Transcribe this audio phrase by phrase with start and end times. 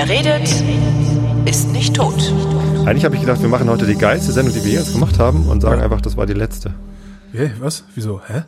[0.00, 0.48] Wer redet,
[1.44, 2.32] ist nicht tot.
[2.86, 5.48] Eigentlich habe ich gedacht, wir machen heute die geilste Sendung, die wir jetzt gemacht haben
[5.48, 6.72] und sagen einfach, das war die letzte.
[7.32, 7.82] Hä, was?
[7.96, 8.20] Wieso?
[8.24, 8.42] Hä?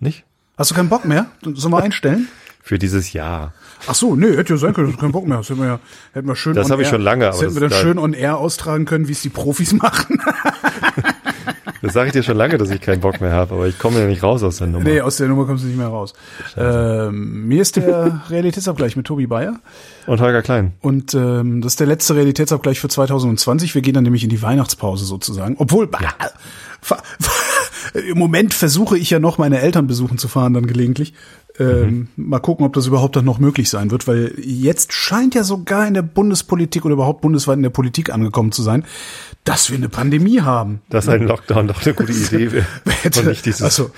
[0.00, 0.24] Nicht?
[0.56, 1.26] Hast du keinen Bock mehr?
[1.42, 2.28] Sollen wir einstellen?
[2.62, 3.52] Für dieses Jahr.
[3.86, 5.50] Ach so, nee, hätte ja sein können, keinen Bock mehr hast.
[5.50, 5.80] Hätten wir ja,
[6.14, 7.72] hätten wir schön Das on habe ich air- schon lange, Das aber hätten wir das
[7.72, 10.18] dann schön on air austragen können, wie es die Profis machen.
[11.84, 14.00] Das sage ich dir schon lange, dass ich keinen Bock mehr habe, aber ich komme
[14.00, 14.84] ja nicht raus aus der Nummer.
[14.84, 16.14] nee, aus der Nummer kommst du nicht mehr raus.
[16.56, 19.56] Ähm, mir ist der Realitätsabgleich mit Tobi Bayer.
[20.06, 20.72] Und Holger Klein.
[20.80, 23.74] Und ähm, das ist der letzte Realitätsabgleich für 2020.
[23.74, 25.56] Wir gehen dann nämlich in die Weihnachtspause sozusagen.
[25.58, 26.26] Obwohl, fa-
[26.80, 27.02] fa-
[28.08, 31.14] im Moment versuche ich ja noch meine Eltern besuchen zu fahren, dann gelegentlich.
[31.56, 35.44] Ähm, Mal gucken, ob das überhaupt dann noch möglich sein wird, weil jetzt scheint ja
[35.44, 38.84] sogar in der Bundespolitik oder überhaupt bundesweit in der Politik angekommen zu sein,
[39.44, 40.80] dass wir eine Pandemie haben.
[40.88, 42.66] Dass ein Lockdown doch eine gute Idee wäre.
[43.60, 43.92] Also,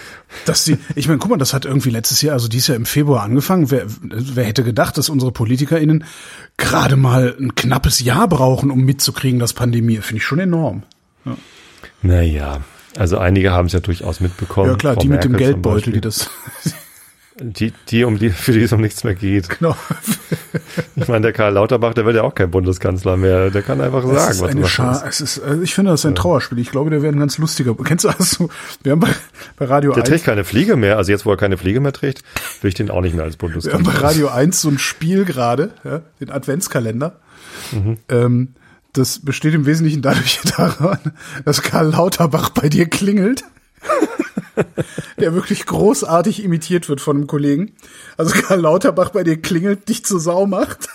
[0.44, 2.84] dass die, ich meine, guck mal, das hat irgendwie letztes Jahr, also dieses Jahr im
[2.84, 3.70] Februar angefangen.
[3.70, 6.04] Wer, wer hätte gedacht, dass unsere PolitikerInnen
[6.58, 10.82] gerade mal ein knappes Jahr brauchen, um mitzukriegen, dass Pandemie, finde ich schon enorm.
[12.02, 12.60] Naja,
[12.98, 14.70] also einige haben es ja durchaus mitbekommen.
[14.70, 16.30] Ja klar, Frau die mit dem Merkel Geldbeutel, die das,
[17.38, 19.48] Die, die, um die, für die es um nichts mehr geht.
[19.58, 19.76] genau.
[20.96, 23.50] Ich meine, der Karl Lauterbach, der wird ja auch kein Bundeskanzler mehr.
[23.50, 26.00] Der kann einfach Es sagen, ist was eine Schar, es ist, also ich finde, das
[26.00, 26.58] ist ein Trauerspiel.
[26.58, 27.74] Ich glaube, der wäre ein ganz lustiger.
[27.74, 28.48] Kennst du, hast du,
[28.82, 29.10] wir haben bei,
[29.56, 30.96] bei Radio Der 1, trägt keine Fliege mehr.
[30.96, 32.22] Also jetzt, wo er keine Fliege mehr trägt,
[32.62, 34.02] will ich den auch nicht mehr als wir haben bei Bundeskanzler.
[34.02, 37.20] Radio 1 so ein Spiel gerade, ja, den Adventskalender.
[37.72, 37.98] Mhm.
[38.08, 38.48] Ähm,
[38.94, 40.98] das besteht im Wesentlichen dadurch daran,
[41.44, 43.44] dass Karl Lauterbach bei dir klingelt.
[45.18, 47.74] der wirklich großartig imitiert wird von einem Kollegen.
[48.16, 50.88] Also Karl Lauterbach bei dir klingelt, dich zur Sau macht.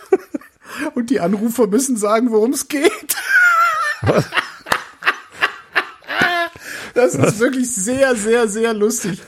[0.94, 3.16] Und die Anrufer müssen sagen, worum es geht.
[6.94, 9.20] Das ist wirklich sehr, sehr, sehr lustig.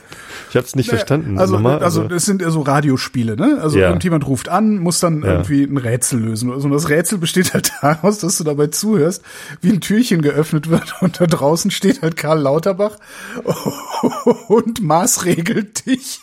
[0.49, 1.37] Ich habe es nicht verstanden.
[1.37, 3.59] Also, Nochmal, also das sind ja so Radiospiele, ne?
[3.61, 3.87] Also Ja.
[3.87, 5.27] irgendjemand ruft an, muss dann Ja.
[5.33, 6.49] irgendwie ein Rätsel lösen.
[6.49, 6.65] oder so.
[6.67, 9.21] Und das Rätsel besteht halt daraus, dass du dabei zuhörst,
[9.61, 12.97] wie ein Türchen geöffnet wird und da draußen steht halt Karl Lauterbach
[14.47, 16.19] und maßregelt dich.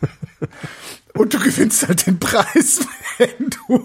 [1.16, 2.80] Und du gewinnst halt den Preis,
[3.18, 3.82] wenn du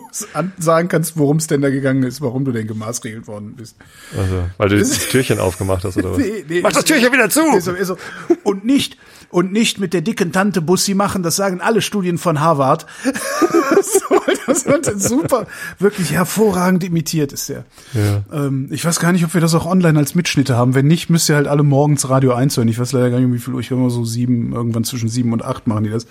[0.59, 3.75] sagen kannst, worum es denn da gegangen ist, warum du denn gemaßregelt worden bist.
[4.17, 6.17] also, weil du das Türchen aufgemacht hast oder was?
[6.21, 7.41] Nee, nee, Mach das Türchen wieder zu!
[7.55, 7.97] Ist so, ist so.
[8.43, 8.97] Und nicht,
[9.29, 12.85] und nicht mit der dicken Tante Bussi machen, das sagen alle Studien von Harvard.
[13.03, 15.47] so, das wird super,
[15.79, 17.65] wirklich hervorragend imitiert ist der.
[17.93, 18.23] Ja.
[18.31, 20.75] Ähm, ich weiß gar nicht, ob wir das auch online als Mitschnitte haben.
[20.75, 22.67] Wenn nicht, müsst ihr halt alle morgens Radio 1 hören.
[22.67, 23.61] Ich weiß leider gar nicht, um wie viel Uhr.
[23.61, 26.05] Ich höre immer so sieben, irgendwann zwischen sieben und acht machen die das.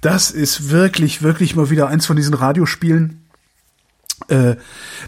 [0.00, 3.26] Das ist wirklich, wirklich mal wieder eins von diesen Radiospielen.
[4.28, 4.56] Äh,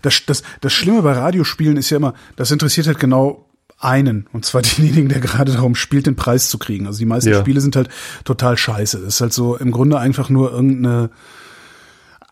[0.03, 3.47] das, das, das Schlimme bei Radiospielen ist ja immer, das interessiert halt genau
[3.79, 6.87] einen, und zwar denjenigen, der gerade darum spielt, den Preis zu kriegen.
[6.87, 7.41] Also die meisten Ja.
[7.41, 7.89] Spiele sind halt
[8.25, 8.99] total scheiße.
[8.99, 11.11] Das ist halt so im Grunde einfach nur irgendeine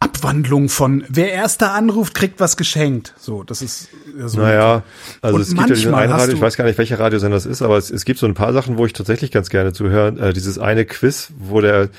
[0.02, 3.14] Abwandlung von wer erster anruft, kriegt was geschenkt.
[3.18, 3.88] So, das ist
[4.18, 4.40] ja so.
[4.40, 4.82] Naja,
[5.20, 7.44] also Und es gibt ja diesen einen Radio, ich weiß gar nicht, welcher Radiosender das
[7.44, 10.28] ist, aber es, es gibt so ein paar Sachen, wo ich tatsächlich ganz gerne zuhöre.
[10.28, 11.90] Äh, dieses eine Quiz, wo der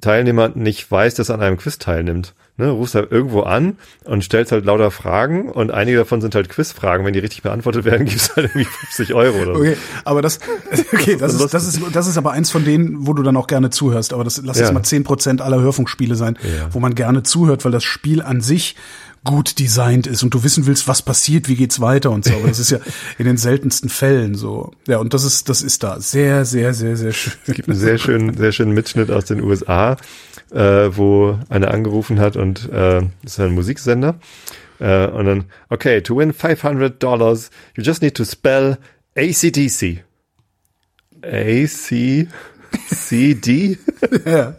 [0.00, 2.34] Teilnehmer nicht weiß, dass er an einem Quiz teilnimmt.
[2.56, 6.48] Ne, rufst halt irgendwo an und stellst halt lauter Fragen und einige davon sind halt
[6.48, 7.04] Quizfragen.
[7.04, 9.60] Wenn die richtig beantwortet werden, gibt's halt irgendwie 50 Euro oder so.
[9.60, 10.38] Okay, aber das,
[10.92, 13.48] okay, das ist, das ist, das ist aber eins von denen, wo du dann auch
[13.48, 14.12] gerne zuhörst.
[14.12, 14.66] Aber das, lass Ja.
[14.66, 16.68] es mal zehn Prozent aller Hörfunkspiele sein, Ja.
[16.72, 18.76] wo man gerne zuhört, weil das Spiel an sich
[19.24, 22.34] gut designt ist und du wissen willst, was passiert, wie geht's weiter und so.
[22.34, 22.78] Aber das ist ja
[23.18, 24.72] in den seltensten Fällen so.
[24.86, 27.32] Ja, und das ist, das ist da sehr, sehr, sehr, sehr schön.
[27.46, 29.96] Es gibt einen sehr schönen, sehr schönen Mitschnitt aus den USA,
[30.52, 34.16] äh, wo einer angerufen hat und äh, das ist ein Musiksender.
[34.78, 38.78] Äh, und dann, okay, to win 500 dollars, you just need to spell
[39.16, 40.04] ACDC.
[42.74, 43.78] A-C-C-D?
[44.26, 44.54] Ja.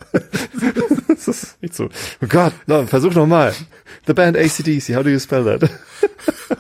[1.08, 1.86] Das ist nicht so.
[2.22, 3.54] Oh Gott, no, versuch nochmal.
[4.08, 5.70] The band ACDC, how do you spell that?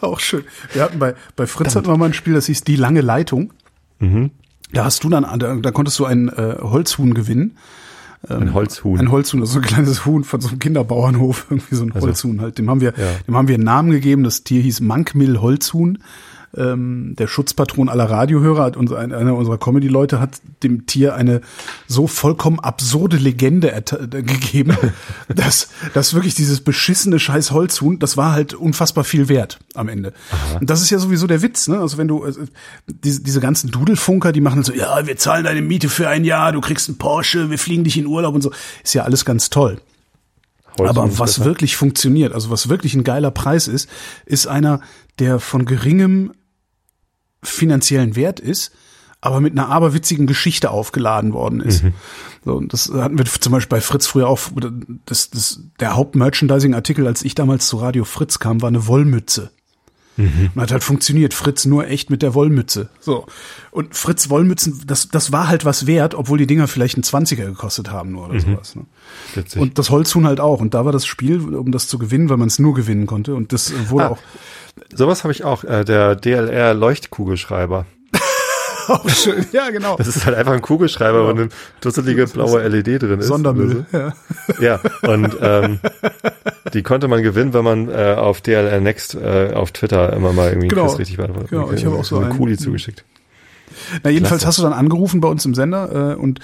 [0.02, 0.44] Auch schön.
[0.74, 3.54] Wir hatten bei, bei Fritz hatten wir mal ein Spiel, das hieß Die lange Leitung.
[4.00, 4.32] Mhm.
[4.74, 7.58] Da hast du dann, da, da konntest du ein äh, Holzhuhn gewinnen.
[8.28, 9.00] Ein Holzhuhn.
[9.00, 12.58] Ein Holzhuhn, also ein kleines Huhn von so einem Kinderbauernhof, irgendwie so ein Holzhuhn halt.
[12.58, 13.12] Dem haben wir, Ja.
[13.28, 14.24] dem haben wir einen Namen gegeben.
[14.24, 16.00] Das Tier hieß Mankmill Holzhuhn.
[16.58, 21.42] Ähm, der Schutzpatron aller Radiohörer hat uns, ein- einer unserer Comedy-Leute hat dem Tier eine
[21.88, 23.82] so vollkommen absurde Legende äh,
[24.22, 24.78] gegeben,
[25.28, 30.14] dass, dass wirklich dieses beschissene scheiß Holzhuhn, das war halt unfassbar viel wert am Ende.
[30.60, 31.80] Und das ist ja sowieso der Witz, ne?
[31.80, 32.42] Also wenn du, also,
[32.88, 36.52] diese, diese ganzen Dudelfunker, die machen so, ja, wir zahlen deine Miete für ein Jahr,
[36.52, 38.52] du kriegst einen Porsche, wir fliegen dich in Urlaub und so.
[38.84, 39.80] Ist ja alles ganz toll.
[40.78, 43.90] Holzhuhn Aber was wirklich funktioniert, also was wirklich ein geiler Preis ist,
[44.26, 44.82] ist einer,
[45.20, 46.34] der von geringem
[47.46, 48.72] finanziellen Wert ist,
[49.22, 51.84] aber mit einer aberwitzigen Geschichte aufgeladen worden ist.
[51.84, 51.94] Mhm.
[52.44, 54.40] So, und das hatten wir zum Beispiel bei Fritz früher auch.
[55.06, 59.52] Das, das, der Hauptmerchandising-Artikel, als ich damals zu Radio Fritz kam, war eine Wollmütze.
[60.18, 60.52] Mhm.
[60.56, 61.34] Und hat halt funktioniert.
[61.34, 62.90] Fritz nur echt mit der Wollmütze.
[63.00, 63.26] So.
[63.72, 67.46] Und Fritz Wollmützen, das, das war halt was wert, obwohl die Dinger vielleicht einen Zwanziger
[67.46, 68.40] gekostet haben nur oder mhm.
[68.40, 68.76] sowas.
[68.76, 68.86] Ne?
[69.58, 70.62] Und das Holzhuhn halt auch.
[70.62, 73.36] Und da war das Spiel, um das zu gewinnen, weil man es nur gewinnen konnte.
[73.36, 74.20] Und das wurde ah, auch.
[74.94, 77.86] Sowas habe ich auch, äh, der DLR Leuchtkugelschreiber.
[78.90, 79.46] Auch schön.
[79.52, 79.96] Ja, genau.
[79.98, 81.26] Das ist halt einfach ein Kugelschreiber, ja.
[81.26, 81.50] wo eine
[81.82, 83.28] dusselige blaue LED drin ist.
[83.28, 83.86] Sondermüll.
[83.92, 83.98] So.
[83.98, 84.14] Ja.
[84.60, 84.80] ja,
[85.10, 85.80] und ähm,
[86.74, 90.50] die konnte man gewinnen, wenn man äh, auf DLR Next äh, auf Twitter immer mal
[90.50, 90.88] irgendwie genau.
[90.88, 91.50] Quiz richtig beantwortet.
[91.50, 93.04] Genau, ich habe auch so eine einen Kuli zugeschickt.
[94.04, 94.48] Na, jedenfalls Klasse.
[94.48, 96.40] hast du dann angerufen bei uns im Sender äh, und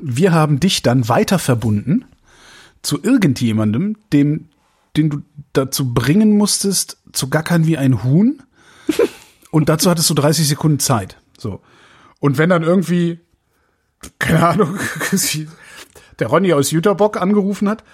[0.00, 2.04] wir haben dich dann weiter verbunden
[2.82, 4.48] zu irgendjemandem, dem,
[4.96, 5.18] den du
[5.52, 8.42] dazu bringen musstest, zu gackern wie ein Huhn.
[9.50, 11.16] Und dazu hattest du 30 Sekunden Zeit.
[11.38, 11.60] So.
[12.20, 13.20] Und wenn dann irgendwie,
[14.18, 14.78] keine Ahnung,
[16.18, 17.84] der Ronny aus Jüterbock angerufen hat,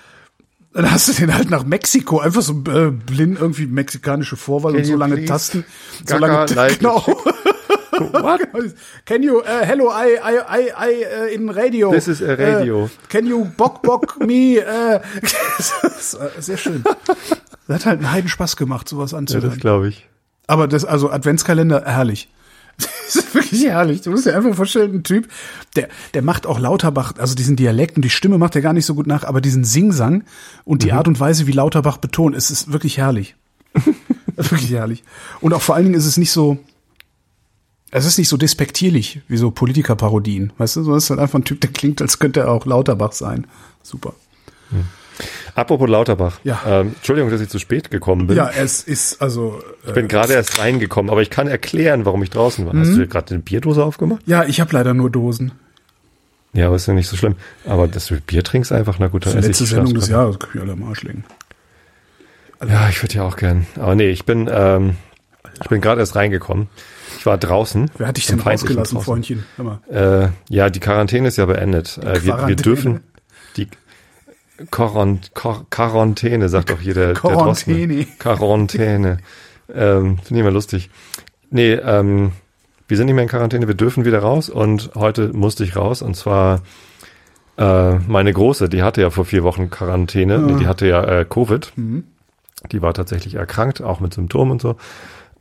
[0.72, 4.80] dann hast du den halt nach Mexiko, einfach so äh, blind irgendwie mexikanische Vorwahl Can
[4.80, 5.28] und so lange please?
[5.28, 5.64] Tasten,
[6.04, 7.04] so lange, like genau.
[7.94, 8.40] What?
[9.04, 11.92] Can you, uh, hello, I, I, I, I, uh, in radio.
[11.92, 12.84] This is a radio.
[12.84, 14.58] Uh, can you bock, bock me?
[14.58, 14.98] Uh,
[16.40, 16.82] sehr schön.
[17.68, 19.44] Das hat halt einen Heidenspaß gemacht, sowas anzuhören.
[19.44, 20.08] Ja, das glaube ich.
[20.46, 22.28] Aber das, also Adventskalender, herrlich.
[23.14, 24.00] Das ist wirklich herrlich.
[24.00, 25.28] Du musst dir einfach vorstellen, ein Typ,
[25.76, 28.86] der, der macht auch Lauterbach, also diesen Dialekt und die Stimme macht er gar nicht
[28.86, 30.24] so gut nach, aber diesen Singsang
[30.64, 30.98] und die mhm.
[30.98, 33.36] Art und Weise, wie Lauterbach betont, es ist wirklich herrlich.
[34.36, 35.04] wirklich herrlich.
[35.40, 36.58] Und auch vor allen Dingen ist es nicht so,
[37.90, 40.82] es ist nicht so despektierlich wie so Politikerparodien, weißt du?
[40.82, 43.46] So ist halt einfach ein Typ, der klingt, als könnte er auch Lauterbach sein.
[43.82, 44.14] Super.
[44.70, 44.84] Mhm.
[45.54, 46.40] Apropos Lauterbach.
[46.42, 46.60] Ja.
[46.66, 48.36] Ähm, Entschuldigung, dass ich zu spät gekommen bin.
[48.36, 49.60] Ja, es ist also.
[49.84, 52.74] Äh, ich bin gerade erst reingekommen, aber ich kann erklären, warum ich draußen war.
[52.74, 52.80] Mhm.
[52.80, 54.22] Hast du gerade eine Bierdose aufgemacht?
[54.26, 55.52] Ja, ich habe leider nur Dosen.
[56.52, 57.36] Ja, aber ist ja nicht so schlimm.
[57.66, 60.50] Aber dass du Bier trinkst einfach, na gut, dann esse letzte Sendung des Jahres, kann
[60.54, 61.24] ich alle am Arsch legen.
[62.66, 63.66] Ja, ich würde ja auch gern.
[63.76, 64.96] Aber nee, ich bin, ähm,
[65.60, 66.68] ich bin gerade erst reingekommen.
[67.18, 67.90] Ich war draußen.
[67.98, 69.44] Wer hat dich denn rausgelassen, Freundchen?
[69.90, 71.98] Äh, ja, die Quarantäne ist ja beendet.
[71.98, 73.00] Äh, wir, wir dürfen
[73.56, 73.68] die
[74.70, 78.06] Quarant Quarantäne, sagt doch hier der, Quarantäne.
[78.18, 79.18] Quarantäne.
[79.72, 80.90] ähm, Finde ich immer lustig.
[81.50, 82.32] Nee, ähm,
[82.86, 86.02] wir sind nicht mehr in Quarantäne, wir dürfen wieder raus und heute musste ich raus
[86.02, 86.62] und zwar
[87.56, 90.40] äh, meine Große, die hatte ja vor vier Wochen Quarantäne, ja.
[90.40, 91.72] nee, die hatte ja äh, Covid.
[91.76, 92.04] Mhm.
[92.72, 94.76] Die war tatsächlich erkrankt, auch mit Symptomen und so.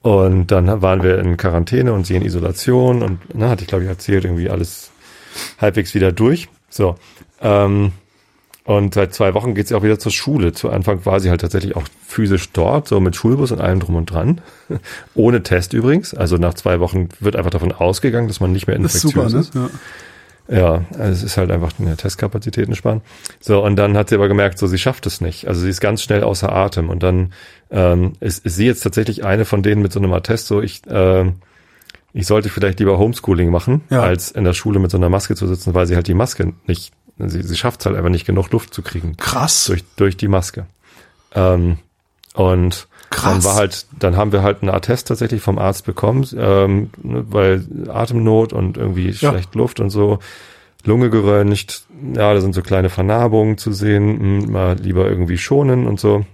[0.01, 3.83] Und dann waren wir in Quarantäne und sie in Isolation und na, hatte ich glaube
[3.83, 4.91] ich erzählt, irgendwie alles
[5.59, 6.49] halbwegs wieder durch.
[6.69, 6.95] So.
[7.41, 7.93] Ähm,
[8.65, 10.53] und seit zwei Wochen geht sie auch wieder zur Schule.
[10.53, 13.95] Zu Anfang war sie halt tatsächlich auch physisch dort, so mit Schulbus und allem drum
[13.95, 14.39] und dran.
[15.15, 16.13] Ohne Test übrigens.
[16.13, 19.53] Also nach zwei Wochen wird einfach davon ausgegangen, dass man nicht mehr infektiös ist.
[19.53, 19.69] Super, ne?
[20.47, 20.57] Ja.
[20.57, 23.01] ja, also es ist halt einfach eine Testkapazitäten sparen.
[23.41, 25.45] So, und dann hat sie aber gemerkt, so sie schafft es nicht.
[25.49, 26.89] Also sie ist ganz schnell außer Atem.
[26.89, 27.33] Und dann
[27.69, 30.87] ähm, ist, ist sie jetzt tatsächlich eine von denen mit so einem Attest, so ich,
[30.87, 31.25] äh,
[32.13, 34.03] ich sollte vielleicht lieber Homeschooling machen, ja.
[34.03, 36.53] als in der Schule mit so einer Maske zu sitzen, weil sie halt die Maske
[36.65, 39.15] nicht Sie, sie schafft es halt einfach nicht genug Luft zu kriegen.
[39.17, 39.65] Krass.
[39.65, 40.65] Durch, durch die Maske.
[41.33, 41.77] Ähm,
[42.33, 43.33] und Krass.
[43.33, 47.25] dann war halt, dann haben wir halt einen Attest tatsächlich vom Arzt bekommen, ähm, ne,
[47.29, 49.29] weil Atemnot und irgendwie ja.
[49.29, 50.19] schlecht Luft und so.
[50.85, 55.87] Lunge geröntgt, ja, da sind so kleine Vernarbungen zu sehen, hm, mal lieber irgendwie schonen
[55.87, 56.25] und so.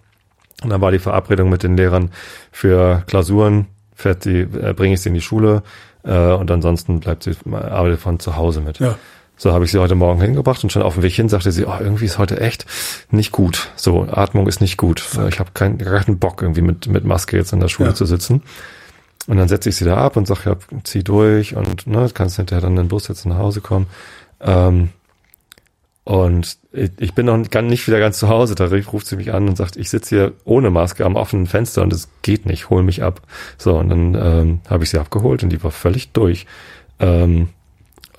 [0.63, 2.11] Und dann war die Verabredung mit den Lehrern
[2.51, 5.61] für Klausuren, fährt sie, äh, bringe ich sie in die Schule
[6.03, 8.79] äh, und ansonsten bleibt sie, arbeitet von zu Hause mit.
[8.79, 8.97] Ja.
[9.39, 11.65] So habe ich sie heute Morgen hingebracht und schon auf dem Weg hin sagte sie,
[11.65, 12.65] oh, irgendwie ist heute echt
[13.09, 13.69] nicht gut.
[13.77, 15.01] So, Atmung ist nicht gut.
[15.29, 17.95] Ich habe keinen, keinen Bock, irgendwie mit, mit Maske jetzt in der Schule ja.
[17.95, 18.43] zu sitzen.
[19.27, 22.35] Und dann setze ich sie da ab und sage, ja, zieh durch und ne, kannst
[22.35, 23.87] hinterher dann in den Bus jetzt nach Hause kommen.
[24.41, 24.89] Ähm,
[26.03, 28.55] und ich bin noch nicht wieder ganz zu Hause.
[28.55, 31.81] Da ruft sie mich an und sagt, ich sitze hier ohne Maske am offenen Fenster
[31.81, 33.21] und es geht nicht, hol mich ab.
[33.57, 36.45] So, und dann ähm, habe ich sie abgeholt und die war völlig durch.
[36.99, 37.49] Ähm,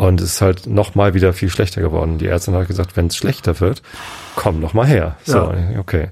[0.01, 2.17] und es ist halt noch mal wieder viel schlechter geworden.
[2.17, 3.83] Die Ärztin hat gesagt, wenn es schlechter wird,
[4.35, 5.17] komm noch mal her.
[5.25, 5.79] So, ja.
[5.79, 6.09] okay.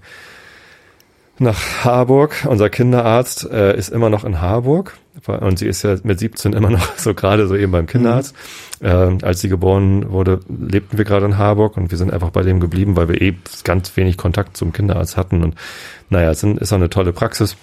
[1.38, 2.46] Nach Harburg.
[2.46, 4.98] Unser Kinderarzt äh, ist immer noch in Harburg.
[5.26, 8.34] Und sie ist ja mit 17 immer noch so gerade so eben beim Kinderarzt.
[8.80, 8.86] Mhm.
[8.86, 12.42] Äh, als sie geboren wurde, lebten wir gerade in Harburg und wir sind einfach bei
[12.42, 15.42] dem geblieben, weil wir eben ganz wenig Kontakt zum Kinderarzt hatten.
[15.42, 15.54] Und
[16.10, 17.56] naja, es ist auch eine tolle Praxis.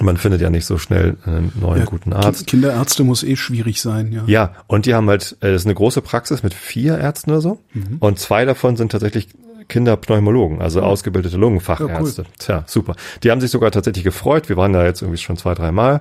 [0.00, 2.46] Man findet ja nicht so schnell einen neuen ja, guten Arzt.
[2.46, 4.22] Kinderärzte muss eh schwierig sein, ja.
[4.26, 7.40] Ja, und die haben halt, äh, das ist eine große Praxis mit vier Ärzten oder
[7.42, 7.58] so.
[7.74, 7.98] Mhm.
[8.00, 9.28] Und zwei davon sind tatsächlich
[9.68, 10.86] Kinderpneumologen, also mhm.
[10.86, 12.22] ausgebildete Lungenfachärzte.
[12.22, 12.34] Ja, cool.
[12.38, 12.96] Tja, super.
[13.22, 14.48] Die haben sich sogar tatsächlich gefreut.
[14.48, 16.00] Wir waren da jetzt irgendwie schon zwei, drei Mal.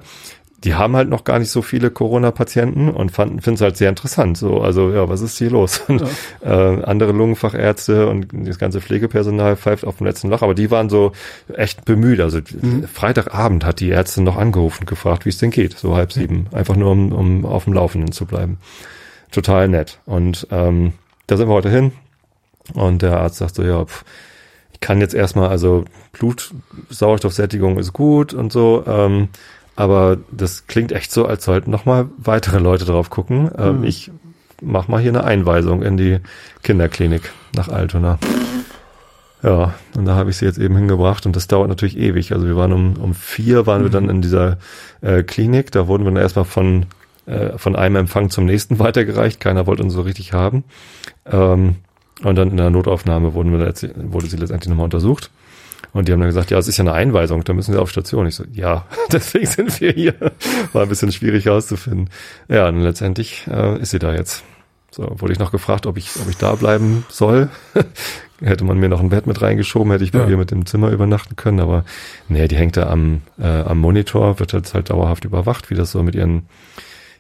[0.64, 3.90] Die haben halt noch gar nicht so viele Corona-Patienten und fanden finden es halt sehr
[3.90, 4.38] interessant.
[4.38, 5.82] So, also ja, was ist hier los?
[5.88, 6.04] Und,
[6.42, 10.90] äh, andere Lungenfachärzte und das ganze Pflegepersonal pfeift auf dem letzten Loch, aber die waren
[10.90, 11.14] so
[11.54, 12.20] echt bemüht.
[12.20, 12.86] Also Mhm.
[12.88, 16.76] Freitagabend hat die Ärztin noch angerufen, gefragt, wie es denn geht, so halb sieben, einfach
[16.76, 18.58] nur um, um auf dem Laufenden zu bleiben.
[19.32, 20.00] Total nett.
[20.06, 20.94] Und ähm,
[21.28, 21.92] da sind wir heute hin
[22.74, 24.04] und der Arzt sagt so, ja, pff,
[24.74, 29.30] ich kann jetzt erstmal, also Blutsauerstoffsättigung ist gut und so, ähm,
[29.82, 33.50] aber das klingt echt so, als sollten noch mal weitere Leute drauf gucken.
[33.58, 33.84] Ähm, Mhm.
[33.84, 34.12] Ich
[34.62, 36.20] mach mal hier eine Einweisung in die
[36.62, 38.20] Kinderklinik nach Altona.
[39.42, 42.32] Ja, und da habe ich sie jetzt eben hingebracht und das dauert natürlich ewig.
[42.32, 44.60] Also wir waren um, um vier waren wir dann in dieser
[45.02, 45.72] äh, Klinik.
[45.72, 46.86] Da wurden wir dann erstmal von,
[47.26, 49.40] äh, von einem Empfang zum nächsten weitergereicht.
[49.40, 50.64] Keiner wollte uns so richtig haben.
[51.26, 51.78] Ähm,
[52.24, 53.74] und dann in der Notaufnahme wurden wir
[54.12, 55.32] wurde sie letztendlich nochmal untersucht.
[55.94, 57.90] Und die haben dann gesagt, ja, es ist ja eine Einweisung, da müssen Sie auf
[57.90, 58.26] Station.
[58.28, 60.14] Ich so, ja, deswegen sind wir hier.
[60.74, 62.10] War ein bisschen schwierig herauszufinden.
[62.48, 64.44] Ja, und letztendlich äh, ist sie da jetzt.
[64.92, 67.50] So, wurde ich noch gefragt, ob ich, ob ich da bleiben soll.
[68.42, 70.28] hätte man mir noch ein Bett mit reingeschoben, hätte ich bei Ja.
[70.28, 71.60] ihr mit dem Zimmer übernachten können.
[71.60, 71.86] Aber
[72.28, 75.92] nee, die hängt da am, äh, am Monitor, wird jetzt halt dauerhaft überwacht, wie das
[75.92, 76.48] so mit ihren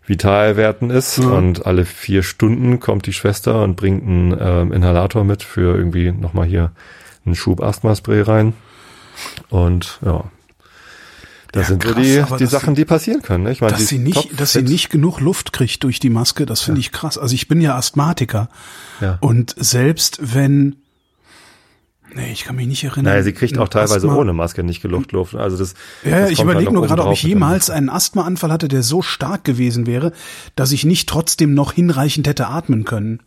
[0.06, 1.20] Vitalwerten ist.
[1.20, 1.32] Mhm.
[1.32, 6.12] Und alle vier Stunden kommt die Schwester und bringt einen ähm, Inhalator mit für irgendwie
[6.12, 6.72] nochmal hier
[7.26, 8.54] einen Schub Asthma-Spray rein.
[9.50, 10.24] Und ja.
[11.52, 13.44] Das Ja, sind so krass, die, aber die dass Sachen, die passieren können.
[13.44, 13.52] Ne?
[13.52, 16.46] Ich meine, dass die sie nicht, dass sie nicht genug Luft kriegt durch die Maske,
[16.46, 17.18] das finde ich krass.
[17.18, 18.48] Also ich bin ja Asthmatiker
[19.02, 19.18] Ja.
[19.20, 20.78] und selbst wenn,
[22.16, 23.12] nee, ich kann mich nicht erinnern.
[23.12, 25.36] Naja, sie kriegt auch teilweise Asthma- ohne Maske nicht Luft, Luft.
[25.36, 25.74] Also das.
[26.06, 28.82] Ja, ja, das ich halt überlege nur gerade, ob ich jemals einen Asthmaanfall hatte, der
[28.82, 30.14] so stark gewesen wäre,
[30.56, 33.20] dass ich nicht trotzdem noch hinreichend hätte atmen können.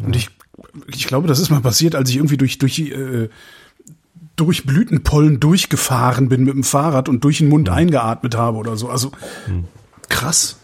[0.00, 0.30] Und ich,
[0.94, 3.28] ich glaube, das ist mal passiert, als ich irgendwie durch, durch, äh,
[4.36, 8.88] durch Blütenpollen durchgefahren bin mit dem Fahrrad und durch den Mund eingeatmet habe oder so.
[8.88, 9.12] Also
[10.08, 10.56] krass.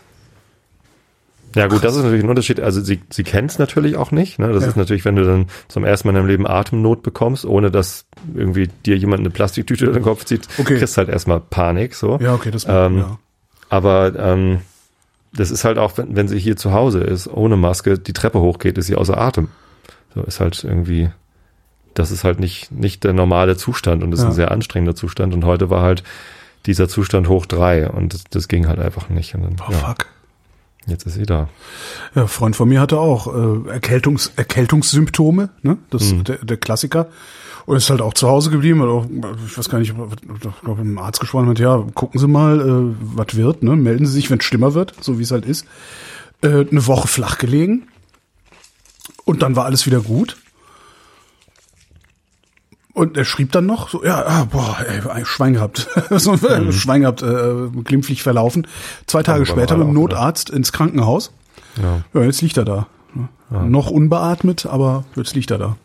[1.56, 2.58] Ja gut, das ist natürlich ein Unterschied.
[2.58, 4.40] Also sie, sie kennt es natürlich auch nicht.
[4.40, 4.52] Ne?
[4.52, 4.70] Das Ja.
[4.70, 8.06] ist natürlich, wenn du dann zum ersten Mal in deinem Leben Atemnot bekommst, ohne dass
[8.34, 10.78] irgendwie dir jemand eine Plastiktüte in den Kopf zieht, Okay.
[10.78, 11.94] kriegst halt erstmal Panik.
[11.94, 12.18] So.
[12.20, 13.18] Ja, okay, das Ähm, ja.
[13.70, 14.60] Aber ähm,
[15.32, 18.40] das ist halt auch, wenn, wenn sie hier zu Hause ist, ohne Maske, die Treppe
[18.40, 19.48] hochgeht, ist sie außer Atem.
[20.14, 21.10] So ist halt irgendwie,
[21.94, 24.30] das ist halt nicht, nicht der normale Zustand und das ist Ja.
[24.30, 25.34] ein sehr anstrengender Zustand.
[25.34, 26.02] Und heute war halt
[26.66, 29.34] dieser Zustand hoch drei und das, das ging halt einfach nicht.
[29.34, 30.06] Und dann, Oh, ja, fuck.
[30.86, 31.48] jetzt ist sie da.
[32.14, 33.26] Ja, ein Freund von mir hatte auch
[33.66, 35.78] äh, Erkältungs Erkältungssymptome, ne?
[35.90, 36.24] Das Mhm.
[36.24, 37.06] der, der Klassiker.
[37.66, 39.06] Und ist halt auch zu Hause geblieben, hat auch,
[39.46, 40.16] ich weiß gar nicht, ich glaube,
[40.66, 43.74] mit dem Arzt gesprochen hat, ja, gucken Sie mal, äh, was wird, ne?
[43.74, 45.64] Melden Sie sich, wenn es schlimmer wird, so wie es halt ist.
[46.42, 47.88] Äh, eine Woche flach gelegen.
[49.24, 50.36] Und dann war alles wieder gut.
[52.92, 55.88] Und er schrieb dann noch, so, ja, ah, boah, ey, ein Schwein gehabt.
[56.10, 58.68] so, ein Schwein gehabt, äh, glimpflich verlaufen.
[59.06, 59.94] Zwei Tage Aber später mit dem?
[59.94, 61.32] Notarzt ins Krankenhaus.
[61.82, 62.02] Ja.
[62.14, 62.86] Ja, jetzt liegt er da.
[63.14, 63.28] ne?
[63.68, 65.76] Noch unbeatmet, aber jetzt liegt er da.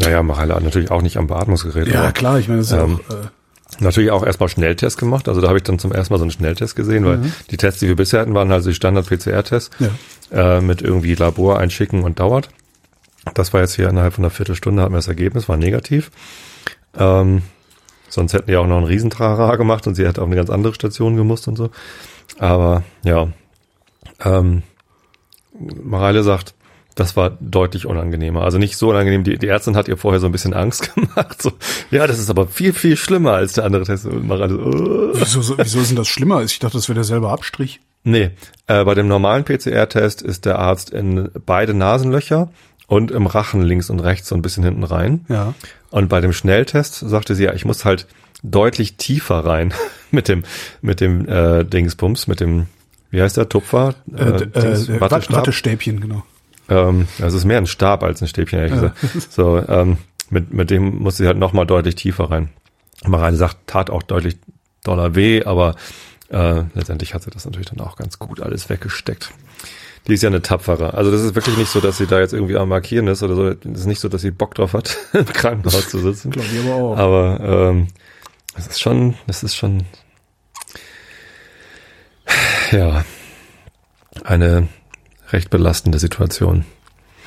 [0.00, 1.88] Naja, Mareile hat natürlich auch nicht am Beatmungsgerät.
[1.88, 3.28] Ja, aber klar, ich meine, das ist ja ähm, auch, äh,
[3.80, 5.28] Natürlich auch erstmal Schnelltest gemacht.
[5.28, 7.32] Also da habe ich dann zum ersten Mal so einen Schnelltest gesehen, weil Mhm.
[7.50, 9.70] die Tests, die wir bisher hatten, waren also die Standard-PCR-Tests
[10.30, 10.58] Ja.
[10.58, 12.50] äh, mit irgendwie Labor einschicken und dauert.
[13.34, 16.10] Das war jetzt hier innerhalb von einer Viertelstunde hatten wir das Ergebnis, war negativ.
[16.98, 17.42] Ähm,
[18.08, 20.74] sonst hätten die auch noch einen Riesentrara gemacht und sie hätte auf eine ganz andere
[20.74, 21.70] Station gemusst und so.
[22.38, 23.28] Aber ja,
[24.24, 24.62] ähm,
[25.58, 26.54] Mareile sagt,
[26.94, 28.42] das war deutlich unangenehmer.
[28.42, 29.24] Also nicht so unangenehm.
[29.24, 31.40] Die, die Ärztin hat ihr vorher so ein bisschen Angst gemacht.
[31.40, 31.52] So,
[31.90, 34.04] ja, das ist aber viel, viel schlimmer als der andere Test.
[34.04, 36.42] Und Mareile so, "Äh." wieso, so- wieso ist denn das schlimmer?
[36.42, 37.80] Ich dachte, das wäre derselbe Abstrich.
[38.04, 38.32] Nee,
[38.66, 42.50] äh, bei dem normalen PCR-Test ist der Arzt in beide Nasenlöcher
[42.86, 45.24] und im Rachen links und rechts so ein bisschen hinten rein.
[45.28, 45.54] Ja.
[45.90, 48.06] Und bei dem Schnelltest sagte sie, ja, ich muss halt
[48.42, 49.72] deutlich tiefer rein
[50.10, 50.44] mit dem,
[50.80, 52.66] mit dem äh, Dingsbums, mit dem,
[53.10, 53.94] wie heißt der, Tupfer?
[54.14, 55.38] Äh, äh, Dings, äh, Wattestab?
[55.38, 56.22] Wattestäbchen, genau.
[56.68, 58.96] Ähm, also es ist mehr ein Stab als ein Stäbchen, ehrlich gesagt.
[59.30, 59.98] So, ähm,
[60.30, 62.48] mit, mit dem muss sie halt nochmal deutlich tiefer rein.
[63.04, 64.38] Mareile sagt, tat auch deutlich
[64.84, 65.76] doller weh, aber
[66.30, 69.32] äh, letztendlich hat sie das natürlich dann auch ganz gut alles weggesteckt.
[70.06, 70.94] Die ist ja eine tapfere.
[70.94, 73.36] Also das ist wirklich nicht so, dass sie da jetzt irgendwie am Markieren ist oder
[73.36, 73.48] so.
[73.48, 76.30] Es ist nicht so, dass sie Bock drauf hat, im Krankenhaus zu sitzen.
[76.30, 76.96] Glaube ich aber auch.
[76.96, 77.88] Aber ähm,
[78.56, 79.84] es ist schon, es ist schon
[82.72, 83.04] ja
[84.24, 84.68] eine
[85.30, 86.64] recht belastende Situation.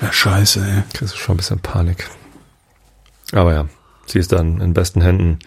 [0.01, 0.83] Ja, scheiße, ey.
[0.93, 2.09] Kriegst du schon ein bisschen Panik.
[3.31, 3.67] Aber ja,
[4.05, 5.39] sie ist dann in besten Händen.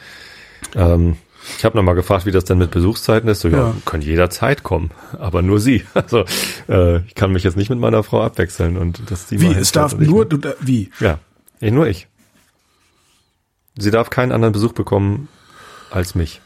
[0.74, 1.16] Ähm,
[1.56, 3.40] ich habe nochmal gefragt, wie das denn mit Besuchszeiten ist.
[3.40, 3.74] So, ja, Ja.
[3.84, 5.84] können jederzeit kommen, aber nur sie.
[5.94, 6.24] Also
[6.68, 9.72] äh, ich kann mich jetzt nicht mit meiner Frau abwechseln und das sie Wie, es
[9.72, 10.90] darf und ich nur, du, da- wie?
[11.00, 11.18] ja,
[11.60, 12.06] eh, nur ich.
[13.78, 15.28] Sie darf keinen anderen Besuch bekommen
[15.90, 16.40] als mich.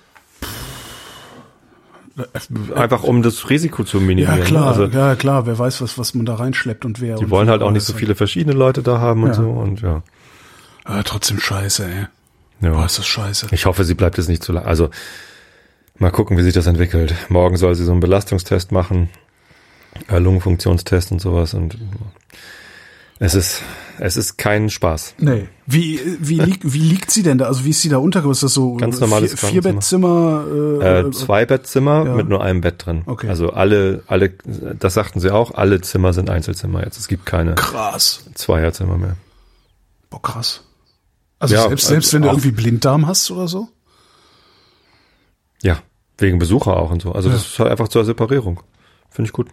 [2.74, 4.38] Einfach um das Risiko zu minimieren.
[4.38, 7.16] Ja, klar, Also, ja, klar, wer weiß, was, was man da reinschleppt und wer.
[7.16, 9.34] die und wollen halt auch und nicht so viele verschiedene Leute da haben und Ja.
[9.34, 10.02] so und ja.
[10.84, 12.06] Ah, trotzdem scheiße, ey.
[12.70, 12.86] Boah, ja.
[12.86, 13.48] ist das scheiße.
[13.50, 14.64] Ich hoffe, sie bleibt jetzt nicht zu lang.
[14.64, 14.90] Also
[15.98, 17.14] mal gucken, wie sich das entwickelt.
[17.28, 19.10] Morgen soll sie so einen Belastungstest machen,
[20.08, 21.76] äh, Lungenfunktionstest und sowas und
[23.18, 23.62] es ist
[23.98, 25.14] es ist kein Spaß.
[25.18, 25.48] Nee.
[25.66, 27.46] Wie, wie, liegt, wie liegt sie denn da?
[27.46, 28.34] Also wie ist sie da untergebracht?
[28.34, 30.44] Ist das so Ganz normales vier, Vierbettzimmer?
[30.82, 32.14] Äh, Äh, zwei Bettzimmer ja.
[32.14, 33.02] mit nur einem Bett drin.
[33.06, 33.28] Okay.
[33.28, 34.30] Also alle, alle,
[34.78, 36.98] das sagten sie auch, alle Zimmer sind Einzelzimmer jetzt.
[36.98, 38.24] Es gibt keine krass.
[38.34, 39.16] Zweierzimmer mehr.
[40.10, 40.64] Boah, krass.
[41.42, 43.68] Also Ja, selbst, also selbst wenn du irgendwie Blinddarm hast oder so?
[45.60, 45.78] Ja,
[46.18, 47.10] wegen Besucher auch und so.
[47.12, 48.62] Also das ist halt einfach zur Separierung.
[49.10, 49.48] Finde ich gut.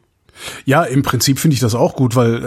[0.66, 2.44] Ja, im Prinzip finde ich das auch gut, weil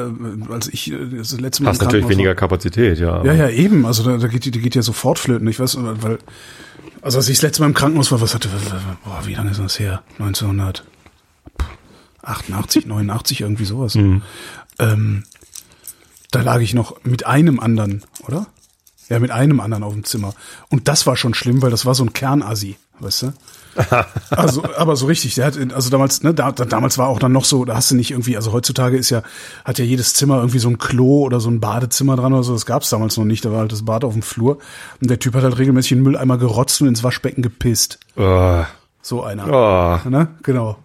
[0.48, 3.24] äh, als ich äh, das letzte Mal Hast natürlich weniger war- Kapazität, ja.
[3.24, 3.84] Ja, ja, eben.
[3.84, 5.48] Also da, da, geht, die geht ja sofort flöten.
[5.48, 6.18] Ich weiß, weil
[7.02, 8.48] also als ich das letzte Mal im Krankenhaus war, was hatte,
[9.04, 10.04] boah, wie lange ist das her?
[10.20, 13.96] 1988, 89, irgendwie sowas.
[13.96, 14.22] Mhm.
[14.78, 15.24] Ähm,
[16.30, 18.46] da lag ich noch mit einem anderen, oder?
[19.12, 20.32] Ja, mit einem anderen auf dem Zimmer.
[20.70, 23.32] Und das war schon schlimm, weil das war so ein Kernassi, weißt du?
[24.30, 27.32] also, aber so richtig, der hat, also damals, ne, da, da, damals war auch dann
[27.32, 29.22] noch so, da hast du nicht irgendwie, also heutzutage ist ja,
[29.66, 32.54] hat ja jedes Zimmer irgendwie so ein Klo oder so ein Badezimmer dran oder so,
[32.54, 34.56] das gab's damals noch nicht, da war halt das Bad auf dem Flur
[35.02, 37.98] und der Typ hat halt regelmäßig den Mülleimer gerotzt und ins Waschbecken gepisst.
[38.16, 38.64] Oh,
[39.02, 39.46] So einer.
[39.46, 40.28] oh, Ne?
[40.42, 40.78] Genau.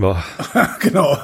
[0.00, 0.16] oh.
[0.80, 1.18] genau.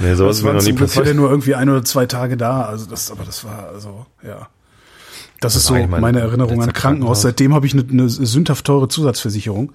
[0.00, 1.06] Nee, sowas ist mir war noch nie Glück war passiert.
[1.06, 4.48] der nur irgendwie ein oder zwei Tage da, also das, aber das war, also, ja.
[5.40, 6.82] Das ist so war eigentlich mein meine Erinnerung an Krankenhaus.
[6.82, 7.22] Krankenhaus.
[7.22, 9.72] Seitdem habe ich eine, eine sündhaft teure Zusatzversicherung,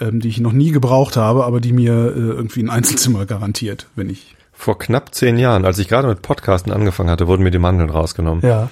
[0.00, 3.86] ähm, die ich noch nie gebraucht habe, aber die mir äh, irgendwie ein Einzelzimmer garantiert,
[3.96, 4.36] wenn ich.
[4.52, 7.90] Vor knapp zehn Jahren, als ich gerade mit Podcasten angefangen hatte, wurden mir die Mandeln
[7.90, 8.44] rausgenommen.
[8.46, 8.68] Ja.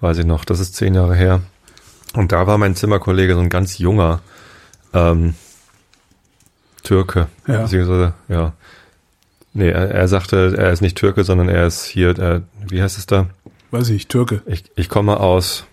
[0.00, 1.40] Weiß ich noch, das ist zehn Jahre her.
[2.14, 4.20] Und da war mein Zimmerkollege so ein ganz junger
[4.92, 5.34] ähm,
[6.82, 7.28] Türke.
[7.46, 7.62] Ja.
[7.62, 8.52] Beziehungsweise, ja.
[9.52, 12.98] Nee, er, er sagte, er ist nicht Türke, sondern er ist hier, äh, wie heißt
[12.98, 13.26] es da?
[13.70, 15.64] Weiß ich, Türke, Ich, ich komme aus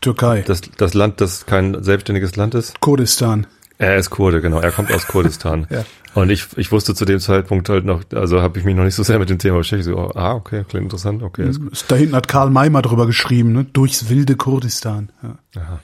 [0.00, 2.80] Türkei, das, das Land, das kein selbstständiges Land ist.
[2.80, 3.46] Kurdistan.
[3.78, 4.60] Er ist Kurde, genau.
[4.60, 5.66] Er kommt aus Kurdistan.
[5.76, 5.84] Ja.
[6.14, 8.94] Und ich, ich wusste zu dem Zeitpunkt halt noch, also habe ich mich noch nicht
[8.94, 9.94] so sehr mit dem Thema beschäftigt.
[9.94, 11.84] So, ah, okay, klingt interessant, okay, ist gut.
[11.88, 13.64] Da hinten hat Karl May mal drüber geschrieben, ne?
[13.64, 15.10] Durchs wilde Kurdistan.
[15.54, 15.80] Ja.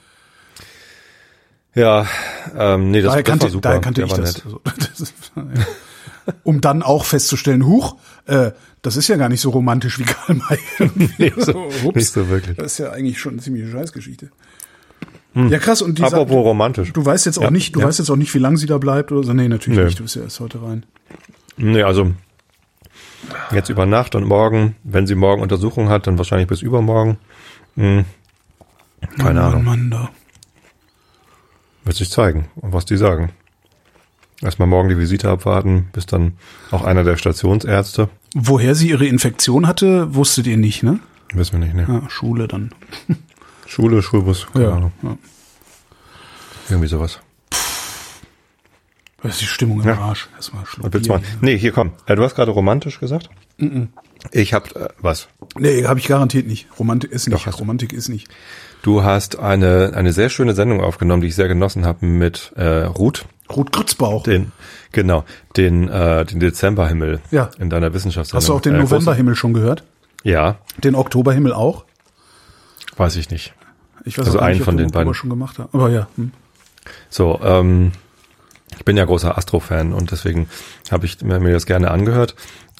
[1.74, 2.06] Ja,
[2.56, 3.68] ähm, nee, das, daher das kannte, war super.
[3.68, 4.42] daher kannte Der ich das.
[4.42, 5.42] Also, das ist, ja.
[6.44, 10.36] Um dann auch festzustellen, huch, äh, das ist ja gar nicht so romantisch wie Karl
[10.36, 10.58] May.
[11.18, 11.94] Nicht so, Ups.
[11.96, 12.56] nicht so wirklich.
[12.56, 14.30] Das ist ja eigentlich schon eine ziemliche Scheißgeschichte.
[15.34, 15.80] Ja, krass.
[15.80, 16.92] Und die Apropos sagt, romantisch.
[16.92, 17.86] du weißt jetzt auch Ja, nicht, du ja.
[17.86, 19.32] weißt jetzt auch nicht, wie lange sie da bleibt oder so.
[19.32, 19.84] Nee, natürlich Nee.
[19.86, 19.98] nicht.
[19.98, 20.84] Du bist ja erst heute rein.
[21.56, 22.12] Nee, also
[23.50, 27.16] jetzt über Nacht und morgen, wenn sie morgen Untersuchung hat, dann wahrscheinlich bis übermorgen.
[27.76, 28.04] Hm.
[29.16, 29.64] Keine Mann, Ahnung.
[29.64, 30.10] Mann, da.
[31.84, 33.30] Wird sich zeigen, was die sagen.
[34.42, 36.32] Erstmal morgen die Visite abwarten, bis dann
[36.70, 38.08] auch einer der Stationsärzte.
[38.34, 40.98] Woher sie ihre Infektion hatte, wusstet ihr nicht, ne?
[41.32, 41.86] Wissen wir nicht, ne?
[41.88, 42.72] Ja, Schule dann.
[43.66, 44.92] Schule, Schulbus, keine Ahnung.
[45.02, 45.16] ja.
[46.68, 47.20] Irgendwie sowas.
[49.22, 49.98] Das ist die Stimmung im Ja.
[49.98, 50.28] Arsch.
[50.34, 51.24] Erstmal Bier machen?
[51.40, 51.92] Nee, hier komm.
[52.06, 53.30] Äh, du hast gerade romantisch gesagt?
[54.32, 55.28] Ich hab, äh, was?
[55.56, 56.66] Nee, habe ich garantiert nicht.
[56.78, 57.46] Romantik ist Doch, nicht.
[57.46, 57.58] du.
[57.60, 58.28] Romantik ist nicht.
[58.82, 62.64] Du hast eine, eine sehr schöne Sendung aufgenommen, die ich sehr genossen habe mit äh,
[62.84, 63.26] Ruth.
[63.56, 64.22] Ruth Grützbauch.
[64.24, 64.52] Den,
[64.92, 65.24] genau,
[65.56, 67.50] den, äh, den Dezemberhimmel Ja.
[67.58, 68.40] in deiner Wissenschaftssendung.
[68.40, 69.84] Hast du auch den Äh, Novemberhimmel schon gehört?
[70.24, 71.84] Ja, Den Oktoberhimmel auch?
[72.96, 73.54] weiß ich nicht.
[74.04, 75.14] Ich weiß Also auch einen nicht, ob von den Oktober beiden.
[75.14, 75.74] schon gemacht hast.
[75.74, 76.08] Aber ja.
[76.16, 76.32] Hm.
[77.08, 77.92] So, ähm,
[78.76, 80.48] ich bin ja großer Astro-Fan und deswegen
[80.90, 82.34] habe ich mir, mir das gerne angehört.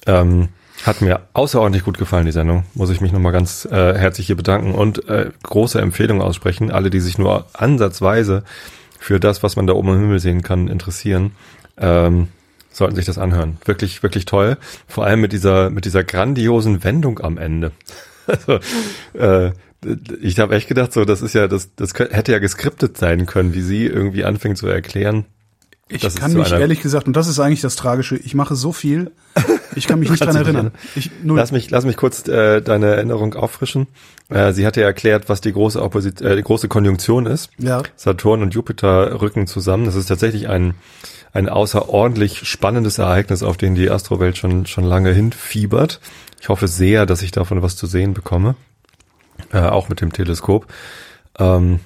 [0.06, 0.48] Ähm,
[0.84, 2.64] hat mir außerordentlich gut gefallen, die Sendung.
[2.74, 6.70] Muss ich mich nochmal ganz äh, herzlich hier bedanken und äh, große Empfehlung aussprechen.
[6.72, 8.42] Alle, die sich nur ansatzweise
[9.02, 11.32] für das, was man da oben im Himmel sehen kann, interessieren,
[11.76, 12.28] ähm,
[12.70, 13.58] sollten sich das anhören.
[13.64, 14.56] Wirklich, wirklich toll.
[14.86, 17.72] Vor allem mit dieser, mit dieser grandiosen Wendung am Ende.
[18.24, 18.60] Also,
[19.14, 19.50] äh,
[20.20, 23.52] ich habe echt gedacht, so, das ist ja, das, das hätte ja geskriptet sein können,
[23.52, 25.24] wie sie irgendwie anfängt zu erklären.
[25.88, 29.10] Ich kann mich ehrlich gesagt, und das ist eigentlich das Tragische, ich mache so viel,
[29.74, 30.70] ich kann mich nicht dran erinnern.
[30.94, 31.10] Ich.
[31.24, 33.86] Lass mich, lass mich kurz äh, deine Erinnerung auffrischen.
[34.28, 37.50] Äh, sie hatte ja erklärt, was die große Opposit äh, die große Konjunktion ist.
[37.58, 37.82] Ja.
[37.96, 39.84] Saturn und Jupiter rücken zusammen.
[39.84, 40.74] Das ist tatsächlich ein
[41.34, 46.00] ein außerordentlich spannendes Ereignis, auf den die Astrowelt schon schon lange hinfiebert.
[46.40, 48.56] Ich hoffe sehr, dass ich davon was zu sehen bekomme,
[49.52, 50.66] äh, auch mit dem Teleskop.
[51.38, 51.80] Ähm,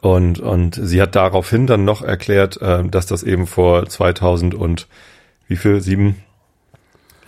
[0.00, 4.86] und und sie hat daraufhin dann noch erklärt, äh, dass das eben vor 2000 und
[5.48, 6.22] wie viel sieben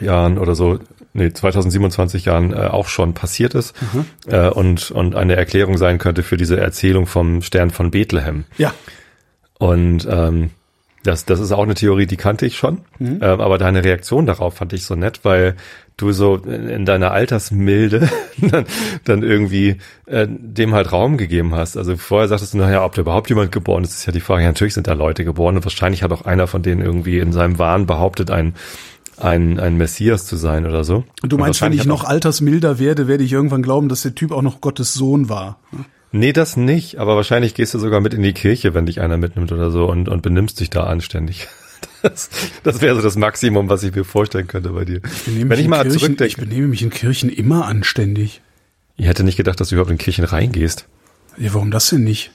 [0.00, 0.78] Jahren oder so,
[1.12, 3.74] nee, 2027 Jahren äh, auch schon passiert ist
[4.26, 8.44] äh, und, und eine Erklärung sein könnte für diese Erzählung vom Stern von Bethlehem.
[8.58, 8.72] Ja,
[9.58, 10.50] Und ähm,
[11.02, 12.82] Das, das ist auch eine Theorie, die kannte ich schon.
[12.98, 13.20] Mhm.
[13.22, 15.54] Ähm, aber deine Reaktion darauf fand ich so nett, weil
[15.96, 18.08] du so in, in deiner Altersmilde
[18.38, 18.66] dann,
[19.04, 21.76] dann irgendwie äh, dem halt Raum gegeben hast.
[21.76, 24.42] Also vorher sagtest du, naja, ob da überhaupt jemand geboren ist, ist ja die Frage.
[24.42, 27.32] Ja, natürlich sind da Leute geboren und wahrscheinlich hat auch einer von denen irgendwie in
[27.32, 28.54] seinem Wahn behauptet, ein,
[29.20, 31.04] ein, ein Messias zu sein oder so.
[31.22, 34.33] Du Und meinst, wenn ich noch altersmilder werde, werde ich irgendwann glauben, dass der Typ
[34.33, 35.61] auch noch Gottes Sohn war.
[36.12, 39.16] Nee, das nicht, aber wahrscheinlich gehst du sogar mit in die Kirche, wenn dich einer
[39.16, 41.48] mitnimmt oder so und, und benimmst dich da anständig.
[42.02, 42.30] Das,
[42.62, 45.00] das wäre so das Maximum, was ich mir vorstellen könnte bei dir.
[45.26, 48.40] benehme Wenn ich mal Kirchen, ich benehme mich in Kirchen immer anständig.
[48.96, 50.87] ich hätte nicht gedacht, dass du überhaupt in Kirchen reingehst.
[51.37, 52.33] Ja, warum das denn nicht?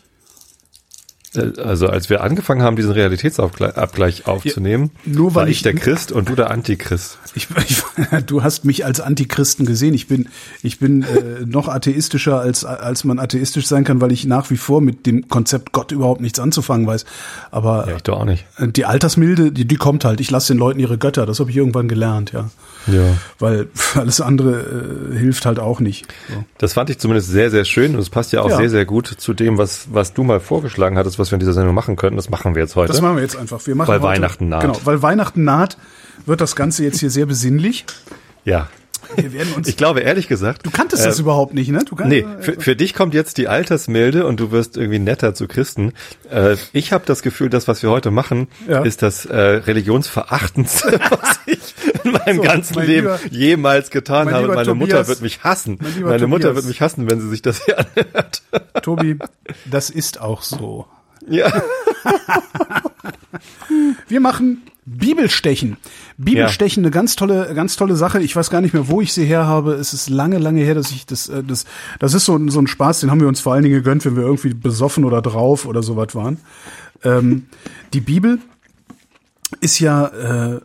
[1.37, 5.73] Äh, Also als wir angefangen haben, diesen Realitätsabgleich aufzunehmen, nur war weil ich ich- der
[5.75, 7.17] Christ und du der Antichrist.
[7.35, 7.83] Ich, ich,
[8.25, 9.93] du hast mich als Antichristen gesehen.
[9.93, 10.29] Ich bin,
[10.63, 14.57] ich bin äh, noch atheistischer, als, als man atheistisch sein kann, weil ich nach wie
[14.57, 17.05] vor mit dem Konzept Gott überhaupt nichts anzufangen weiß.
[17.51, 18.45] Aber Ja, ich doch auch nicht.
[18.59, 20.19] die Altersmilde, die, die kommt halt.
[20.21, 21.25] Ich lasse den Leuten ihre Götter.
[21.25, 22.49] Das habe ich irgendwann gelernt, ja.
[22.87, 23.17] Ja.
[23.39, 26.07] Weil alles andere äh, hilft halt auch nicht.
[26.29, 26.43] So.
[26.57, 28.57] Das fand ich zumindest sehr, sehr schön und es passt ja auch Ja.
[28.57, 31.53] sehr, sehr gut zu dem, was, was du mal vorgeschlagen hattest, was wir in dieser
[31.53, 32.15] Sendung machen könnten.
[32.17, 32.91] Das machen wir jetzt heute.
[32.91, 33.65] Das machen wir jetzt einfach.
[33.65, 34.61] Wir machen Weil heute, Weihnachten naht.
[34.61, 35.77] Genau, weil Weihnachten naht,
[36.25, 37.85] wird das Ganze jetzt hier sehr besinnlich.
[38.43, 38.67] ja.
[39.15, 39.67] Wir werden uns.
[39.67, 40.65] Ich glaube, ehrlich gesagt.
[40.65, 41.79] du kanntest das überhaupt nicht, ne?
[41.85, 45.33] Du kann, Nee, für, für dich kommt jetzt die Altersmilde und du wirst irgendwie netter
[45.33, 45.93] zu Christen.
[46.31, 48.83] Äh, ich habe das Gefühl, das, was wir heute machen, Ja.
[48.83, 51.59] ist das äh, religionsverachtendste, was ich
[52.03, 54.47] in meinem So, ganzen mein Leben lieber- jemals getan mein habe.
[54.49, 55.77] Meine Mutter Tobias- wird mich hassen.
[55.81, 56.55] mein Meine Mutter Tobias.
[56.63, 58.41] wird mich hassen, wenn sie sich das hier anhört.
[58.81, 59.17] Tobi,
[59.65, 60.85] das ist auch so.
[61.27, 61.51] ja.
[64.07, 65.77] Wir machen Bibelstechen.
[66.17, 68.21] Bibelstechen, eine ganz tolle, ganz tolle Sache.
[68.21, 69.73] Ich weiß gar nicht mehr, wo ich sie her habe.
[69.73, 71.65] Es ist lange, lange her, dass ich das, äh, das,
[71.99, 74.05] das ist so, ein- so ein Spaß, den haben wir uns vor allen Dingen gegönnt,
[74.05, 76.37] wenn wir irgendwie besoffen oder drauf oder sowas waren.
[77.03, 77.47] Ähm,
[77.93, 78.39] die Bibel
[79.61, 80.07] ist ja,
[80.55, 80.61] äh,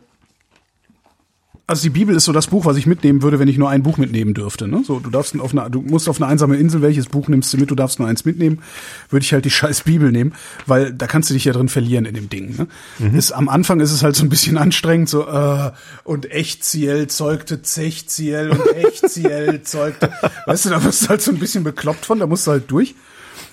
[1.71, 3.81] also die Bibel ist so das Buch, was ich mitnehmen würde, wenn ich nur ein
[3.81, 4.67] Buch mitnehmen dürfte.
[4.67, 4.83] Ne?
[4.85, 7.57] So, du darfst auf eine, du musst auf eine einsame Insel, welches Buch nimmst du
[7.57, 7.71] mit?
[7.71, 8.61] Du darfst nur eins mitnehmen.
[9.09, 10.33] Würde ich halt die scheiß Bibel nehmen,
[10.65, 12.57] weil da kannst du dich ja drin verlieren in dem Ding.
[12.99, 13.17] Ne?
[13.17, 15.71] Ist, am Anfang ist es halt so ein bisschen anstrengend, so äh,
[16.03, 20.11] und Echtziel zeugte Zechziel und Echtziel zeugte.
[20.47, 22.69] Weißt du, da wirst du halt so ein bisschen bekloppt von, da musst du halt
[22.69, 22.95] durch.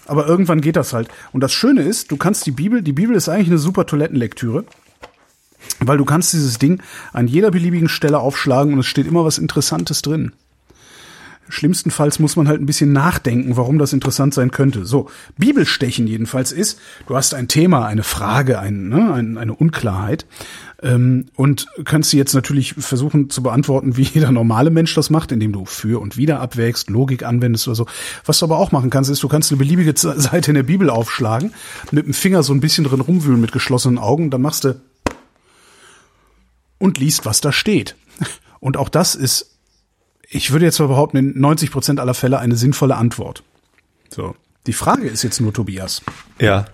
[0.07, 1.07] Aber irgendwann geht das halt.
[1.33, 4.65] Und das Schöne ist, du kannst die Bibel, die Bibel ist eigentlich eine super Toilettenlektüre.
[5.81, 9.39] Weil du kannst dieses Ding an jeder beliebigen Stelle aufschlagen und es steht immer was
[9.39, 10.33] Interessantes drin.
[11.51, 14.85] Schlimmstenfalls muss man halt ein bisschen nachdenken, warum das interessant sein könnte.
[14.85, 20.27] So, Bibelstechen jedenfalls ist, du hast ein Thema, eine Frage, ein, ne, ein, eine Unklarheit
[20.83, 25.33] ähm, und kannst sie jetzt natürlich versuchen zu beantworten, wie jeder normale Mensch das macht,
[25.33, 27.87] indem du für und wieder abwägst, Logik anwendest oder so.
[28.25, 30.91] Was du aber auch machen kannst, ist, du kannst eine beliebige Seite in der Bibel
[30.91, 31.55] aufschlagen,
[31.91, 34.81] mit dem Finger so ein bisschen drin rumwühlen mit geschlossenen Augen, dann machst du
[36.79, 37.95] und liest, was da steht.
[38.61, 39.57] Und auch das ist,
[40.29, 43.43] ich würde jetzt mal behaupten, in 90 Prozent aller Fälle eine sinnvolle Antwort.
[44.11, 44.35] So.
[44.67, 46.03] Die Frage ist jetzt nur, Tobias,
[46.41, 46.67] Ja.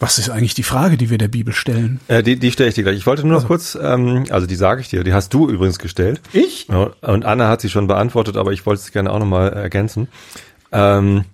[0.00, 2.00] was ist eigentlich die Frage, die wir der Bibel stellen?
[2.08, 2.96] Äh, die die stelle ich dir gleich.
[2.98, 5.78] Ich wollte nur noch kurz, ähm, also die sage ich dir, die hast du übrigens
[5.78, 6.20] gestellt.
[6.32, 6.68] Ich?
[6.68, 10.08] Und Anna hat sie schon beantwortet, aber ich wollte es gerne auch nochmal ergänzen.
[10.70, 11.24] Ähm,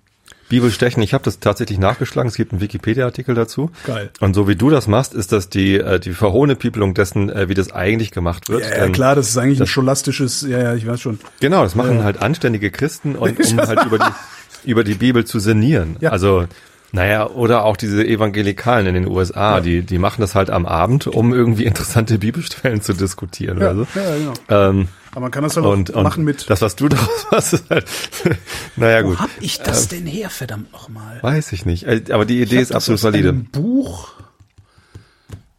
[0.49, 3.71] Bibelstechen, ich habe das tatsächlich nachgeschlagen, es gibt einen Wikipedia-Artikel dazu.
[3.85, 4.11] Geil.
[4.19, 7.55] Und so wie du das machst, ist das die, äh, die Verhohnepiepelung dessen, äh, wie
[7.55, 8.61] das eigentlich gemacht wird.
[8.61, 11.19] Ja, ja Denn- klar, das ist eigentlich ein scholastisches, ja, ja, ich weiß schon.
[11.39, 15.39] Genau, das machen halt anständige Christen, und, um halt über die, über die Bibel zu
[15.39, 15.97] sinnieren.
[15.99, 16.11] Ja.
[16.11, 16.45] Also,
[16.95, 21.07] naja, oder auch diese Evangelikalen in den USA, die, die machen das halt am Abend,
[21.07, 23.99] um irgendwie interessante Bibelstellen zu diskutieren Ja, oder so.
[23.99, 24.33] ja, genau.
[24.49, 27.27] Ähm, Aber man kann das halt und, auch und machen mit, das, was du daraus
[27.31, 27.85] machst, ist halt,
[28.77, 31.21] naja wo gut, hab ich das denn her, verdammt nochmal?
[31.21, 31.83] weiß ich nicht.
[31.85, 33.29] Äh, Aber die Idee ist absolut aus valide.
[33.29, 34.13] einem Buch.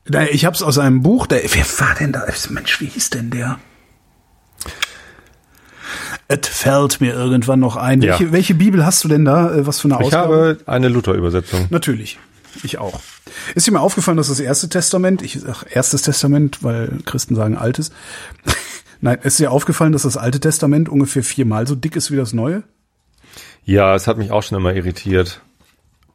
[0.08, 2.24] Nein, ich hab's aus einem Buch, der, wer war denn da?
[2.50, 3.58] Mensch, wie hieß denn der?
[6.28, 8.02] Es fällt mir irgendwann noch ein.
[8.02, 8.18] Ja.
[8.18, 9.54] Welche, welche Bibel hast du denn da?
[9.54, 10.34] Äh, Was für eine Ich Ausgabe?
[10.34, 11.66] habe eine Luther-Übersetzung.
[11.70, 12.18] Natürlich.
[12.62, 13.00] Ich auch.
[13.54, 17.56] Ist dir mal aufgefallen, dass das erste Testament, ich sag erstes Testament, weil Christen sagen
[17.56, 17.90] altes.
[19.00, 22.32] Nein, ist dir aufgefallen, dass das alte Testament ungefähr viermal so dick ist wie das
[22.32, 22.62] neue?
[23.64, 25.42] Ja, es hat mich auch schon immer irritiert,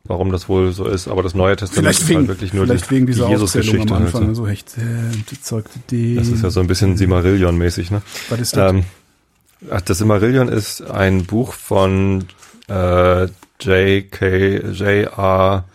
[0.06, 1.08] warum das wohl so ist.
[1.08, 3.32] Aber das Neue Testament Vielleicht ist wegen, halt wirklich nur vielleicht die, wegen dieser die
[3.34, 3.94] Jesus-Geschichte.
[3.94, 4.26] am Anfang.
[4.28, 4.36] halt.
[4.36, 6.16] So äh.
[6.16, 8.02] Das ist ja so ein bisschen Simarillion-mäßig, ne?
[8.30, 8.72] Was ist das?
[8.72, 8.84] Ähm,
[9.70, 12.26] ach, das Simarillion ist ein Buch von
[12.68, 13.28] äh,
[13.60, 14.58] J.K.
[14.72, 15.66] J.R.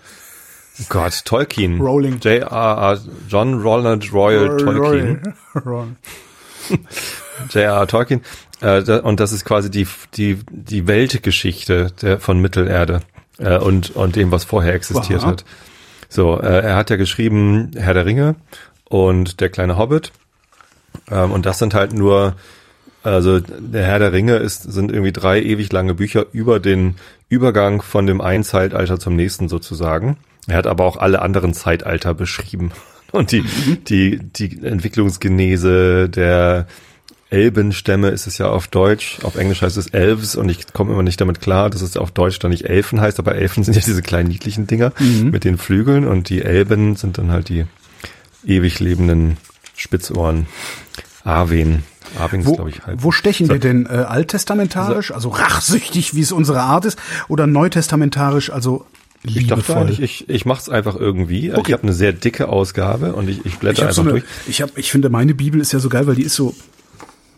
[0.88, 1.80] Gott, Tolkien.
[1.80, 2.18] Rowling.
[2.20, 2.98] J.R.
[3.28, 5.34] John Ronald Royal Tolkien.
[5.64, 5.96] Ron.
[7.50, 7.86] J.R.
[7.86, 8.22] Tolkien.
[8.60, 13.00] Äh, da, und das ist quasi die, die, die Weltgeschichte der, von Mittelerde
[13.38, 15.28] äh, und, und dem, was vorher existiert Aha.
[15.28, 15.44] hat.
[16.08, 18.36] So, äh, er hat ja geschrieben Herr der Ringe
[18.84, 20.12] und der kleine Hobbit.
[21.10, 22.36] Ähm, und das sind halt nur,
[23.06, 26.96] also der Herr der Ringe ist, sind irgendwie drei ewig lange Bücher über den
[27.28, 30.16] Übergang von dem einen Zeitalter zum nächsten sozusagen.
[30.48, 32.72] Er hat aber auch alle anderen Zeitalter beschrieben.
[33.12, 33.44] Und die,
[33.88, 36.66] die, die Entwicklungsgenese der
[37.30, 41.02] Elbenstämme ist es ja auf Deutsch, auf Englisch heißt es Elves und ich komme immer
[41.02, 43.82] nicht damit klar, dass es auf Deutsch dann nicht Elfen heißt, aber Elfen sind ja
[43.84, 44.92] diese kleinen niedlichen Dinger
[45.24, 47.64] mit den Flügeln und die Elben sind dann halt die
[48.44, 49.38] ewig lebenden
[49.74, 50.46] Spitzohren.
[51.24, 51.82] Arwen.
[52.32, 53.86] Ist, Wo, ich, wo stechen wir denn?
[53.86, 58.86] Äh, alttestamentarisch, also rachsüchtig, wie es unsere Art ist, oder neutestamentarisch, also
[59.22, 59.76] Ich dachte liebevoll?
[59.76, 61.52] eigentlich, ich, ich mache es einfach irgendwie.
[61.52, 61.62] Okay.
[61.66, 64.10] Ich habe eine sehr dicke Ausgabe und ich, ich ich blätter habe einfach so eine,
[64.12, 64.24] durch.
[64.46, 66.54] ich habe, ich finde, meine Bibel ist ja so geil, weil die ist so,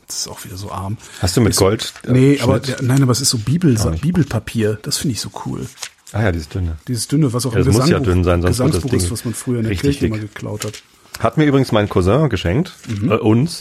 [0.06, 0.96] das ist auch wieder so arm.
[1.20, 1.92] Hast du mit Ist- Gold?
[2.06, 2.80] äh, Nee, aber Schnitt?
[2.80, 3.74] der, nein, aber es ist so Bibel.
[4.00, 4.78] Bibelpapier.
[4.82, 5.66] Das finde ich so cool.
[6.12, 6.76] Ah ja, dieses dünne.
[6.88, 8.82] Dieses dünne, was auch Ja, im das muss ja Gesangbuch, dünn sein, sonst wird das
[8.90, 10.10] Ding ist, was man früher in der Kirche dick.
[10.10, 10.82] mal geklaut hat.
[11.20, 13.10] Hat mir übrigens mein Cousin geschenkt, Mhm.
[13.10, 13.58] äh, uns,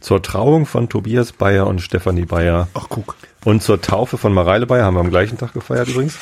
[0.00, 3.16] zur Trauung von Tobias Bayer und Stefanie Bayer Ach, guck.
[3.44, 6.18] und zur Taufe von Mareile Bayer, haben wir am gleichen Tag gefeiert übrigens,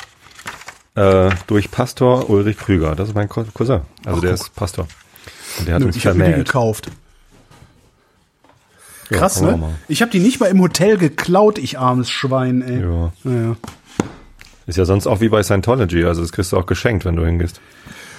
[0.95, 2.95] äh, durch Pastor Ulrich Krüger.
[2.95, 3.81] Das ist mein Co- Cousin.
[4.05, 4.39] Also Ach, der guck.
[4.47, 4.87] ist Pastor.
[5.59, 6.89] Und der hat Nö, uns ich habe mir die gekauft.
[9.09, 9.75] Ja, Krass, wir ne?
[9.87, 12.81] Ich habe die nicht mal im Hotel geklaut, ich armes Schwein, ey.
[12.81, 13.13] Ja.
[13.23, 13.55] Naja.
[14.65, 17.25] Ist ja sonst auch wie bei Scientology, also das kriegst du auch geschenkt, wenn du
[17.25, 17.61] hingehst.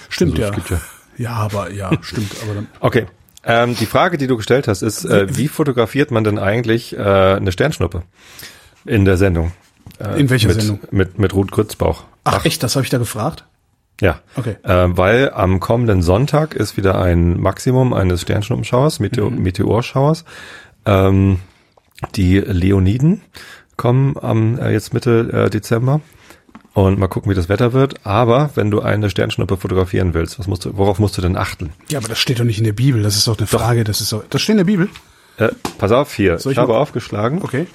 [0.09, 0.77] Stimmt Also, ja.
[0.77, 0.81] ja-
[1.17, 2.31] Ja, aber ja, stimmt.
[2.43, 3.05] Aber dann, Okay.
[3.43, 6.99] Ähm, die Frage, die du gestellt hast, ist, äh, wie fotografiert man denn eigentlich äh,
[7.01, 8.03] eine Sternschnuppe
[8.85, 9.51] in der Sendung?
[9.99, 10.79] Äh, In welcher mit, Sendung?
[10.91, 12.03] Mit, mit Ruth Grützbauch.
[12.25, 13.45] ach, echt, das habe ich da gefragt?
[14.01, 14.19] Ja.
[14.35, 14.55] Okay.
[14.63, 19.41] Äh, weil am kommenden Sonntag ist wieder ein Maximum eines Sternschnuppenschauers, Meteor Mhm.
[19.43, 20.23] Meteorschauers.
[20.85, 21.39] Ähm,
[22.15, 23.21] die Leoniden
[23.75, 25.99] kommen am äh, jetzt Mitte äh, Dezember.
[26.79, 28.05] Und mal gucken, wie das Wetter wird.
[28.05, 31.71] Aber wenn du eine Sternschnuppe fotografieren willst, was musst du, worauf musst du denn achten?
[31.89, 33.03] Ja, aber das steht doch nicht in der Bibel.
[33.03, 33.83] Das ist doch eine Frage.
[33.83, 34.87] Das ist doch, das steht in der Bibel.
[35.37, 36.39] Äh, pass auf hier.
[36.39, 37.41] Soll ich ich habe mal- aufgeschlagen.
[37.41, 37.67] Okay.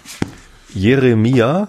[0.72, 1.68] Jeremia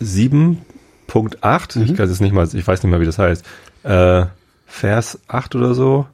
[0.00, 3.44] 7.8, ich kann es nicht mal, ich weiß nicht mehr, wie das heißt,
[3.82, 4.26] äh,
[4.66, 6.06] Vers 8 oder so.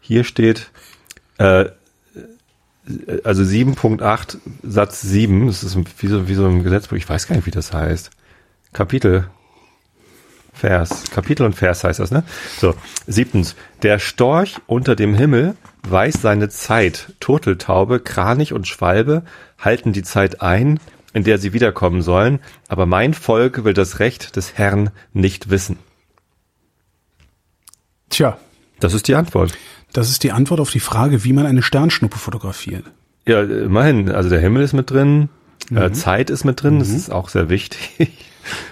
[0.00, 0.70] Hier steht,
[1.38, 1.66] äh,
[3.24, 7.36] also 7.8 Satz 7, das ist wie so, wie so ein Gesetzbuch, ich weiß gar
[7.36, 8.10] nicht, wie das heißt.
[8.72, 9.28] Kapitel,
[10.54, 12.24] Vers, Kapitel und Vers heißt das, ne?
[12.58, 12.74] So,
[13.06, 15.56] siebtens, der Storch unter dem Himmel
[15.88, 19.24] weiß seine Zeit, Turteltaube, Kranich und Schwalbe
[19.58, 20.78] halten die Zeit ein,
[21.14, 25.78] in der sie wiederkommen sollen, aber mein Volk will das Recht des Herrn nicht wissen.
[28.10, 28.38] Tja,
[28.80, 29.52] Das ist die Antwort.
[29.92, 32.84] das ist die Antwort auf die Frage, wie man eine Sternschnuppe fotografiert.
[33.26, 35.28] Ja, immerhin, also der Himmel ist mit drin,
[35.74, 38.26] äh, Zeit ist mit drin, das ist auch sehr wichtig.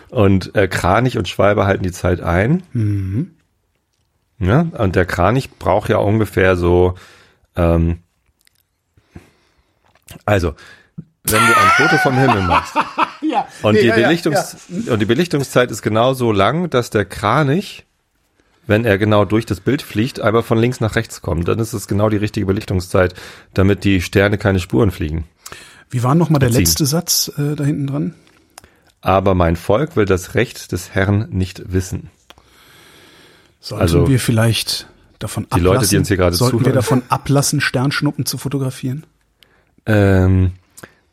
[0.09, 2.63] Und äh, Kranich und Schwalbe halten die Zeit ein.
[4.39, 6.95] Ja, und der Kranich braucht ja ungefähr so,
[7.57, 7.99] ähm,
[10.25, 10.55] also,
[11.25, 12.75] wenn du ein Foto vom Himmel machst
[13.23, 13.47] Ja.
[13.63, 14.57] und, Nee, die ja, ja, Belichtungs
[14.89, 17.85] und die Belichtungszeit ist genauso lang, dass der Kranich,
[18.67, 21.47] wenn er genau durch das Bild fliegt, einmal von links nach rechts kommt.
[21.47, 23.15] Dann ist es genau die richtige Belichtungszeit,
[23.53, 25.25] damit die Sterne keine Spuren fliegen.
[25.91, 28.15] Wie war noch mal der letzte Satz äh, da hinten dran?
[29.03, 32.11] Aber mein Volk will das Recht des Herrn nicht wissen.
[33.61, 35.65] Sollten Also, wir vielleicht davon die ablassen?
[35.75, 36.75] Leute, die uns hier gerade sollten wir zuhören.
[36.75, 39.05] davon ablassen, Sternschnuppen zu fotografieren?
[39.87, 40.53] Ähm,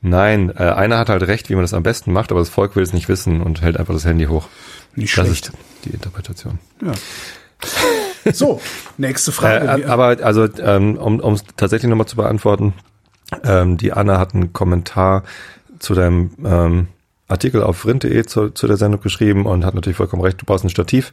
[0.02, 2.76] nein, äh, einer hat halt recht, wie man das am besten macht, aber das Volk
[2.76, 4.48] will es nicht wissen und hält einfach das Handy hoch.
[4.96, 5.48] Nicht Das schlecht.
[5.48, 6.60] ist die Interpretation.
[6.82, 6.92] Ja.
[8.34, 8.60] So,
[8.98, 9.84] nächste Frage.
[9.84, 12.74] Äh, aber also, ähm, um um es tatsächlich nochmal zu beantworten,
[13.44, 15.24] ähm, die Anna hat einen Kommentar
[15.80, 16.88] zu deinem ähm,
[17.28, 20.64] Artikel auf vrind.de zu, zu der Sendung geschrieben und hat natürlich vollkommen recht, du brauchst
[20.64, 21.12] ein Stativ,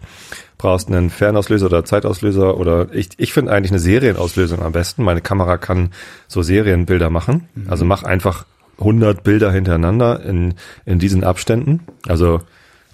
[0.58, 5.02] brauchst einen Fernauslöser oder Zeitauslöser oder ich, ich finde eigentlich eine Serienauslösung am besten.
[5.02, 5.90] Meine Kamera kann
[6.28, 7.48] so Serienbilder machen.
[7.68, 8.46] Also mach einfach
[8.78, 11.80] 100 Bilder hintereinander in, in diesen Abständen.
[12.06, 12.40] Also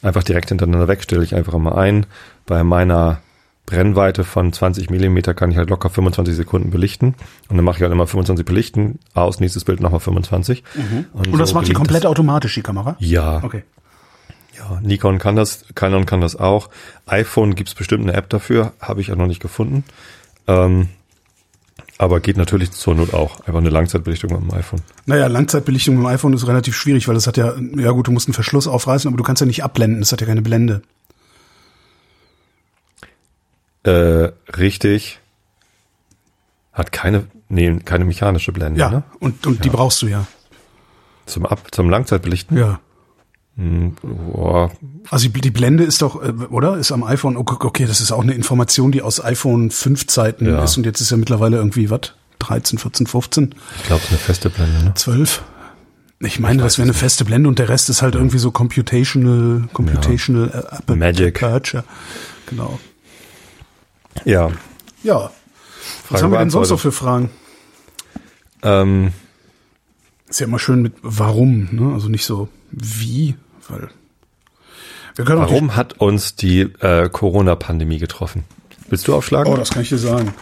[0.03, 2.07] einfach direkt hintereinander weg, stelle ich einfach mal ein.
[2.47, 3.21] Bei meiner
[3.71, 7.15] Brennweite von 20 Millimeter kann ich halt locker 25 Sekunden belichten.
[7.49, 10.65] Und dann mache ich halt immer 25 belichten, aus, nächstes Bild nochmal 25.
[11.13, 12.11] Und das so macht die komplett das.
[12.11, 12.97] automatisch, die Kamera?
[12.99, 13.63] Ja, Okay.
[14.59, 16.69] ja, Nikon kann das, Canon kann das auch.
[17.07, 19.85] iPhone gibt's bestimmt eine App dafür, habe ich ja noch nicht gefunden.
[20.47, 20.89] Ähm,
[21.99, 23.41] aber geht natürlich zur Not auch.
[23.41, 24.81] Einfach eine Langzeitbelichtung mit dem iPhone.
[25.07, 28.11] Naja, Langzeitbelichtung mit dem iPhone ist relativ schwierig, weil das hat ja, ja gut, du
[28.11, 30.83] musst einen Verschluss aufreißen, aber du kannst ja nicht abblenden, das hat ja keine Blende.
[33.85, 35.21] Äh, richtig.
[36.73, 39.03] Hat keine, nee, keine mechanische Blende, Ja, ne?
[39.19, 40.27] und, und die brauchst du ja.
[41.27, 42.57] Zum Ab, zum Langzeitbelichten?
[42.57, 42.81] Ja.
[43.57, 44.71] Hm, boah,
[45.11, 46.77] Also die, die Blende ist doch, äh, oder?
[46.77, 50.47] Ist am iPhone, okay, okay, das ist auch eine Information, die aus iPhone 5 Zeiten
[50.47, 50.63] Ja.
[50.63, 52.15] ist und jetzt ist ja mittlerweile irgendwie, was?
[52.39, 54.95] 13, 14, 15, ich glaube, eine feste Blende, ne?
[54.95, 55.43] 12?
[56.21, 59.69] Ich meine, das wäre eine feste Blende und der Rest ist halt irgendwie so computational,
[59.73, 61.43] computational äh, Aper- Magic.
[61.43, 61.85] Aperture.
[62.47, 62.79] Genau.
[64.25, 64.51] Ja.
[65.03, 65.31] Ja.
[66.09, 67.31] Was Frage haben wir denn sonst noch für Fragen?
[68.63, 69.13] Ähm,
[70.29, 71.95] Ist ja immer schön mit warum, ne?
[71.95, 73.37] Also nicht so wie,
[73.69, 73.89] weil
[75.17, 78.45] wir können warum hat uns die äh, Corona-Pandemie getroffen?
[78.89, 79.53] Willst du aufschlagen?
[79.53, 80.35] Oh, das kann ich dir sagen.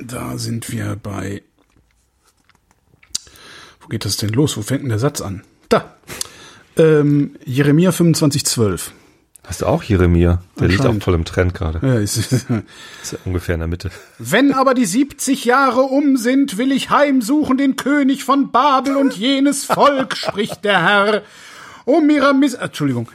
[0.00, 1.42] Da sind wir bei.
[3.80, 4.56] Wo geht das denn los?
[4.56, 5.44] Wo fängt denn der Satz an?
[5.68, 5.96] Da.
[6.78, 8.90] Ähm, Jeremia 25,12.
[9.48, 10.42] Hast du auch Jeremia?
[10.60, 11.80] Der liegt auch voll im Trend gerade.
[11.84, 13.90] Ja, ist, Ist ja ungefähr in der Mitte.
[14.18, 19.16] Wenn aber die 70 Jahre um sind, will ich heimsuchen den König von Babel und
[19.16, 21.22] jenes Volk, spricht der Herr,
[21.86, 22.54] um ihrer Miss...
[22.54, 23.08] Entschuldigung.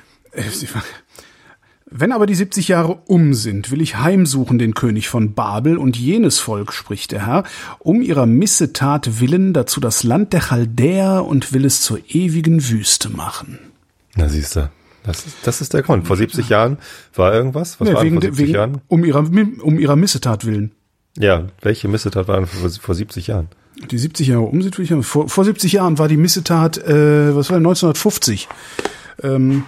[1.95, 5.95] Wenn aber die 70 Jahre um sind, will ich heimsuchen den König von Babel und
[5.95, 7.43] jenes Volk, spricht der Herr,
[7.77, 13.09] um ihrer Missetat willen dazu das Land der Chaldäer und will es zur ewigen Wüste
[13.09, 13.59] machen.
[14.15, 14.71] Na siehst du.
[15.03, 16.07] Das ist, das ist der Grund.
[16.07, 16.77] Vor 70 Jahren
[17.13, 17.79] war irgendwas?
[17.79, 18.81] Was Ja, war wegen, vor de- 70 wegen, Jahren?
[18.87, 19.19] um, ihrer,
[19.61, 20.71] um ihrer Missetat willen.
[21.19, 23.49] Ja, welche Missetat war denn vor, vor 70 Jahren?
[23.91, 27.57] Die 70 Jahre um sind, vor, vor 70 Jahren war die Missetat, äh, was war
[27.57, 28.47] denn, 1950.
[29.21, 29.65] Ähm,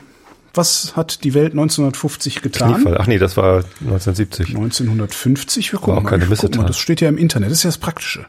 [0.56, 2.76] was hat die Welt 1950 getan?
[2.76, 2.98] Kniefall.
[3.00, 4.50] Ach nee, das war 1970.
[4.50, 6.10] 1950, wir gucken War auch mal.
[6.10, 8.26] keine ich guck mal, das steht ja im Internet, das ist ja das Praktische.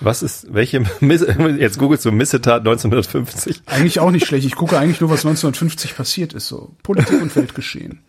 [0.00, 0.84] Was ist, welche,
[1.58, 3.62] jetzt googelst du Missetat 1950.
[3.66, 4.46] Eigentlich auch nicht schlecht.
[4.46, 6.46] Ich gucke eigentlich nur, was 1950 passiert ist.
[6.48, 8.02] So Politik und Weltgeschehen.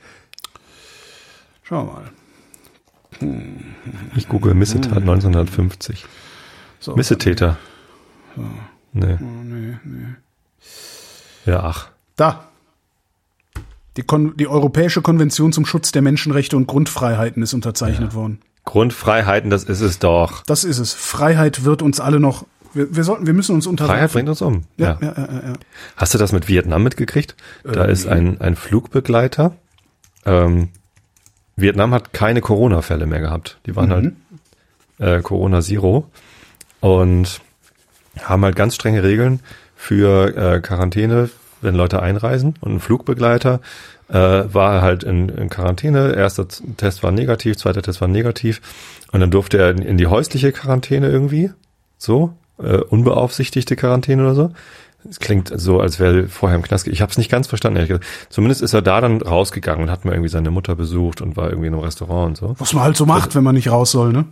[1.64, 2.12] Schauen wir mal.
[4.16, 6.06] Ich google Missetat 1950.
[6.80, 7.58] So, Missetäter.
[8.94, 9.18] Nee.
[11.46, 11.90] Ja, ach.
[12.16, 12.49] Da.
[14.00, 18.40] Die, Kon die Europäische Konvention zum Schutz der Menschenrechte und Grundfreiheiten ist unterzeichnet worden.
[18.64, 20.42] Grundfreiheiten, das ist es doch.
[20.46, 20.94] Das ist es.
[20.94, 22.46] Freiheit wird uns alle noch.
[22.74, 24.14] Wir, wir sollten, wir müssen uns Freiheit unterwerfen.
[24.14, 24.64] bringt uns um.
[24.78, 25.54] Ja, ja, ja, ja, ja.
[25.98, 27.36] Hast du das mit Vietnam mitgekriegt?
[27.64, 29.58] Da Ähm, ist ein, ein Flugbegleiter.
[30.26, 30.70] Ähm,
[31.58, 33.60] Vietnam hat keine Corona-Fälle mehr gehabt.
[33.66, 34.14] Die waren halt
[35.00, 36.10] äh, Corona Zero
[36.80, 37.42] und
[38.24, 39.42] haben halt ganz strenge Regeln
[39.76, 41.30] für äh, Quarantäne,
[41.62, 42.56] wenn Leute einreisen.
[42.62, 43.62] Und ein Flugbegleiter
[44.10, 46.14] äh, war halt in, in Quarantäne.
[46.14, 48.62] Erster Test war negativ, zweiter Test war negativ.
[49.12, 51.52] Und dann durfte er in, in die häusliche Quarantäne irgendwie.
[51.98, 54.52] So, äh, unbeaufsichtigte Quarantäne oder so.
[55.10, 56.88] Es klingt so, als wäre er vorher im Knast.
[56.88, 57.78] Ich habe es nicht ganz verstanden.
[57.78, 58.08] ehrlich gesagt.
[58.30, 61.50] Zumindest ist er da dann rausgegangen und hat mal irgendwie seine Mutter besucht und war
[61.50, 62.56] irgendwie in einem Restaurant und so.
[62.60, 64.26] Was man halt so macht, wenn man nicht raus soll, ne?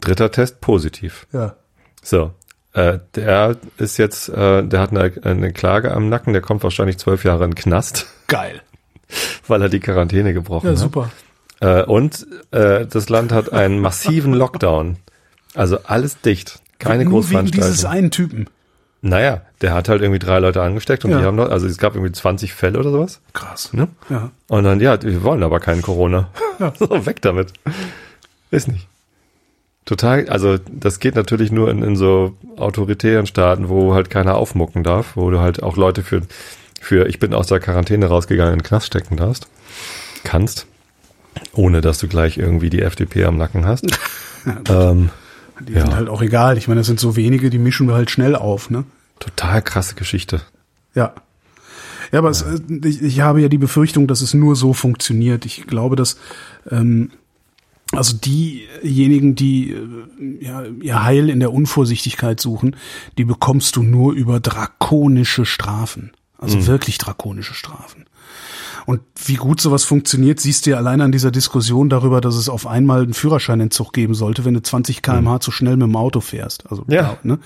[0.00, 1.26] Dritter Test positiv.
[1.32, 1.56] Ja.
[2.02, 2.32] So,
[2.74, 6.32] äh, der ist jetzt, äh, der hat eine, eine Klage am Nacken.
[6.32, 8.60] Der kommt wahrscheinlich zwölf Jahre in den Knast, Geil.
[9.48, 10.78] weil er die Quarantäne gebrochen Ja, hat.
[10.78, 11.10] super.
[11.60, 14.96] Äh, und äh, das Land hat einen massiven Lockdown.
[15.54, 16.60] Also alles dicht.
[16.80, 18.48] Keine Nur wegen dieses einen Typen.
[19.00, 21.18] Naja, der hat halt irgendwie drei Leute angesteckt und Ja.
[21.20, 23.20] die haben noch, also es gab irgendwie 20 Fälle oder sowas.
[23.34, 23.72] Krass.
[23.72, 23.88] Ne?
[24.08, 24.30] Ja.
[24.48, 26.30] Und dann, ja, wir wollen aber keinen Corona.
[26.58, 26.72] Ja.
[26.78, 27.52] so, weg damit.
[28.50, 28.88] Ist nicht.
[29.84, 34.82] Total, also das geht natürlich nur in, in so autoritären Staaten, wo halt keiner aufmucken
[34.82, 36.22] darf, wo du halt auch Leute für,
[36.80, 39.46] für ich bin aus der Quarantäne rausgegangen in den Knast stecken darfst,
[40.24, 40.66] kannst,
[41.52, 43.84] ohne dass du gleich irgendwie die FDP am Nacken hast.
[44.68, 45.10] ähm,
[45.60, 45.82] Die Ja.
[45.82, 46.56] sind halt auch egal.
[46.56, 48.84] Ich meine, das sind so wenige, die mischen wir halt schnell auf, ne?
[49.20, 50.40] total krasse Geschichte.
[50.94, 51.12] Ja.
[52.12, 55.44] Ja, aber Es, äh, ich, ich habe ja die Befürchtung, dass es nur so funktioniert.
[55.46, 56.18] Ich glaube, dass
[56.70, 57.10] ähm,
[57.96, 62.76] also diejenigen, die äh, ja, ihr Heil in der Unvorsichtigkeit suchen,
[63.18, 66.12] die bekommst du nur über drakonische Strafen.
[66.38, 68.04] Also wirklich drakonische Strafen.
[68.86, 72.48] Und wie gut sowas funktioniert, siehst du ja allein an dieser Diskussion darüber, dass es
[72.48, 76.20] auf einmal einen Führerscheinentzug geben sollte, wenn du 20 kmh zu schnell mit dem Auto
[76.20, 76.64] fährst.
[76.70, 77.16] Also Ja.
[77.22, 77.38] ne?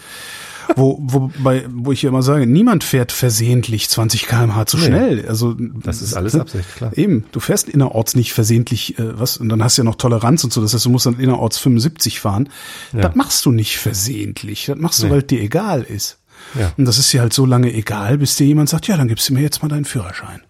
[0.76, 4.84] wo, wo, bei, wo ich ja immer sage, niemand fährt versehentlich 20 kmh zu Nee.
[4.86, 5.26] schnell.
[5.28, 6.90] Also Das ist alles Absicht, klar.
[6.96, 10.44] Eben, du fährst innerorts nicht versehentlich äh, was und dann hast du ja noch Toleranz
[10.44, 10.60] und so.
[10.60, 12.48] Das heißt, du musst dann innerorts 75 fahren.
[12.92, 14.66] Das machst du nicht versehentlich.
[14.66, 15.12] Das machst du, Nee.
[15.12, 16.18] weil dir egal ist.
[16.58, 16.72] Ja.
[16.76, 19.28] Und das ist dir halt so lange egal, bis dir jemand sagt, ja, dann gibst
[19.28, 20.42] du mir jetzt mal deinen Führerschein.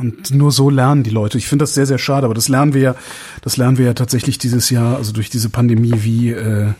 [0.00, 1.38] Und nur so lernen die Leute.
[1.38, 2.94] Ich finde das sehr, sehr schade, aber das lernen wir ja,
[3.42, 6.72] das lernen wir ja tatsächlich dieses Jahr, also durch diese Pandemie, wie äh,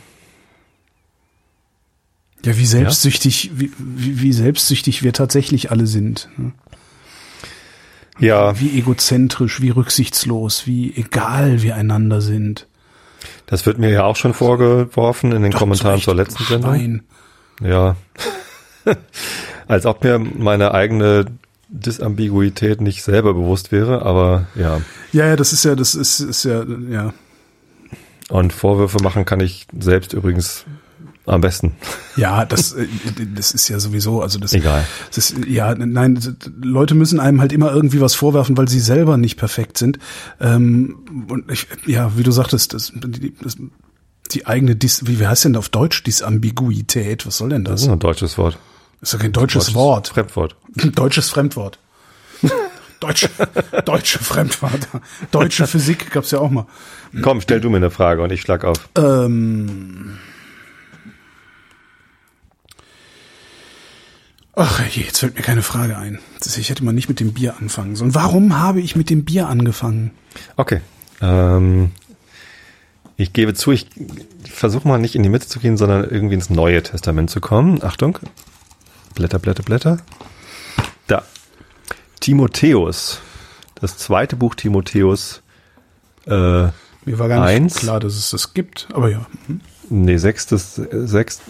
[2.44, 6.28] ja, wie selbstsüchtig, wie, wie, wie selbstsüchtig wir tatsächlich alle sind.
[6.36, 6.52] ne?
[8.20, 12.66] Ja, Wie egozentrisch, wie rücksichtslos, wie egal wir einander sind.
[13.46, 16.74] Das wird mir ja auch schon vorgeworfen in den Doch, Kommentaren zur letzten Sendung.
[16.74, 17.02] Schwein.
[17.62, 17.96] Ja.
[19.68, 21.26] Als ob mir meine eigene
[21.68, 24.80] Disambiguität nicht selber bewusst wäre, aber ja.
[25.12, 27.12] Ja, ja, das ist ja, das ist, ist ja, ja.
[28.30, 30.64] Und Vorwürfe machen kann ich selbst übrigens
[31.26, 31.72] am besten.
[32.16, 32.86] Ja, das, äh,
[33.34, 34.84] das ist ja sowieso, also das, Egal.
[35.14, 36.18] das ist, ja, nein,
[36.62, 39.98] Leute müssen einem halt immer irgendwie was vorwerfen, weil sie selber nicht perfekt sind.
[40.40, 43.56] Ähm, und ich, ja, wie du sagtest, das, die, das,
[44.32, 47.26] die eigene, Dis, wie heißt denn auf Deutsch Disambiguität?
[47.26, 47.82] Was soll denn Das das?
[47.82, 48.58] ist ein deutsches Wort.
[49.00, 50.08] Ist doch kein deutsches Deutsches Wort.
[50.08, 50.56] Fremdwort.
[50.94, 51.78] Deutsches Fremdwort.
[53.00, 53.30] Deutsche,
[53.84, 54.88] deutsche Fremdwort.
[55.30, 56.66] Deutsche Physik gab's ja auch mal.
[57.22, 58.88] Komm, stell du mir eine Frage und ich schlag auf.
[58.96, 60.18] Ähm.
[64.56, 66.18] Ach je, jetzt fällt mir keine Frage ein.
[66.44, 68.16] Ich hätte mal nicht mit dem Bier anfangen sollen.
[68.16, 70.10] Warum habe ich mit dem Bier angefangen?
[70.56, 70.80] Okay.
[71.20, 71.92] Ähm,
[73.16, 73.86] ich gebe zu, ich
[74.44, 77.84] versuche mal nicht in die Mitte zu gehen, sondern irgendwie ins Neue Testament zu kommen.
[77.84, 78.18] Achtung.
[79.18, 79.98] Blätter, Blätter, Blätter.
[81.08, 81.24] Da.
[82.20, 83.18] Timotheus.
[83.74, 85.42] Das zweite Buch Timotheus.
[86.26, 86.72] Äh, Mir
[87.06, 87.74] war gar nicht Eins.
[87.74, 88.86] klar, dass es das gibt.
[88.92, 89.26] Aber ja.
[89.46, 89.60] hm.
[89.90, 91.42] nee, sechstes, sechst,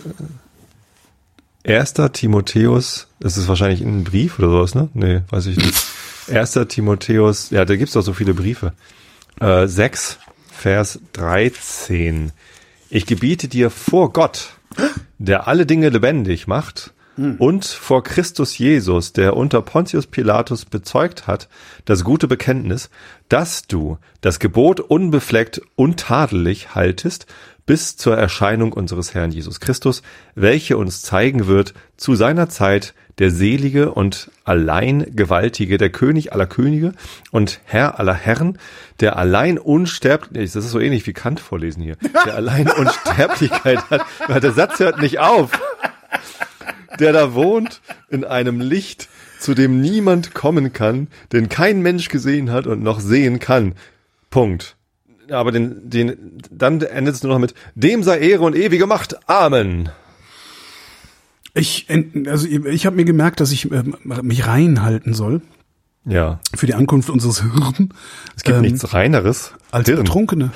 [1.63, 3.09] erster Timotheus.
[3.21, 4.89] Das ist wahrscheinlich ein Brief oder sowas, ne?
[4.95, 5.85] Nee, weiß ich nicht.
[6.29, 7.51] Erster Timotheus.
[7.51, 8.73] Ja, da gibt's doch so viele Briefe.
[9.41, 10.19] Äh, 6,
[10.51, 12.33] Vers 13.
[12.89, 14.55] Ich gebiete dir vor Gott,
[15.19, 16.95] der alle Dinge lebendig macht,
[17.39, 21.49] und vor Christus Jesus, der unter Pontius Pilatus bezeugt hat,
[21.85, 22.91] das gute Bekenntnis,
[23.29, 27.27] dass du das Gebot unbefleckt und tadelig haltest,
[27.67, 30.03] bis zur Erscheinung unseres Herrn Jesus Christus,
[30.35, 36.47] welche uns zeigen wird zu seiner Zeit der selige und allein gewaltige, der König aller
[36.47, 36.93] Könige
[37.31, 38.59] und Herr aller Herren,
[39.01, 44.07] der allein unsterblich, das ist so ähnlich wie Kant vorlesen hier, der allein Unsterblichkeit hat,
[44.29, 45.51] weil der Satz hört nicht auf,
[47.01, 49.09] der da wohnt in einem Licht,
[49.41, 53.75] zu dem niemand kommen kann, den kein Mensch gesehen hat und noch sehen kann.
[54.31, 54.77] Punkt.
[55.31, 59.29] Aber den, den, dann endet es nur noch mit, dem sei Ehre und ewige Macht.
[59.29, 59.91] Amen.
[61.55, 61.87] Ich,
[62.27, 65.41] also ich, habe mir gemerkt, dass ich ähm, mich reinhalten soll
[66.05, 66.41] Ja.
[66.55, 67.93] für die Ankunft unseres Hirn
[68.37, 69.53] Es gibt Ähm, nichts Reineres.
[69.71, 69.99] als Hirn.
[70.05, 70.51] Betrunkene.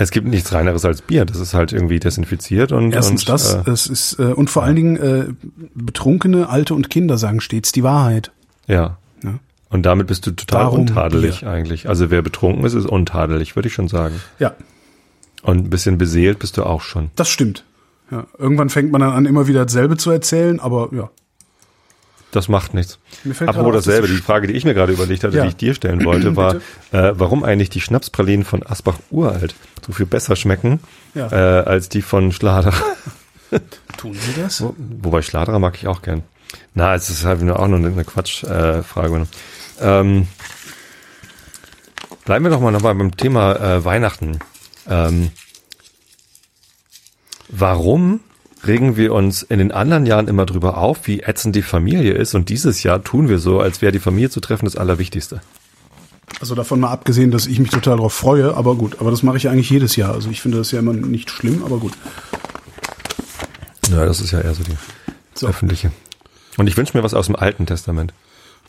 [0.00, 1.24] Es gibt nichts Reineres als Bier.
[1.26, 2.92] Das ist halt irgendwie desinfiziert und.
[2.92, 5.26] Erstens und, das, Äh, es ist äh, und vor allen Dingen äh,
[5.74, 8.32] Betrunkene, Alte und Kinder sagen stets die Wahrheit.
[8.66, 8.96] ja.
[9.22, 9.34] Ja.
[9.68, 11.50] Und damit bist du total Darum untadelig Bier.
[11.50, 11.88] eigentlich.
[11.88, 14.14] Also wer betrunken ist, ist untadelig, würde ich schon sagen.
[14.38, 14.54] Ja,
[15.42, 17.10] Und ein bisschen beseelt bist du auch schon.
[17.16, 17.64] das stimmt.
[18.10, 21.10] Ja, irgendwann fängt man dann an, immer wieder dasselbe zu erzählen, aber ja.
[22.32, 22.98] Das macht nichts.
[23.44, 25.42] Apropos dasselbe, dass- die Frage, die ich mir gerade überlegt hatte, Ja.
[25.42, 26.54] die ich dir stellen wollte, war,
[26.92, 29.54] äh, warum eigentlich die Schnapspralinen von Asbach uralt
[29.84, 30.78] so viel besser schmecken
[31.14, 31.26] Ja.
[31.32, 32.74] äh, als die von Schladerer.
[33.96, 34.60] Tun Sie das?
[34.62, 36.22] Wo- Wobei Schladerer mag ich auch gern.
[36.74, 39.26] Na, es ist halt nur auch nur eine Quatschfrage.
[39.80, 40.28] Äh, ähm,
[42.24, 44.38] bleiben wir doch mal nochmal beim Thema äh, Weihnachten.
[44.88, 45.30] Ähm,
[47.48, 48.20] warum
[48.66, 52.34] regen wir uns in den anderen Jahren immer drüber auf, wie ätzend die Familie ist
[52.34, 55.40] und dieses Jahr tun wir so, als wäre die Familie zu treffen das Allerwichtigste.
[56.40, 59.36] Also davon mal abgesehen, dass ich mich total darauf freue, aber gut, aber das mache
[59.36, 60.14] ich eigentlich jedes Jahr.
[60.14, 61.92] Also ich finde das ja immer nicht schlimm, aber gut.
[63.90, 64.76] Ja, das ist ja eher so die
[65.34, 65.48] So.
[65.48, 65.90] öffentliche.
[66.56, 68.14] Und ich wünsche mir was aus dem Alten Testament.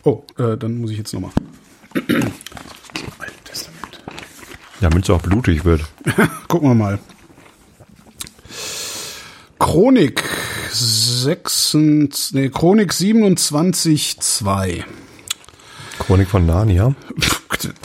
[0.03, 1.31] Oh, äh, dann muss ich jetzt nochmal.
[1.93, 4.03] Altes Testament.
[4.79, 5.81] Ja, damit es auch blutig wird.
[6.47, 6.99] Gucken wir mal.
[9.71, 10.21] Chronik
[10.73, 11.77] 6,
[12.33, 14.83] nee, Chronik 27, 2.
[15.97, 16.93] Chronik von Narnia.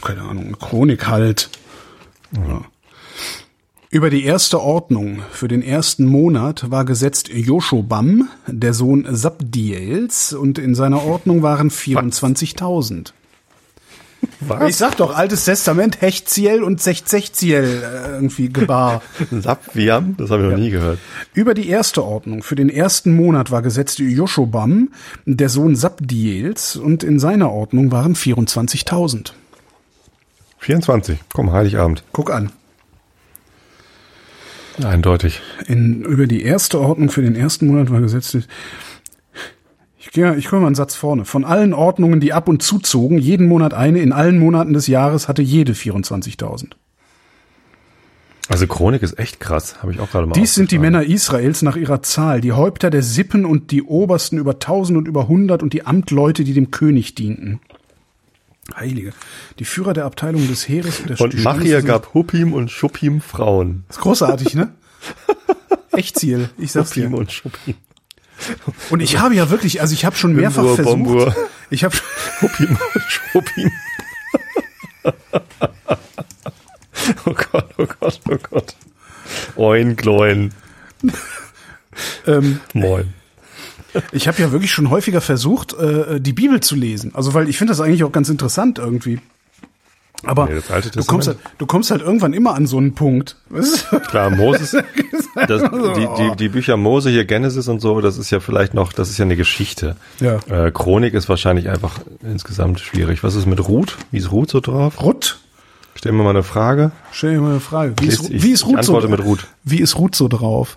[0.02, 1.48] Keine Ahnung, Chronik halt.
[2.32, 2.62] Ja.
[3.90, 10.58] Über die erste Ordnung für den ersten Monat war gesetzt Joschobam, der Sohn Sabdiels, und
[10.58, 13.12] in seiner Ordnung waren 24.000.
[14.48, 14.70] Was?
[14.70, 19.02] Ich sag doch, Altes Testament, Hechziel und Sechzechziel äh, irgendwie gebar.
[19.30, 20.16] Sapviam?
[20.18, 20.98] Das habe ich noch nie gehört.
[21.34, 24.90] Über die erste Ordnung für den ersten Monat war gesetzt Joschobam,
[25.24, 29.32] der Sohn Sabdiels, und in seiner Ordnung waren 24.000.
[30.58, 31.18] 24.
[31.32, 32.02] Komm, Heiligabend.
[32.12, 32.50] Guck an.
[34.82, 35.40] Eindeutig.
[35.66, 38.36] In, über die erste Ordnung für den ersten Monat war gesetzt.
[40.06, 41.24] Ich gehe, ich komme mal einen Satz vorne.
[41.24, 45.26] Von allen Ordnungen, die ab und zuzogen, jeden Monat eine, in allen Monaten des Jahres
[45.26, 46.70] hatte jede 24.000.
[48.48, 49.82] Also Chronik ist echt krass.
[49.82, 50.78] Habe ich auch gerade mal Dies sind die.
[50.78, 55.08] Männer Israels nach ihrer Zahl, die Häupter der Sippen und die Obersten über tausend und
[55.08, 57.58] über hundert und die Amtleute, die dem König dienten.
[58.76, 59.12] Heilige.
[59.58, 63.84] Die Führer der Abteilung des Heeres und der Und Ständigsten- gab Huppim und Schuppim Frauen.
[63.88, 64.72] ist großartig, ne?
[65.90, 67.06] Echtziel, ich sag's dir.
[67.06, 67.74] Huppim und Schuppim.
[68.90, 70.96] Und ich habe ja wirklich, also ich habe schon mehrfach Bimbur, versucht.
[70.96, 71.36] Bombur.
[71.70, 71.96] Ich habe
[73.08, 73.70] Schuppim.
[77.24, 78.74] Oh Gott, oh Gott, oh Gott.
[79.54, 80.52] Oin, gloin,
[82.26, 83.14] ähm, moin.
[84.12, 87.14] ich habe ja wirklich schon häufiger versucht, äh, die Bibel zu lesen.
[87.14, 89.20] Also weil ich finde das eigentlich auch ganz interessant irgendwie.
[90.24, 90.54] Aber Nee,
[90.92, 93.36] du kommst halt, du kommst halt irgendwann immer an so einen Punkt.
[94.08, 94.72] Klar, Moses,
[95.46, 98.92] das, die, die, die Bücher Mose hier, Genesis und so, das ist ja vielleicht noch,
[98.92, 99.94] das ist ja eine Geschichte.
[100.20, 100.38] Ja.
[100.48, 103.22] Äh, Chronik ist wahrscheinlich einfach insgesamt schwierig.
[103.22, 103.98] Was ist mit Ruth?
[104.10, 105.00] Wie ist Ruth so drauf?
[105.02, 105.38] Ruth?
[105.94, 106.90] Stell mir mal eine Frage.
[107.12, 107.94] Stell dir mal eine Frage.
[108.00, 109.46] Wie ist, Ich- wie ist Ruth so antworte mit Ruth.
[109.64, 110.76] Wie ist Ruth so drauf?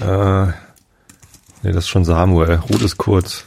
[0.00, 0.52] Äh, nee,
[1.72, 2.60] das ist schon Samuel.
[2.70, 3.44] Ruth ist kurz.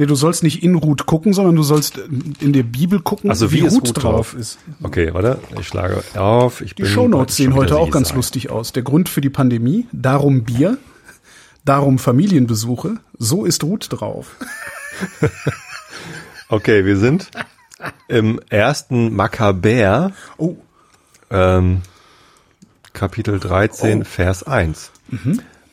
[0.00, 1.98] Nee, du sollst nicht in Ruth gucken, sondern du sollst
[2.40, 4.34] in der Bibel gucken, Also, wie wie Ruth Ruth drauf drauf?
[4.34, 4.58] ist.
[4.82, 5.38] Okay, warte.
[5.60, 6.62] Ich schlage auf.
[6.62, 8.16] Ich Die bin Shownotes sehen heute auch ganz sein.
[8.16, 8.72] lustig aus.
[8.72, 10.78] Der Grund für die Pandemie, darum Bier,
[11.66, 14.36] darum Familienbesuche, so ist Ruth drauf.
[16.48, 17.30] Okay, wir sind
[18.08, 20.56] im ersten Makkabäer, Oh,
[21.30, 21.82] ähm,
[22.92, 24.04] Kapitel 13, Oh.
[24.04, 24.90] Vers 1.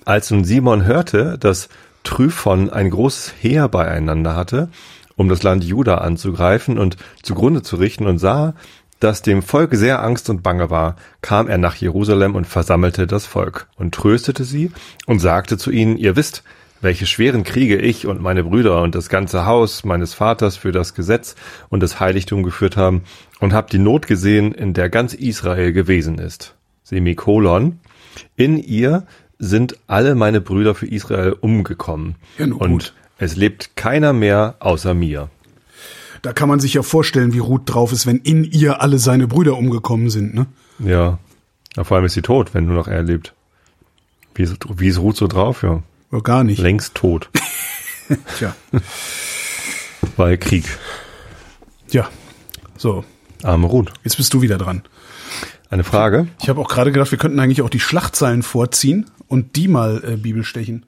[0.06, 1.68] Als nun Simon hörte, dass
[2.08, 4.70] Tryphon ein großes Heer beieinander hatte,
[5.18, 8.54] um das Land Juda anzugreifen und zugrunde zu richten und sah,
[9.02, 13.26] dass dem Volk sehr Angst und Bange war, kam er nach Jerusalem und versammelte das
[13.26, 14.72] Volk und tröstete sie
[15.06, 16.44] und sagte zu ihnen, ihr wisst,
[16.80, 20.94] welche schweren Kriege ich und meine Brüder und das ganze Haus meines Vaters für das
[20.94, 21.36] Gesetz
[21.68, 23.04] und das Heiligtum geführt haben
[23.42, 26.56] und habt die Not gesehen, in der ganz Israel gewesen ist.
[26.84, 27.80] Semikolon.
[28.38, 29.06] In ihr
[29.40, 32.16] sind alle meine Brüder für Israel umgekommen.
[32.38, 32.94] Ja, nun und gut.
[33.18, 35.30] es lebt keiner mehr außer mir.
[36.24, 39.28] da kann man sich ja vorstellen, wie Ruth drauf ist, wenn in ihr alle seine
[39.28, 40.48] Brüder umgekommen sind, ne?
[40.80, 41.20] Ja.
[41.76, 41.84] ja.
[41.84, 43.34] Vor allem ist sie tot, wenn nur noch er lebt.
[44.36, 45.64] Wie ist, wie ist Ruth so drauf?
[45.64, 45.82] Ja.
[46.12, 46.60] Oder gar nicht.
[46.60, 47.30] Längst tot.
[48.38, 48.56] Tja,
[50.16, 50.66] Weil Krieg.
[51.92, 52.08] ja.
[52.78, 53.04] So,
[53.44, 53.92] Arme Ruth.
[54.04, 54.84] jetzt bist du wieder dran.
[55.70, 56.28] Eine Frage.
[56.42, 60.04] Ich habe auch gerade gedacht, wir könnten eigentlich auch die Schlachtzeilen vorziehen und die mal
[60.04, 60.86] äh, Bibel stechen.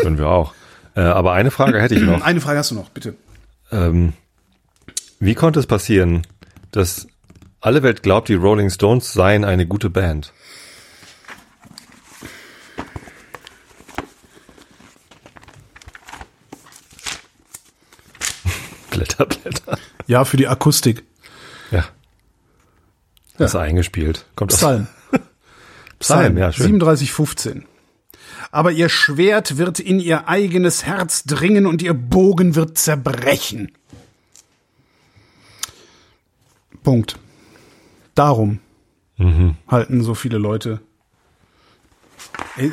[0.00, 0.54] Können wir auch.
[0.94, 2.22] Äh, aber eine Frage hätte ich noch.
[2.22, 3.14] Eine Frage hast du noch, bitte.
[3.70, 4.12] Ähm,
[5.20, 6.26] wie konnte es passieren,
[6.70, 7.06] dass
[7.60, 10.32] alle Welt glaubt, die Rolling Stones seien eine gute Band?
[18.90, 19.78] Blätter, Blätter.
[20.06, 21.04] Ja, für die Akustik.
[21.70, 21.84] Ja.
[23.38, 24.26] Das ist eingespielt.
[24.36, 24.84] Kommt aus
[26.02, 26.20] Psalm.
[26.34, 26.80] Psalm, ja, schön.
[26.80, 27.62] 37,15.
[28.50, 33.72] Aber ihr Schwert wird in ihr eigenes Herz dringen und ihr Bogen wird zerbrechen.
[36.82, 37.18] Punkt.
[38.14, 38.58] Darum
[39.16, 39.56] Mhm.
[39.68, 40.80] halten so viele Leute.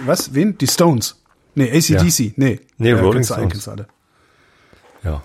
[0.06, 0.34] Was?
[0.34, 0.58] Wen?
[0.58, 1.22] Die Stones.
[1.56, 2.34] Nee, ACDC.
[2.38, 2.60] Nee.
[2.78, 3.68] Nee, Rolling kennst du alle, Stones.
[3.68, 3.88] alle.
[5.04, 5.24] Ja.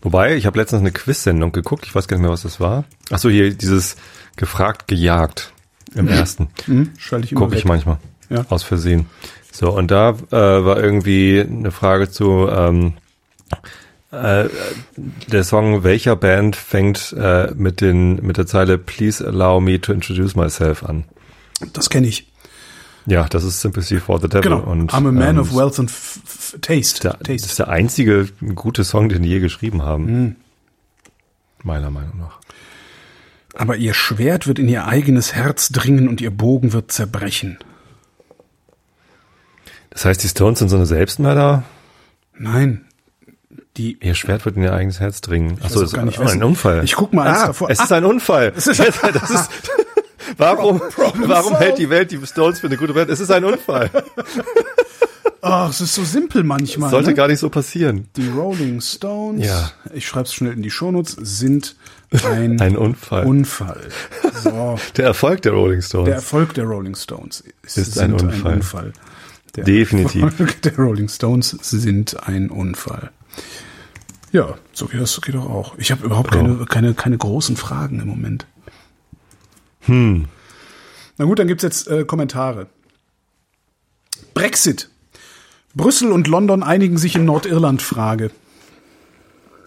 [0.00, 2.84] Wobei, ich habe letztens eine Quiz-Sendung geguckt, ich weiß gar nicht mehr, was das war.
[3.10, 3.96] Ach so, hier dieses
[4.36, 5.51] gefragt, gejagt
[5.94, 6.48] im ersten.
[6.66, 6.90] Hm?
[6.96, 7.98] Schalte ich immer Gucke ich manchmal.
[8.30, 8.44] Ja.
[8.48, 9.06] Aus Versehen.
[9.50, 12.94] So, und da äh, war irgendwie eine Frage zu ähm,
[14.10, 14.48] äh,
[15.26, 19.92] der Song welcher Band fängt äh, mit den mit der Zeile Please allow me to
[19.92, 21.04] introduce myself an.
[21.72, 22.28] Das kenne ich.
[23.06, 24.42] Ja, das ist Sympathy for the Devil.
[24.42, 24.60] Genau.
[24.60, 25.90] Und, I'm a man ähm, of wealth and
[26.60, 27.00] taste.
[27.02, 27.46] der, das taste.
[27.48, 30.06] ist der einzige gute Song, den die je geschrieben haben.
[30.06, 30.36] Hm.
[31.64, 32.40] Meiner Meinung nach.
[33.54, 37.58] Aber ihr Schwert wird in ihr eigenes Herz dringen und ihr Bogen wird zerbrechen.
[39.90, 41.64] Das heißt, die Stones sind so eine Selbstmörder?
[42.38, 42.86] Nein.
[43.76, 45.58] Die Ihr Schwert wird in ihr eigenes Herz dringen.
[45.62, 46.84] Achso, das ist gar nicht, oh, ein Unfall.
[46.84, 47.70] Ich guck mal eins ah, davor.
[47.70, 47.84] Es Ah.
[47.84, 48.52] ist ein Unfall.
[48.54, 48.78] das ist,
[50.36, 50.80] warum
[51.26, 53.08] warum hält die Welt die Stones für eine gute Band?
[53.10, 53.90] Es ist ein Unfall.
[55.44, 56.90] Ach, es ist so simpel manchmal.
[56.90, 57.14] Sollte ne?
[57.16, 58.06] gar nicht so passieren.
[58.16, 59.72] Die Rolling Stones, Ja.
[59.92, 61.74] ich schreibe es schnell in die Shownotes, sind
[62.12, 63.26] ein, Ein Unfall.
[63.26, 63.88] Unfall.
[64.42, 66.06] So, Der Erfolg der Rolling Stones.
[66.06, 68.54] der Erfolg der Rolling Stones ist, Ist ein Unfall.
[68.54, 68.92] Unfall.
[69.56, 70.22] Der Definitiv.
[70.22, 73.10] Erfolg der Rolling Stones sind ein Unfall.
[74.30, 75.76] Ja, so geht das geht doch auch.
[75.76, 78.46] Ich habe überhaupt keine, keine, keine großen Fragen im Moment.
[79.80, 80.26] Hm.
[81.18, 82.68] Na gut, dann gibt's jetzt äh, Kommentare.
[84.34, 84.88] Brexit.
[85.74, 88.30] Brüssel und London einigen sich in Nordirland-Frage.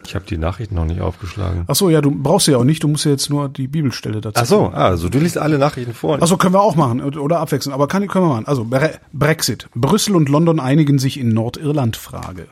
[0.06, 1.64] ich habe die Nachrichten noch nicht aufgeschlagen.
[1.68, 3.68] Ach so, ja, du brauchst sie ja auch nicht, du musst ja jetzt nur die
[3.68, 4.40] Bibelstelle dazu.
[4.40, 6.20] Ach so, also du liest alle Nachrichten vor.
[6.22, 8.48] Ach so, können wir auch machen oder abwechseln, aber kann, können wir machen.
[8.48, 9.68] Also Bre Brexit.
[9.74, 12.48] Brüssel und London einigen sich in Nordirland-Frage.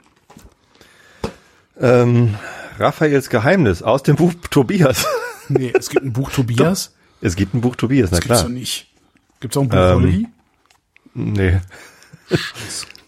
[1.80, 2.36] Ähm,
[2.80, 5.06] Raphaels Geheimnis aus dem Buch Tobias.
[5.50, 6.94] Nee, es gibt ein Buch Tobias.
[7.20, 8.50] Es gibt ein Buch Tobias, na Das gibt's klar.
[8.50, 8.88] doch nicht.
[9.42, 10.28] Gibt's auch ein Buch Ähm?
[11.14, 11.60] Nee.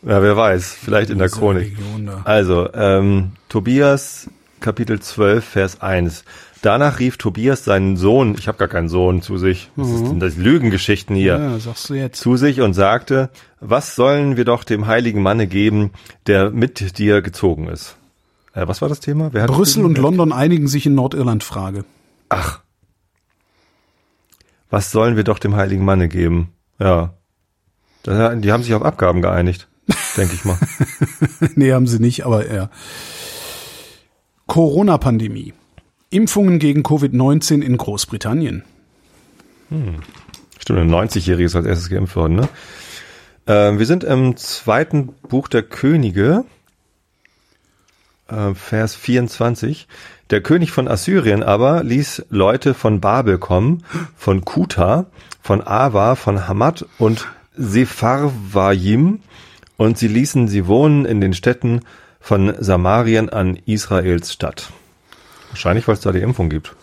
[0.05, 1.75] Ja, wer weiß, vielleicht in der Chronik.
[2.25, 4.29] Also, ähm, Tobias,
[4.59, 6.23] Kapitel 12, Vers 1.
[6.61, 10.35] Danach rief Tobias seinen Sohn, ich habe gar keinen Sohn, zu sich, das sind das
[10.35, 12.19] Lügengeschichten hier, Ja, sagst du jetzt.
[12.19, 13.29] zu sich und sagte,
[13.59, 15.91] was sollen wir doch dem heiligen Manne geben,
[16.27, 17.97] der mit dir gezogen ist?
[18.53, 19.29] Äh, was war das Thema?
[19.31, 19.97] Wer hat Brüssel und?
[19.97, 21.83] London einigen sich in Nordirland-Frage.
[22.29, 22.61] Ach.
[24.69, 26.49] Was sollen wir doch dem heiligen Manne geben?
[26.79, 27.13] Ja.
[28.07, 29.67] Die haben sich auf Abgaben geeinigt,
[30.17, 30.57] denke ich mal.
[31.55, 32.69] nee, haben sie nicht, aber ja.
[34.47, 35.53] Corona-Pandemie.
[36.09, 38.63] Impfungen gegen Covid-19 in Großbritannien.
[40.59, 42.49] Stimmt, ein 90-Jähriges als erstes geimpft worden, ne?
[43.47, 46.45] Ähm, wir sind im zweiten Buch der Könige,
[48.27, 49.87] äh, Vers 24.
[50.31, 53.83] Der König von Assyrien aber ließ Leute von Babel kommen,
[54.15, 55.05] von Kuta,
[55.41, 59.19] von Ava, von Hamad und Sepharvaim,
[59.77, 61.81] und sie ließen sie wohnen in den Städten
[62.19, 64.71] von Samarien an Israels Stadt.
[65.49, 66.75] Wahrscheinlich, weil es da die Impfung gibt.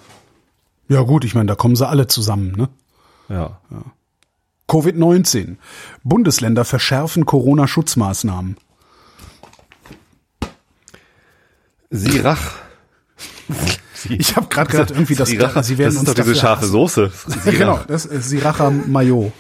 [0.89, 2.69] Ja gut, ich meine, da kommen sie alle zusammen, ne?
[3.29, 3.59] Ja.
[4.69, 5.57] Covid-19.
[6.03, 8.57] Bundesländer verschärfen Corona-Schutzmaßnahmen.
[11.91, 12.55] Sirach.
[14.09, 16.67] Ich habe gerade gedacht, irgendwie, dass Sriracha, sie werden das uns ist doch diese scharfe.
[16.67, 17.13] Soße.
[17.45, 19.31] Ja, genau, das ist Siracha Mayo.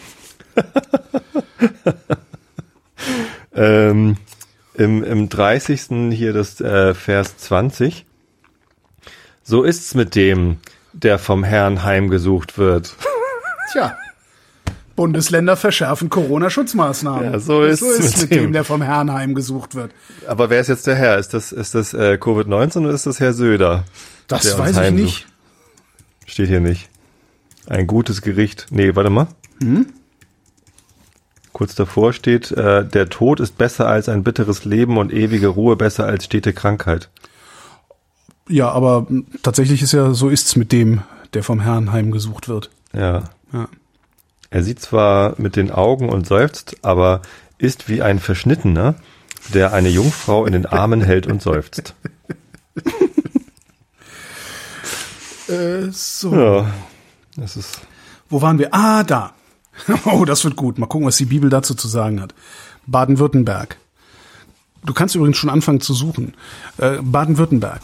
[3.55, 4.17] Ähm,
[4.75, 6.13] im, Im 30.
[6.13, 8.07] hier das äh, Vers 20.
[9.43, 10.59] So ist's mit dem,
[10.93, 12.95] der vom Herrn heimgesucht wird.
[13.73, 13.97] Tja.
[14.95, 17.33] Bundesländer verschärfen Corona-Schutzmaßnahmen.
[17.33, 19.93] Ja, so ist's so ist mit mit dem, der vom Herrn heimgesucht wird.
[20.27, 21.19] Aber wer ist jetzt der Herr?
[21.19, 23.85] Ist das, ist das äh, Covid-19 oder ist das Herr Söder?
[24.29, 25.27] Das weiß ich nicht.
[26.27, 26.89] Steht hier nicht.
[27.67, 28.67] Ein gutes Gericht.
[28.71, 29.29] Nee, warte mal.
[29.61, 29.87] Hm?
[31.53, 35.77] Kurz davor steht, äh, der Tod ist besser als ein bitteres Leben und ewige Ruhe
[35.77, 37.11] besser als stete Krankheit.
[38.49, 39.07] Ja, aber
[39.43, 41.03] tatsächlich ist ja, so ist's mit dem,
[41.35, 42.71] der vom Herrn heimgesucht wird.
[42.95, 43.25] Ja.
[43.53, 43.69] Ja.
[44.51, 47.23] Er sieht zwar mit den Augen und seufzt, aber
[47.59, 48.97] ist wie ein Verschnittener,
[49.55, 51.95] der eine Jungfrau in den Armen hält und seufzt.
[55.49, 56.35] Äh, so.
[56.35, 56.73] Ja,
[57.37, 57.81] das ist.
[58.31, 58.73] Wo waren wir?
[58.73, 59.35] Ah, da.
[60.05, 60.79] Oh, das wird gut.
[60.79, 62.35] Mal gucken, was die Bibel dazu zu sagen hat.
[62.87, 63.77] Baden-Württemberg.
[64.85, 66.35] Du kannst übrigens schon anfangen zu suchen.
[66.79, 67.81] Äh, Baden-Württemberg.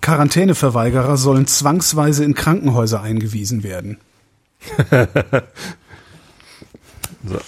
[0.00, 3.98] Quarantäneverweigerer sollen zwangsweise in Krankenhäuser eingewiesen werden.
[7.24, 7.38] So.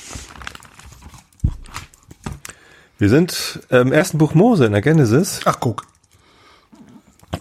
[2.99, 5.85] Wir sind im ersten Buch Mose in der Genesis, Ach, guck.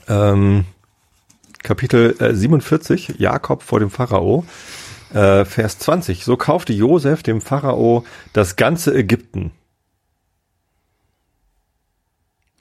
[0.08, 0.66] ähm,
[1.62, 4.45] Kapitel äh, 47, Jakob vor dem Pharao,
[5.14, 6.24] äh, Vers 20.
[6.24, 9.51] So kaufte Josef dem Pharao das ganze Ägypten.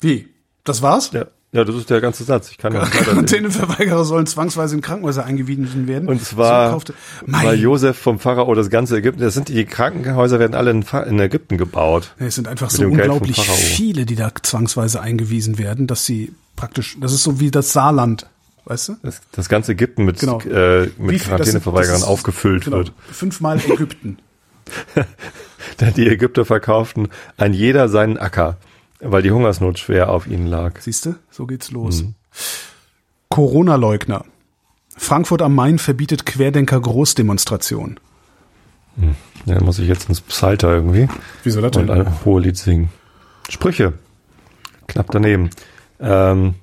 [0.00, 0.28] Wie?
[0.64, 1.12] Das war's?
[1.12, 2.50] Ja, ja das ist der ganze Satz.
[2.50, 2.72] Ich kann.
[2.72, 6.08] Quarantäneverweigerer sollen zwangsweise in Krankenhäuser eingewiesen werden.
[6.08, 10.72] Und zwar, so Josef vom Pharao das ganze Ägypten, das sind die Krankenhäuser werden alle
[10.72, 12.14] in, Ägypten gebaut.
[12.18, 17.12] es sind einfach so unglaublich viele, die da zwangsweise eingewiesen werden, dass sie praktisch, das
[17.12, 18.26] ist so wie das Saarland,
[18.64, 18.96] weißt du?
[19.02, 20.40] Das, das ganze Ägypten mit, Genau.
[20.40, 22.92] äh, mit Quarantäneverweigerern aufgefüllt Genau, wird.
[23.10, 24.18] fünfmal Ägypten.
[25.80, 28.58] Denn die Ägypter verkauften ein jeder seinen Acker,
[29.00, 30.80] weil die Hungersnot schwer auf ihnen lag.
[30.80, 31.14] Siehst du?
[31.30, 32.02] So geht's los.
[32.02, 32.14] Mhm.
[33.28, 34.24] Corona-Leugner.
[34.96, 37.98] Frankfurt am Main verbietet Querdenker-Großdemonstration.
[39.46, 41.08] Ja, muss ich jetzt ins Psalter irgendwie
[41.42, 42.90] Wieso das und ein Hohelied singen.
[43.48, 43.94] Sprüche.
[44.86, 45.48] Knapp daneben.
[45.98, 46.54] Ähm,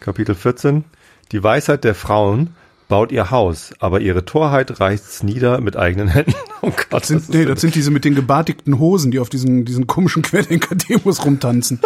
[0.00, 0.84] Kapitel 14.
[1.32, 2.54] Die Weisheit der Frauen
[2.88, 6.34] baut ihr Haus, aber ihre Torheit reißt's nieder mit eigenen Händen.
[6.62, 9.64] Oh Gott, Das sind, nee, das sind diese mit den gebartigten Hosen, die auf diesen,
[9.66, 11.80] diesen komischen Querdenker-Demos rumtanzen.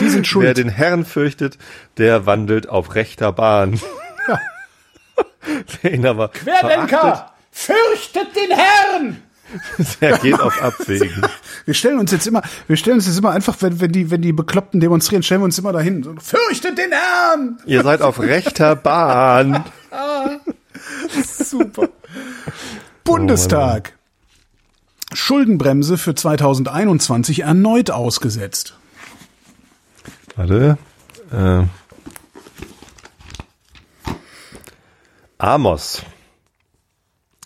[0.00, 0.56] Die sind Wer schuld.
[0.58, 1.56] den Herrn fürchtet,
[1.96, 3.80] der wandelt auf rechter Bahn.
[4.28, 4.40] Ja.
[5.80, 9.22] Wer ihn aber verachtet, fürchtet den Herrn!
[10.00, 11.22] der geht auf Abwägen.
[11.64, 14.22] Wir stellen uns jetzt immer, wir stellen uns jetzt immer einfach, wenn, wenn die, wenn
[14.22, 16.02] die Bekloppten demonstrieren, stellen wir uns immer dahin.
[16.02, 17.58] So, fürchtet den Herrn!
[17.66, 19.64] Ihr seid auf rechter Bahn.
[21.24, 21.88] Super.
[23.04, 23.94] Bundestag.
[25.12, 28.76] Schuldenbremse für 2021 erneut ausgesetzt.
[30.34, 30.76] Warte.
[31.32, 31.62] Äh.
[35.38, 36.02] Amos.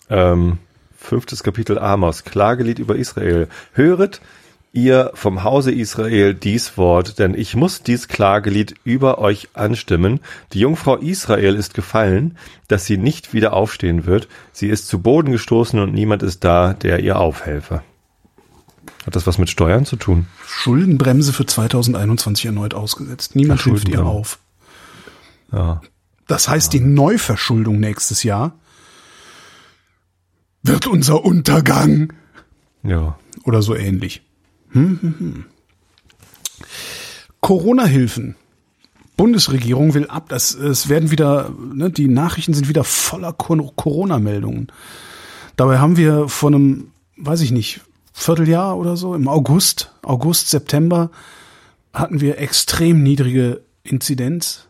[0.09, 0.59] Ähm,
[1.01, 2.25] fünftes Kapitel Amos.
[2.25, 3.49] Klagelied über Israel.
[3.73, 4.21] Höret,
[4.73, 10.21] ihr vom Hause Israel dies Wort, denn ich muss dies Klagelied über euch anstimmen.
[10.53, 12.37] Die Jungfrau Israel ist gefallen,
[12.69, 14.29] dass sie nicht wieder aufstehen wird.
[14.53, 17.83] Sie ist zu Boden gestoßen und niemand ist da, der ihr aufhelfe.
[19.07, 20.27] Hat das was mit Steuern zu tun?
[20.47, 23.35] Schuldenbremse für 2021 erneut ausgesetzt.
[23.35, 24.39] Niemand hilft ihr auf.
[25.51, 25.81] Ja.
[26.29, 28.53] Das heißt, die Neuverschuldung nächstes Jahr
[30.63, 32.13] wird unser Untergang
[32.83, 33.19] Ja.
[33.45, 34.23] oder so ähnlich.
[34.71, 35.45] Hm, hm, hm.
[37.41, 38.37] Corona-Hilfen.
[39.17, 44.69] Bundesregierung will ab, das, es werden wieder, ne, die Nachrichten sind wieder voller Cor- Corona-Meldungen.
[45.57, 47.81] Dabei haben wir vor einem, weiß ich nicht,
[48.13, 51.11] Vierteljahr oder so, im August, August, September,
[51.93, 54.69] hatten wir extrem niedrige Inzidenz,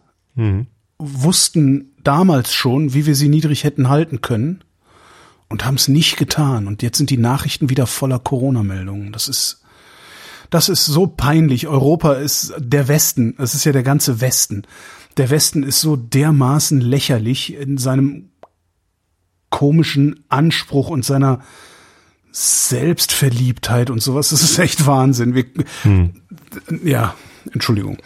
[0.99, 4.63] wussten damals schon, wie wir sie niedrig hätten halten können
[5.51, 6.67] und haben es nicht getan.
[6.67, 9.13] Und jetzt sind die Nachrichten wieder voller Corona-Meldungen.
[9.13, 9.63] Das ist,
[10.49, 11.67] das ist so peinlich.
[11.67, 13.35] Europa ist der Westen.
[13.37, 14.63] Es ist ja der ganze Westen.
[15.17, 18.31] Der Westen ist so dermaßen lächerlich in seinem
[19.51, 21.41] komischen Anspruch und seiner
[22.31, 24.31] Selbstverliebtheit und sowas.
[24.31, 25.35] Das ist echt Wahnsinn.
[25.35, 25.47] Wir,
[26.85, 27.17] Ja,
[27.53, 27.99] Entschuldigung.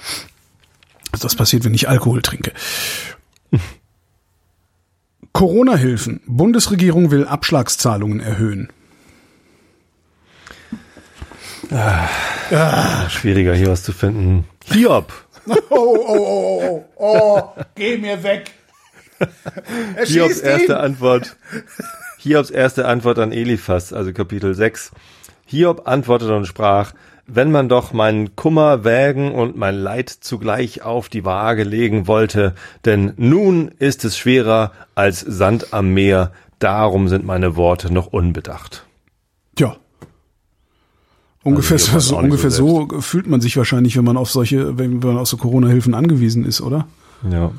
[1.20, 2.52] Das passiert, wenn ich Alkohol trinke.
[5.34, 6.20] Corona-Hilfen.
[6.26, 8.68] Bundesregierung will Abschlagszahlungen erhöhen.
[13.08, 14.46] Schwieriger hier was zu finden.
[14.64, 15.12] Hiob.
[15.46, 17.42] Oh, oh, oh, oh, oh,
[17.74, 18.52] geh mir weg.
[19.96, 21.36] Er Hiobs erste Antwort.
[22.18, 24.92] Hiobs erste Antwort an Eliphas, also Kapitel 6.
[25.46, 26.92] Hiob antwortete und sprach,
[27.26, 32.54] wenn man doch meinen Kummer wägen und mein Leid zugleich auf die Waage legen wollte,
[32.84, 38.86] denn nun ist es schwerer als Sand am Meer, darum sind meine Worte noch unbedacht.
[39.58, 39.76] Ja.
[41.42, 44.98] Ungefähr, Also so, ungefähr so so fühlt man sich wahrscheinlich, wenn man auf solche, wenn
[44.98, 46.86] man auf so Corona-Hilfen angewiesen ist, oder?
[47.30, 47.52] Ja.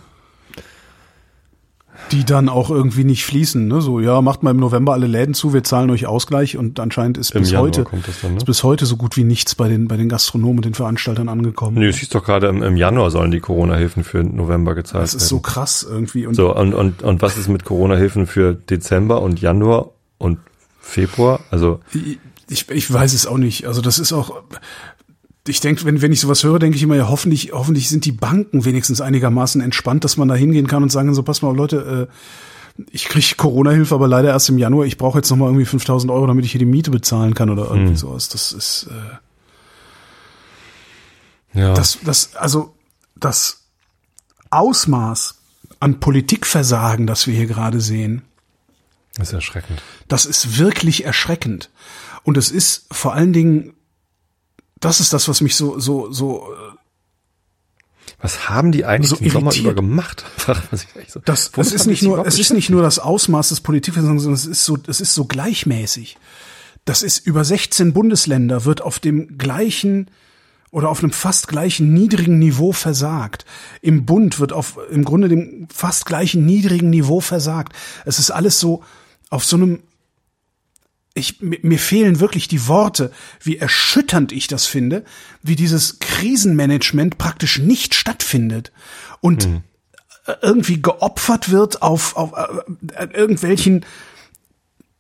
[2.12, 3.82] Die dann auch irgendwie nicht fließen, ne?
[3.82, 7.18] So, ja, macht mal im November alle Läden zu, wir zahlen euch Ausgleich und anscheinend
[7.18, 7.86] ist Im bis Januar heute,
[8.22, 8.38] dann, ne?
[8.38, 11.30] ist bis heute so gut wie nichts bei den, bei den Gastronomen und den Veranstaltern
[11.30, 11.80] angekommen.
[11.80, 15.14] Nee, es hieß doch gerade im, im Januar sollen die Corona-Hilfen für November gezahlt das
[15.14, 15.44] ist so werden.
[15.44, 19.90] krass irgendwie und So, und, und, und was ist mit Corona-Hilfen für Dezember und Januar
[20.18, 20.40] und
[20.80, 21.40] Februar?
[21.50, 21.80] Also,
[22.50, 23.66] ich, ich weiß es auch nicht.
[23.66, 24.44] Also das ist auch,
[25.48, 28.12] ich denke, wenn, wenn ich sowas höre, denke ich immer, ja, hoffentlich, hoffentlich sind die
[28.12, 32.10] Banken wenigstens einigermaßen entspannt, dass man da hingehen kann und sagen so, pass mal, Leute,
[32.10, 34.86] äh, ich kriege Corona-Hilfe, aber leider erst im Januar.
[34.86, 37.50] Ich brauche jetzt noch mal irgendwie 5000 Euro, damit ich hier die Miete bezahlen kann
[37.50, 37.96] oder irgendwie Hm.
[37.96, 38.28] sowas.
[38.30, 38.90] Das ist,
[41.54, 41.74] äh, ja.
[41.74, 42.76] das, das, also
[43.16, 43.62] das
[44.50, 45.36] Ausmaß
[45.80, 48.24] an Politikversagen, das wir hier gerade sehen,
[49.20, 49.82] ist erschreckend.
[50.10, 51.70] Das ist wirklich erschreckend.
[52.24, 53.74] Und es ist vor allen Dingen,
[54.80, 56.78] das ist das, was mich so, so, so, äh,
[58.22, 60.26] Was haben die eigentlich So den Sommer über gemacht?
[61.08, 61.20] So.
[61.24, 64.46] das, es ist nicht nur, es ist nicht nur das Ausmaß des Politikversagens, sondern es
[64.46, 66.18] ist so, es ist so gleichmäßig.
[66.84, 70.12] Das ist über 16 Bundesländer wird auf dem gleichen
[70.72, 73.46] oder auf einem fast gleichen niedrigen Niveau versagt.
[73.82, 77.74] Im Bund wird auf im Grunde dem fast gleichen niedrigen Niveau versagt.
[78.06, 78.84] Es ist alles so
[79.30, 79.80] auf so einem
[81.16, 83.12] ich, mir mir fehlen wirklich die Worte,
[83.42, 85.04] wie erschütternd ich das finde,
[85.42, 88.72] wie dieses Krisenmanagement praktisch nicht stattfindet
[89.22, 89.46] und
[90.28, 93.86] äh, irgendwie geopfert wird auf, auf äh, irgendwelchen,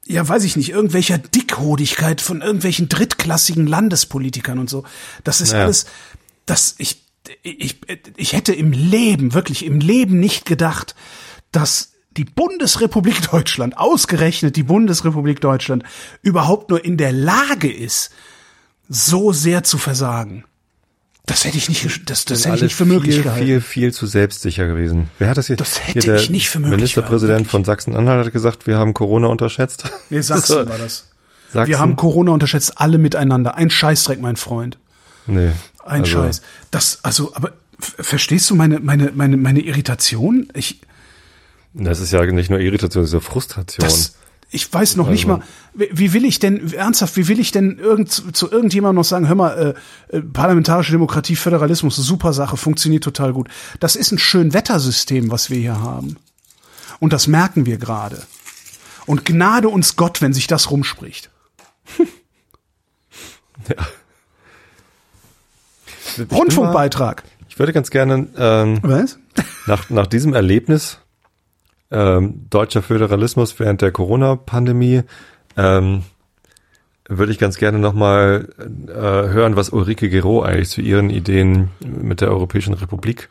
[0.05, 4.85] ja, weiß ich nicht, irgendwelcher Dickhodigkeit von irgendwelchen drittklassigen Landespolitikern und so.
[5.25, 5.63] Das ist Ja.
[5.63, 5.85] alles,
[6.45, 7.03] das ich,
[7.43, 7.81] ich,
[8.15, 10.95] ich hätte im Leben, wirklich im Leben nicht gedacht,
[11.51, 15.83] dass die Bundesrepublik Deutschland, ausgerechnet die Bundesrepublik Deutschland,
[16.21, 18.11] überhaupt nur in der Lage ist,
[18.87, 20.45] so sehr zu versagen.
[21.25, 23.45] Das hätte ich nicht, das, das hätte ich nicht für möglich viel, gehalten.
[23.45, 25.09] viel, viel zu selbstsicher gewesen.
[25.17, 25.55] Wer hat das hier?
[25.55, 28.77] Das hier hätte der ich nicht für möglich Ministerpräsident gehalten, von Sachsen-Anhalt hat gesagt, wir
[28.77, 29.85] haben Corona unterschätzt.
[30.11, 31.07] Nee, Sachsen war das.
[31.51, 31.67] Sachsen?
[31.69, 33.55] Wir haben Corona unterschätzt, alle miteinander.
[33.55, 34.77] Ein Scheißdreck, mein Freund.
[35.25, 35.51] nee.
[35.83, 36.41] Ein also, Scheiß.
[36.71, 40.47] Das, also, aber verstehst du meine, meine, meine, meine Irritation?
[40.55, 40.81] Ich,
[41.77, 43.85] Das ist ja nicht nur Irritation, das ist ja Frustration.
[43.85, 44.15] das,
[44.49, 47.51] ich weiß noch nicht Also- mal, wie, wie will ich denn, ernsthaft, wie will ich
[47.51, 49.75] denn irgend, zu irgendjemandem noch sagen, hör mal,
[50.11, 53.49] äh, äh, parlamentarische Demokratie, Föderalismus, super Sache, funktioniert total gut.
[53.81, 56.15] Das ist ein schön Wettersystem, was wir hier haben.
[56.99, 58.21] Und das merken wir gerade.
[59.05, 61.29] Und gnade uns Gott, wenn sich das rumspricht.
[63.67, 63.75] Mal-
[66.31, 67.23] Rundfunkbeitrag.
[67.49, 69.17] Ich würde ganz gerne ähm, Was?
[69.65, 70.99] nach, nach diesem Erlebnis
[71.91, 75.03] ähm, deutscher Föderalismus während der Corona-Pandemie
[75.57, 76.03] ähm,
[77.07, 82.21] würde ich ganz gerne nochmal äh, hören, was Ulrike Gero eigentlich zu ihren Ideen mit
[82.21, 83.29] der Europäischen Republik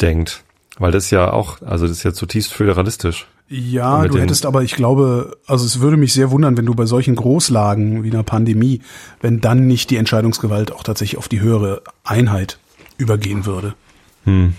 [0.00, 0.44] denkt.
[0.78, 3.26] Weil das ja auch, also das ist ja zutiefst föderalistisch.
[3.48, 6.86] Ja, du hättest aber, ich glaube, also es würde mich sehr wundern, wenn du bei
[6.86, 8.80] solchen Großlagen wie einer Pandemie,
[9.20, 12.60] wenn dann nicht die Entscheidungsgewalt auch tatsächlich auf die höhere Einheit
[12.96, 13.74] übergehen würde.
[14.24, 14.54] Hm.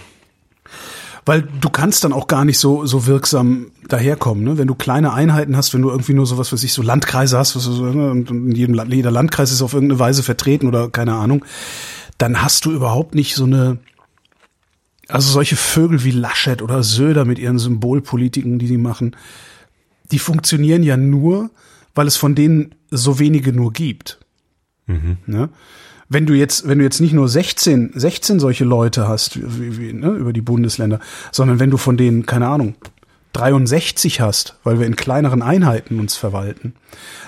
[1.25, 4.57] Weil du kannst dann auch gar nicht so, so wirksam daherkommen, ne?
[4.57, 7.55] Wenn du kleine Einheiten hast, wenn du irgendwie nur sowas, was ich so Landkreise hast,
[7.55, 8.09] was so, ne?
[8.09, 11.45] und in jedem Land, jeder Landkreis ist auf irgendeine Weise vertreten oder keine Ahnung,
[12.17, 13.77] dann hast du überhaupt nicht so eine,
[15.07, 19.15] also solche Vögel wie Laschet oder Söder mit ihren Symbolpolitiken, die die machen,
[20.11, 21.51] die funktionieren ja nur,
[21.93, 24.19] weil es von denen so wenige nur gibt.
[24.87, 25.17] Mhm.
[25.25, 25.49] Ne?
[26.13, 29.93] Wenn du jetzt, wenn du jetzt nicht nur 16, 16 solche Leute hast, wie, wie,
[29.93, 30.99] ne, über die Bundesländer,
[31.31, 32.75] sondern wenn du von denen, keine Ahnung,
[33.31, 36.73] 63 hast, weil wir in kleineren Einheiten uns verwalten,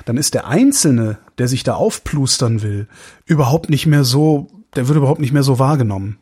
[0.04, 2.90] dann ist der Einzelne, der sich da aufplustern will,
[3.26, 6.18] überhaupt nicht mehr so, der wird überhaupt nicht mehr so wahrgenommen.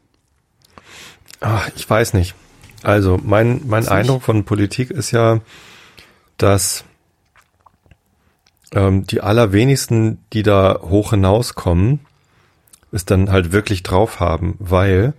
[1.39, 2.35] Ach, ich weiß nicht.
[2.83, 5.39] Also mein, mein Eindruck von Politik ist ja,
[6.37, 6.83] dass
[8.71, 12.01] ähm, die allerwenigsten, die da hoch hinauskommen,
[12.91, 15.13] es dann halt wirklich drauf haben, weil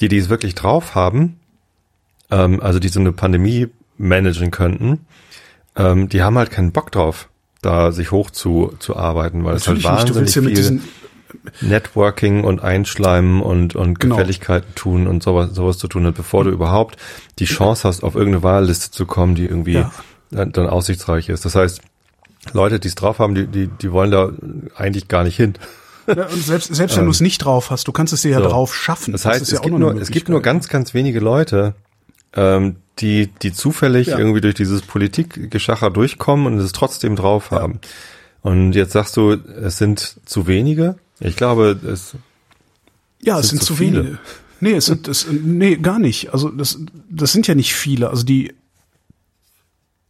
[0.00, 1.38] die, die es wirklich drauf haben,
[2.30, 5.06] ähm, also die so eine Pandemie managen könnten,
[5.76, 7.28] ähm, die haben halt keinen Bock drauf,
[7.62, 10.66] da sich hoch zu, zu arbeiten, weil Natürlich es halt wahnsinnig nicht.
[10.66, 10.80] viel
[11.60, 14.16] Networking und Einschleimen und, und genau.
[14.16, 16.96] Gefälligkeiten tun und sowas, sowas zu tun hat, bevor du überhaupt
[17.38, 19.92] die Chance hast, auf irgendeine Wahlliste zu kommen, die irgendwie ja.
[20.30, 21.44] dann, dann aussichtsreich ist.
[21.44, 21.82] Das heißt,
[22.52, 24.32] Leute, die es drauf haben, die, die, die wollen da
[24.74, 25.54] eigentlich gar nicht hin.
[26.16, 28.30] Ja, und selbst, selbst wenn ähm, du es nicht drauf hast, du kannst es dir
[28.30, 28.48] ja so.
[28.48, 29.12] drauf schaffen.
[29.12, 31.74] Das heißt, das es, ja gibt nur, es gibt nur ganz, ganz wenige Leute,
[32.34, 34.18] ähm, die, die zufällig ja.
[34.18, 37.80] irgendwie durch dieses Politikgeschacher durchkommen und es trotzdem drauf haben.
[38.42, 40.96] Und jetzt sagst du, es sind zu wenige.
[41.20, 42.14] Ich glaube, es
[43.20, 44.04] ja, es sind, sind zu viele.
[44.04, 44.18] wenige.
[44.60, 46.32] Nee, es sind es, nee, gar nicht.
[46.32, 46.78] Also das,
[47.08, 48.10] das sind ja nicht viele.
[48.10, 48.54] Also die,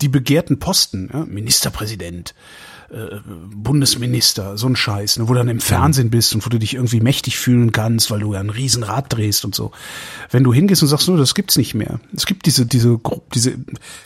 [0.01, 2.35] die begehrten Posten, ja, Ministerpräsident,
[2.91, 3.21] äh,
[3.55, 6.75] Bundesminister, so ein Scheiß, ne, wo du dann im Fernsehen bist und wo du dich
[6.75, 9.73] irgendwie mächtig fühlen kannst, weil du ja ein Riesenrad drehst und so.
[10.31, 12.01] Wenn du hingehst und sagst, nur, das gibt's nicht mehr.
[12.17, 12.99] Es gibt diese, diese,
[13.35, 13.59] diese,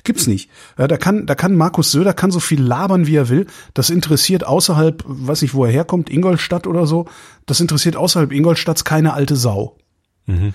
[0.03, 0.51] gibt's nicht.
[0.79, 3.47] Ja, da kann, da kann Markus Söder kann so viel labern, wie er will.
[3.75, 7.07] Das interessiert außerhalb, weiß nicht, wo er herkommt, Ingolstadt oder so.
[7.47, 9.77] Das interessiert außerhalb Ingolstadts keine alte Sau.
[10.27, 10.55] Mhm.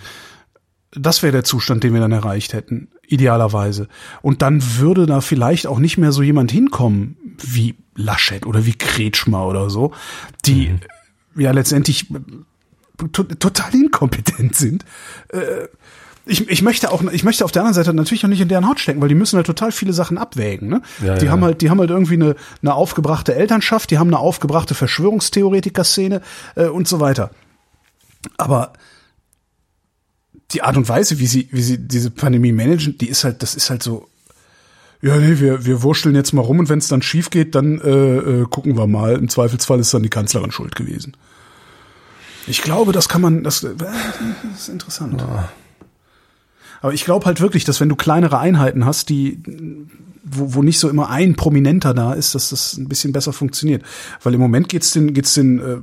[0.92, 3.88] Das wäre der Zustand, den wir dann erreicht hätten, idealerweise.
[4.22, 8.74] Und dann würde da vielleicht auch nicht mehr so jemand hinkommen wie Laschet oder wie
[8.74, 9.94] Kretschmer oder so,
[10.46, 11.42] die mhm.
[11.42, 12.08] ja letztendlich
[13.12, 14.86] to total inkompetent sind.
[15.30, 15.68] Äh,
[16.26, 18.68] ich, ich möchte auch, ich möchte auf der anderen Seite natürlich auch nicht in deren
[18.68, 20.68] Haut stecken, weil die müssen halt total viele Sachen abwägen.
[20.68, 20.82] Ne?
[21.04, 21.32] Ja, die ja.
[21.32, 26.22] haben halt, die haben halt irgendwie eine, eine aufgebrachte Elternschaft, die haben eine aufgebrachte Verschwörungstheoretiker-Szene
[26.56, 27.32] äh, und so weiter.
[28.38, 28.74] Aber
[30.52, 33.56] die Art und Weise, wie sie, wie sie diese Pandemie managen, die ist halt, das
[33.56, 34.08] ist halt so.
[35.02, 37.80] Ja, nee, wir, wir wurschteln jetzt mal rum und wenn es dann schief geht, dann
[37.82, 39.14] äh, äh, gucken wir mal.
[39.16, 41.16] Im Zweifelsfall ist dann die Kanzlerin schuld gewesen.
[42.48, 45.22] Ich glaube, das kann man, das, äh, das ist interessant.
[45.22, 45.50] Ja.
[46.82, 49.40] Aber ich glaube halt wirklich, dass wenn du kleinere Einheiten hast, die,
[50.24, 53.84] wo, wo nicht so immer ein Prominenter da ist, dass das ein bisschen besser funktioniert.
[54.24, 55.78] Weil im Moment geht's den, geht's den, äh,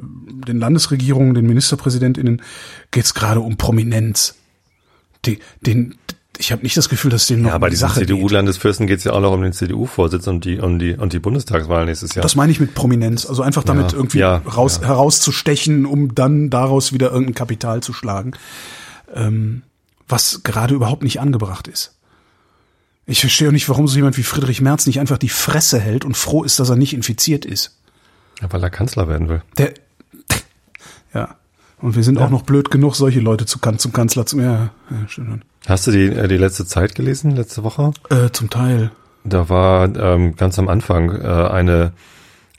[0.47, 2.43] den Landesregierungen, den MinisterpräsidentInnen,
[2.91, 4.35] geht's gerade um Prominenz
[5.27, 5.97] die, den,
[6.39, 8.99] ich habe nicht das Gefühl, dass denen noch ja, um bei die Sache CDU-Landesfürsten geht
[8.99, 12.15] es ja auch noch um den CDU-Vorsitz und die, um die, und die Bundestagswahl nächstes
[12.15, 12.23] Jahr.
[12.23, 13.27] Das meine ich mit Prominenz.
[13.27, 14.89] Also einfach damit ja, irgendwie ja, raus, ja.
[14.89, 18.33] herauszustechen, um dann daraus wieder irgendein Kapital zu schlagen.
[19.15, 19.63] Ähm,
[20.09, 21.95] was gerade überhaupt nicht angebracht ist.
[23.07, 26.05] Ich verstehe auch nicht, warum so jemand wie Friedrich Merz nicht einfach die Fresse hält
[26.05, 27.77] und froh ist, dass er nicht infiziert ist.
[28.41, 29.43] Ja, weil er Kanzler werden will.
[29.59, 29.75] Der,
[31.15, 31.37] ja.
[31.85, 32.25] Und wir sind ja.
[32.25, 34.41] auch noch blöd genug, solche Leute zu, zum Kanzler zu.
[34.41, 35.43] Ja, ja schön.
[35.67, 37.93] Hast du die, äh, die letzte Zeit gelesen, letzte Woche?
[38.09, 38.91] Äh, zum Teil.
[39.25, 41.93] Da war ähm, ganz am Anfang äh, eine,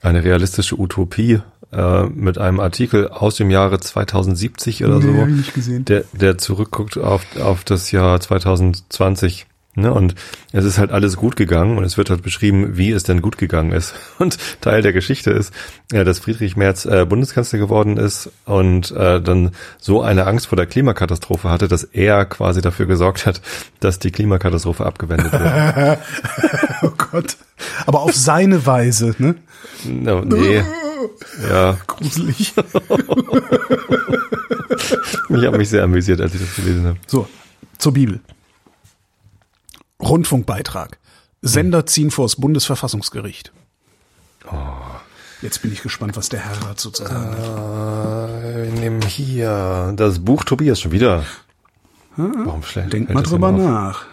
[0.03, 1.39] eine realistische Utopie
[1.71, 5.85] äh, mit einem Artikel aus dem Jahre 2070 oder nee, so, nicht gesehen.
[5.85, 9.47] Der, der zurückguckt auf, auf das Jahr 2020.
[9.75, 9.93] Ne?
[9.93, 10.15] Und
[10.53, 13.37] es ist halt alles gut gegangen und es wird halt beschrieben, wie es denn gut
[13.37, 13.93] gegangen ist.
[14.19, 15.53] Und Teil der Geschichte ist,
[15.91, 20.55] ja, dass Friedrich Merz äh, Bundeskanzler geworden ist und äh, dann so eine Angst vor
[20.55, 23.41] der Klimakatastrophe hatte, dass er quasi dafür gesorgt hat,
[23.81, 25.99] dass die Klimakatastrophe abgewendet wird.
[26.81, 27.35] oh Gott.
[27.85, 29.35] Aber auf seine Weise, ne?
[29.83, 30.63] No, nee.
[31.49, 31.77] ja.
[31.85, 32.53] Gruselig.
[35.29, 36.97] ich habe mich sehr amüsiert, als ich das gelesen habe.
[37.07, 37.27] So,
[37.77, 38.21] zur Bibel.
[40.01, 40.97] Rundfunkbeitrag.
[41.41, 43.51] Sender ziehen vors Bundesverfassungsgericht.
[44.51, 44.55] Oh.
[45.41, 48.43] Jetzt bin ich gespannt, was der Herr dazu zu sagen hat.
[48.43, 51.23] Äh, wir nehmen hier das Buch Tobias schon wieder.
[52.15, 52.93] Warum schlecht?
[52.93, 54.05] Denk fällt mal drüber nach.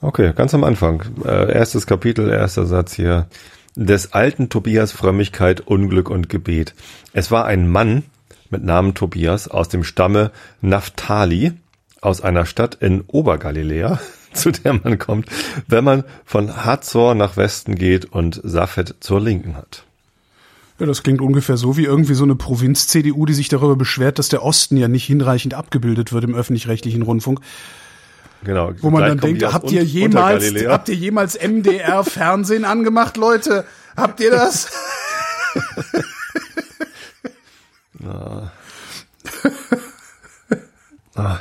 [0.00, 1.02] Okay, ganz am Anfang.
[1.24, 3.28] Äh, erstes Kapitel, erster Satz hier.
[3.74, 6.74] Des alten Tobias Frömmigkeit, Unglück und Gebet.
[7.12, 8.04] Es war ein Mann
[8.50, 11.52] mit Namen Tobias aus dem Stamme Naphtali
[12.00, 14.00] aus einer Stadt in Obergaliläa,
[14.32, 15.28] zu der man kommt,
[15.68, 19.84] wenn man von Hazor nach Westen geht und Safed zur Linken hat.
[20.78, 24.28] Ja, das klingt ungefähr so wie irgendwie so eine Provinz-CDU, die sich darüber beschwert, dass
[24.28, 27.40] der Osten ja nicht hinreichend abgebildet wird im öffentlich-rechtlichen Rundfunk.
[28.44, 28.72] Genau.
[28.80, 33.64] Wo man dann denkt, habt ihr jemals, habt ihr jemals MDR Fernsehen angemacht, Leute?
[33.96, 34.68] Habt ihr das?
[41.16, 41.38] Ah,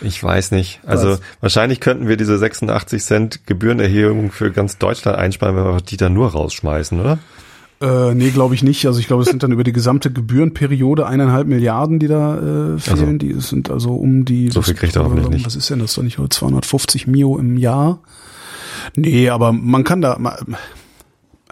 [0.00, 0.80] Ich weiß nicht.
[0.86, 1.20] Also Was?
[1.40, 6.14] wahrscheinlich könnten wir diese 86 Cent Gebührenerhebung für ganz Deutschland einsparen, wenn wir die dann
[6.14, 7.18] nur rausschmeißen, oder?
[7.80, 8.86] Äh, nee, glaube ich nicht.
[8.86, 12.36] Also ich glaube, es sind dann über die gesamte Gebührenperiode eineinhalb Milliarden, die da
[12.74, 12.98] äh, fehlen.
[12.98, 13.18] Also.
[13.18, 14.50] Die sind also um die.
[14.50, 15.46] So viel kriegt er hoffentlich nicht.
[15.46, 15.94] Was ist denn das?
[15.94, 18.00] Doch nicht 250 Mio im Jahr?
[18.96, 20.34] Nee, aber man kann da, man,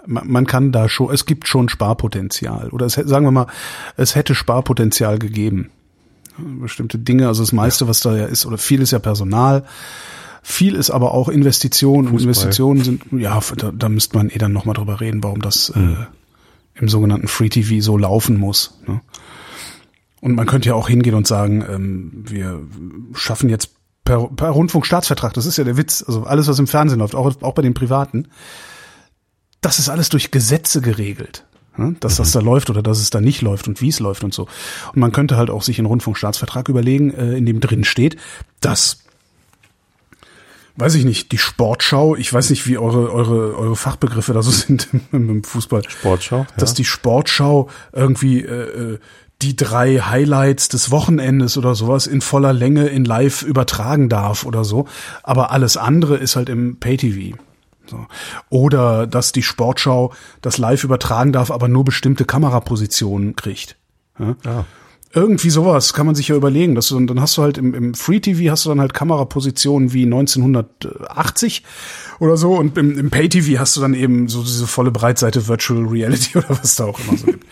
[0.05, 2.69] man kann da schon, es gibt schon Sparpotenzial.
[2.69, 3.47] Oder es, sagen wir mal,
[3.95, 5.69] es hätte Sparpotenzial gegeben.
[6.37, 9.65] Bestimmte Dinge, also das meiste, was da ja ist, oder viel ist ja Personal.
[10.43, 12.29] Viel ist aber auch Investitionen und Fußball.
[12.29, 15.93] Investitionen sind, ja, da, da müsste man eh dann nochmal drüber reden, warum das Hm.
[15.93, 15.95] äh,
[16.79, 18.79] im sogenannten Free TV so laufen muss.
[18.87, 19.01] Ne?
[20.21, 22.61] Und man könnte ja auch hingehen und sagen, ähm, wir
[23.13, 23.71] schaffen jetzt
[24.03, 27.41] per, per Rundfunkstaatsvertrag, das ist ja der Witz, also alles, was im Fernsehen läuft, auch,
[27.41, 28.27] auch bei den Privaten,
[29.61, 31.45] das ist alles durch Gesetze geregelt.
[31.77, 31.95] Ne?
[31.99, 34.33] Dass das da läuft oder dass es da nicht läuft und wie es läuft und
[34.33, 34.43] so.
[34.93, 38.17] Und man könnte halt auch sich einen Rundfunkstaatsvertrag überlegen, äh, in dem drin steht,
[38.61, 39.03] dass
[40.77, 44.51] weiß ich nicht, die Sportschau, ich weiß nicht, wie eure, eure, eure Fachbegriffe da so
[44.67, 45.81] sind im, im Fußball.
[45.87, 46.75] Sportschau, Dass ja.
[46.75, 48.99] die Sportschau irgendwie äh, äh,
[49.41, 54.63] die drei Highlights des Wochenendes oder sowas in voller Länge in live übertragen darf oder
[54.63, 54.87] so.
[55.23, 57.37] Aber alles andere ist halt im Pay-TV.
[57.89, 58.05] So.
[58.49, 63.77] Oder dass die Sportschau das live übertragen darf, aber nur bestimmte Kamerapositionen kriegt.
[64.19, 64.35] Ja?
[64.45, 64.65] Ah.
[65.13, 66.75] Irgendwie sowas kann man sich ja überlegen.
[66.75, 69.93] Dass du, dann hast du halt im, im Free TV hast du dann halt Kamerapositionen
[69.93, 71.63] wie 1980
[72.19, 75.47] oder so und im, im Pay TV hast du dann eben so diese volle Breitseite
[75.47, 77.45] Virtual Reality oder was da auch immer so gibt.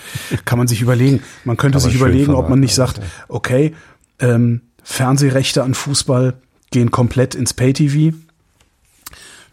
[0.46, 1.22] kann man sich überlegen.
[1.46, 3.74] Man könnte man sich überlegen, ob man nicht sagt, okay,
[4.20, 6.36] ähm, Fernsehrechte an Fußball
[6.72, 8.16] gehen komplett ins Pay TV.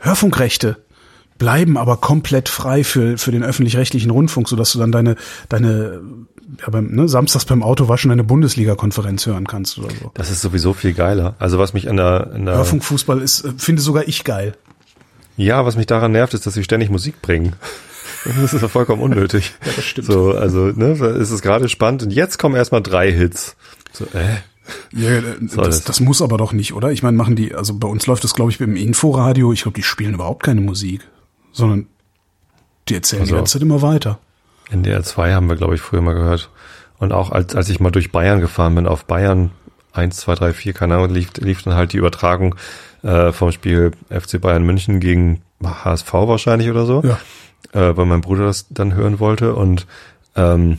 [0.02, 0.76] Hörfunkrechte
[1.38, 5.16] bleiben aber komplett frei für, für den öffentlich-rechtlichen Rundfunk, sodass du dann deine,
[5.48, 6.00] deine
[6.60, 10.10] ja, beim, ne, samstags beim Autowaschen eine Bundesliga-Konferenz hören kannst oder so.
[10.14, 11.34] Das ist sowieso viel geiler.
[11.38, 14.54] Also was mich an der, an der Hörfunkfußball ist, äh, finde sogar ich geil.
[15.36, 17.54] ja, was mich daran nervt, ist, dass sie ständig Musik bringen.
[18.24, 19.52] Das ist ja vollkommen unnötig.
[19.66, 20.06] Ja, das stimmt.
[20.06, 23.56] So, also, ne, da ist es gerade spannend und jetzt kommen erstmal drei Hits.
[23.92, 24.36] So, äh.
[24.92, 25.22] Ja, äh,
[25.56, 26.90] das, das muss aber doch nicht, oder?
[26.92, 29.76] Ich meine, machen die, also bei uns läuft das, glaube ich, im Inforadio, ich glaube,
[29.76, 31.02] die spielen überhaupt keine Musik,
[31.52, 31.86] sondern
[32.88, 34.18] die erzählen die Also- ganze Zeit immer weiter.
[34.70, 36.48] NDR 2 haben wir, glaube ich, früher mal gehört.
[36.98, 39.50] Und auch als, als ich mal durch Bayern gefahren bin, auf Bayern
[39.92, 42.54] 1, 2, 3, 4, keine Ahnung, lief, lief dann halt die Übertragung
[43.02, 47.02] äh, vom Spiel FC Bayern München gegen HSV wahrscheinlich oder so.
[47.04, 47.18] Ja.
[47.72, 49.86] äh, weil mein Bruder das dann hören wollte und
[50.36, 50.78] ähm,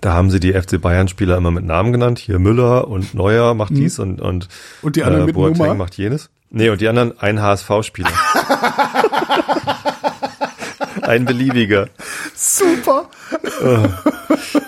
[0.00, 2.18] da haben sie die FC Bayern Spieler immer mit Namen genannt.
[2.18, 4.86] Hier Müller und Neuer macht dies und und Mhm.
[4.86, 5.74] Und die anderen äh, mit Boateng Nummer?
[5.74, 6.30] macht jenes.
[6.50, 8.10] Nee, und die anderen ein HSV Spieler.
[11.02, 11.88] ein beliebiger.
[12.34, 13.08] Super,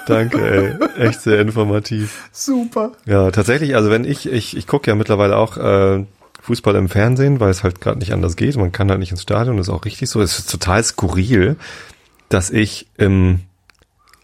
[0.07, 1.07] Danke, ey.
[1.09, 2.29] Echt sehr informativ.
[2.33, 2.93] super.
[3.07, 6.05] Ja, tatsächlich, also wenn ich, ich, ich gucke ja mittlerweile auch äh,
[6.43, 8.57] Fußball im Fernsehen, weil es halt gerade nicht anders geht.
[8.57, 10.21] Man kann halt nicht ins Stadion, das ist auch richtig so.
[10.23, 11.57] Es ist total skurril,
[12.31, 13.41] dass ich im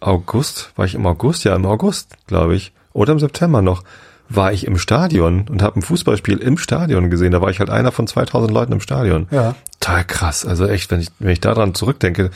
[0.04, 1.44] August, war ich im August?
[1.44, 2.72] Ja, im August, glaube ich.
[2.92, 3.82] Oder im September noch,
[4.28, 7.32] war ich im Stadion und habe ein Fußballspiel im Stadion gesehen.
[7.32, 9.26] Da war ich halt einer von 2000 Leuten im Stadion.
[9.30, 9.54] Ja.
[9.80, 10.46] Total krass.
[10.46, 12.30] Also echt, wenn ich, wenn ich daran zurückdenke,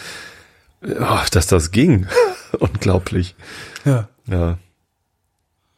[0.83, 2.07] oh, dass das ging.
[2.59, 3.37] Unglaublich.
[3.85, 4.09] Ja.
[4.27, 4.59] Ja.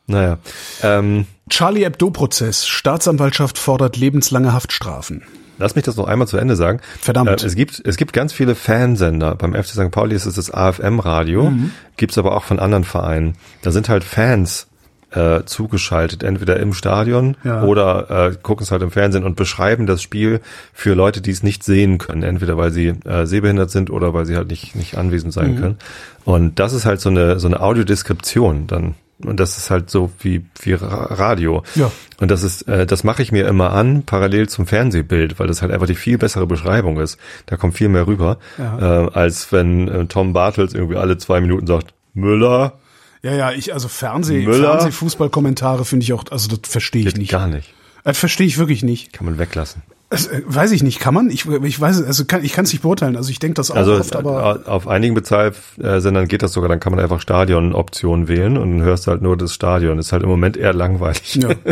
[0.07, 0.38] Naja.
[0.82, 2.66] Ähm, Charlie Hebdo-Prozess.
[2.66, 5.22] Staatsanwaltschaft fordert lebenslange Haftstrafen.
[5.61, 6.81] Lass mich das noch einmal zu Ende sagen.
[7.01, 7.43] Verdammt.
[7.43, 9.37] Äh, es gibt es gibt ganz viele Fansender.
[9.37, 9.91] Beim FC St.
[9.93, 11.51] Pauli ist es das AFM-Radio.
[11.51, 11.71] Mhm.
[11.97, 13.37] Gibt's aber auch von anderen Vereinen.
[13.63, 14.67] Da sind halt Fans
[15.13, 17.65] äh, zugeschaltet, entweder im Stadion Ja.
[17.65, 20.41] oder äh, gucken es halt im Fernsehen und beschreiben das Spiel
[20.73, 24.25] für Leute, die es nicht sehen können, entweder weil sie äh, sehbehindert sind oder weil
[24.25, 25.61] sie halt nicht nicht anwesend sein Mhm.
[25.61, 25.79] können.
[26.25, 28.95] Und das ist halt so eine so eine Audiodeskription dann
[29.25, 31.62] und das ist halt so wie, wie Radio.
[31.75, 31.91] Ja.
[32.21, 35.62] Und das ist, äh, das mache ich mir immer an, parallel zum Fernsehbild, weil das
[35.62, 37.18] halt einfach die viel bessere Beschreibung ist.
[37.47, 39.07] Da kommt viel mehr rüber, Ja.
[39.07, 42.75] äh, als wenn äh, Tom Bartels irgendwie alle zwei Minuten sagt, Müller,
[43.23, 44.71] Ja, ja, ich, also Fernseh, Müller?
[44.79, 47.31] Fernsehfußballkommentare finde ich auch, also das verstehe ich geht nicht.
[47.31, 47.73] gar nicht.
[48.05, 49.12] Das verstehe ich wirklich nicht.
[49.12, 49.83] Kann man weglassen.
[50.11, 51.31] Äh, weiß ich nicht, kann man?
[51.31, 53.17] Ich, ich weiß also kann, ich kann es nicht beurteilen.
[53.17, 56.69] Also ich denke das auch Also oft, aber äh, auf einigen Bezahlsendern geht das sogar,
[56.69, 59.99] dann kann man einfach Stadion-Optionen wählen und dann hörst du halt nur das Stadion.
[59.99, 61.37] Ist halt im Moment eher langweilig.
[61.37, 61.51] ja.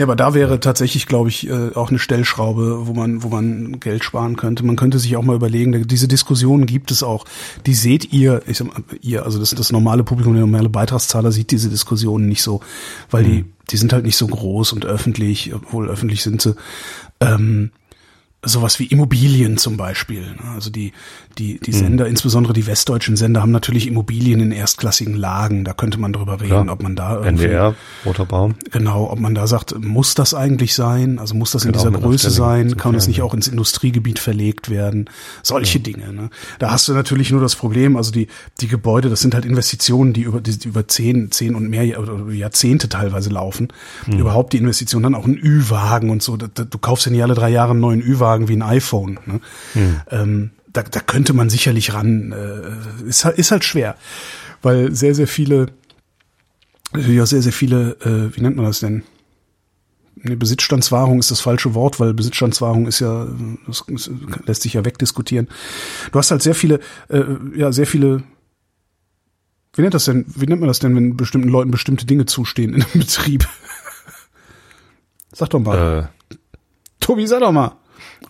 [0.00, 3.80] Ja, aber da wäre tatsächlich, glaube ich, äh, auch eine Stellschraube, wo man, wo man
[3.80, 4.64] Geld sparen könnte.
[4.64, 7.26] Man könnte sich auch mal überlegen, diese Diskussionen gibt es auch.
[7.66, 11.32] Die seht ihr, ich sag mal, ihr, also das, das normale Publikum, der normale Beitragszahler
[11.32, 12.62] sieht diese Diskussionen nicht so,
[13.10, 16.54] weil die, die sind halt nicht so groß und öffentlich, obwohl öffentlich sind sie.
[17.20, 17.70] Ähm,
[18.42, 20.22] sowas wie Immobilien zum Beispiel.
[20.22, 20.50] ne?
[20.54, 20.92] Also die,
[21.40, 25.64] die, die Sender, insbesondere die westdeutschen Sender, haben natürlich Immobilien in erstklassigen Lagen.
[25.64, 26.68] Da könnte man drüber reden, Klar.
[26.68, 27.74] ob man da irgendwie NDR,
[28.04, 28.56] Roter Baum.
[28.70, 31.18] Genau, ob man da sagt, muss das eigentlich sein?
[31.18, 32.76] Also muss das in Genau, dieser Größe sein?
[32.76, 35.08] Kann das nicht auch ins Industriegebiet verlegt werden?
[35.42, 36.12] Solche Dinge.
[36.12, 36.28] Ne?
[36.58, 38.28] Da hast du natürlich nur das Problem, also die,
[38.60, 42.90] die Gebäude, das sind halt Investitionen, die über, die über zehn, zehn und mehr Jahrzehnte
[42.90, 43.68] teilweise laufen.
[44.04, 44.18] Hm.
[44.18, 46.36] Überhaupt die Investition, dann auch ein Ü-Wagen und so.
[46.36, 49.18] Du kaufst ja nicht alle drei Jahre einen neuen Ü-Wagen wie ein iPhone.
[49.24, 49.40] Ne?
[49.72, 50.00] Hm.
[50.10, 52.32] Ähm, da, da könnte man sicherlich ran.
[52.32, 53.96] Äh, ist, halt- ist halt schwer,
[54.62, 55.66] weil sehr, sehr viele
[56.92, 59.04] natürlich auch sehr, sehr viele, äh, wie nennt man das denn?
[60.22, 63.26] Nee, Besitzstandswahrung ist das falsche Wort, weil Besitzstandswahrung ist ja,
[63.66, 64.10] das, das
[64.44, 65.48] lässt sich ja wegdiskutieren.
[66.12, 67.22] Du hast halt sehr viele, äh,
[67.54, 68.22] ja, sehr viele,
[69.74, 72.74] wie nennt das denn, wie nennt man das denn, wenn bestimmten Leuten bestimmte Dinge zustehen
[72.74, 73.48] in einem Betrieb?
[75.32, 76.10] Sag doch mal.
[76.30, 76.34] Äh,
[76.98, 77.72] Tobi, sag doch mal.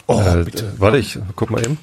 [0.06, 0.72] Oh, äh, bitte.
[0.78, 1.78] Warte, ich guck mal eben.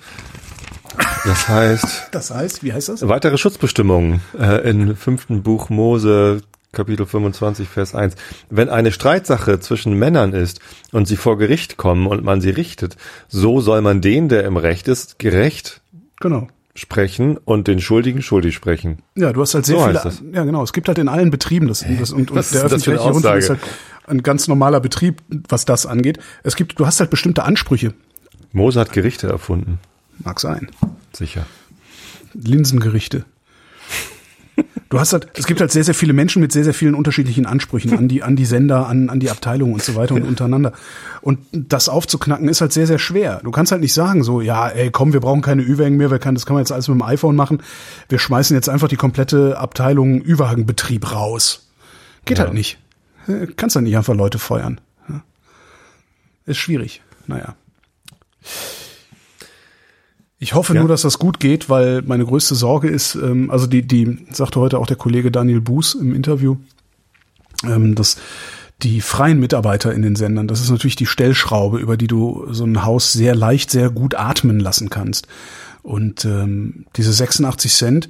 [1.25, 3.07] Das heißt, Das heißt, wie heißt das?
[3.07, 6.41] weitere Schutzbestimmungen äh, in fünften Buch Mose,
[6.71, 8.15] Kapitel 25, Vers 1.
[8.49, 10.59] Wenn eine Streitsache zwischen Männern ist
[10.91, 14.57] und sie vor Gericht kommen und man sie richtet, so soll man den, der im
[14.57, 15.81] Recht ist, gerecht
[16.19, 16.47] Genau.
[16.75, 18.99] sprechen und den Schuldigen schuldig sprechen.
[19.15, 20.33] Ja, du hast halt sehr So viele.
[20.35, 20.63] Ja, genau.
[20.63, 23.37] Es gibt halt in allen Betrieben das, das und, und der das eine öffentlich-rechtliche Rundfunk
[23.37, 23.59] ist halt
[24.07, 26.19] ein ganz normaler Betrieb, was das angeht.
[26.43, 27.93] Es gibt, du hast halt bestimmte Ansprüche.
[28.53, 29.79] Mose hat Gerichte erfunden.
[30.23, 30.69] Mag sein.
[31.13, 31.45] Sicher.
[32.33, 33.25] Linsengerichte.
[34.89, 37.45] Du hast halt, es gibt halt sehr, sehr viele Menschen mit sehr, sehr vielen unterschiedlichen
[37.45, 40.71] Ansprüchen an die, an die Sender, an, an die Abteilungen und so weiter und untereinander.
[41.21, 43.41] Und das aufzuknacken ist halt sehr, sehr schwer.
[43.43, 46.19] Du kannst halt nicht sagen so, ja, ey, komm, wir brauchen keine Ü-Wagen mehr, wir
[46.19, 47.61] können, das kann man jetzt alles mit dem iPhone machen.
[48.09, 51.67] Wir schmeißen jetzt einfach die komplette Abteilung Ü-Wagenbetrieb raus.
[52.25, 52.45] Geht Ja.
[52.45, 52.79] halt nicht.
[53.57, 54.79] Kannst halt nicht einfach Leute feuern.
[56.45, 57.01] Ist schwierig.
[57.27, 57.55] Naja.
[60.39, 60.81] Ich hoffe Ja.
[60.81, 64.59] nur, dass das gut geht, weil meine größte Sorge ist, ähm, also die, die sagte
[64.59, 66.57] heute auch der Kollege Daniel Buß im Interview,
[67.63, 68.17] ähm, dass
[68.83, 72.63] die freien Mitarbeiter in den Sendern, das ist natürlich die Stellschraube, über die du so
[72.65, 75.27] ein Haus sehr leicht, sehr gut atmen lassen kannst.
[75.81, 78.09] Und ähm, diese 86 Cent,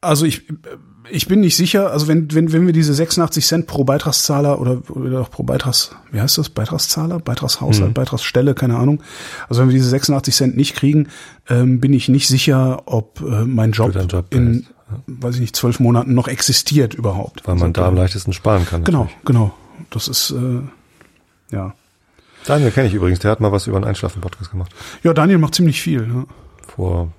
[0.00, 0.48] also ich,
[1.10, 4.80] ich bin nicht sicher, also wenn, wenn, wenn wir diese 86 Cent pro Beitragszahler oder,
[4.90, 9.02] oder auch pro Beitrags, wie heißt das, Beitragszahler, Beitragshaushalt, Beitragsstelle, keine Ahnung.
[9.48, 11.08] Also wenn wir diese 86 Cent nicht kriegen,
[11.48, 14.66] ähm, bin ich nicht sicher, ob äh, mein Job, Job in, ist,
[15.06, 17.46] weiß ich nicht, zwölf Monaten noch existiert überhaupt.
[17.46, 18.84] Weil man Also, da am leichtesten sparen kann.
[18.84, 19.24] Genau, natürlich.
[19.24, 19.54] genau.
[19.90, 21.74] Das ist, äh, ja.
[22.46, 24.72] Daniel kenne ich übrigens, der hat mal was über einen Einschlafen-Podcast gemacht.
[25.02, 26.06] Ja, Daniel macht ziemlich viel.
[26.08, 26.24] Ja.
[26.74, 27.12] Vor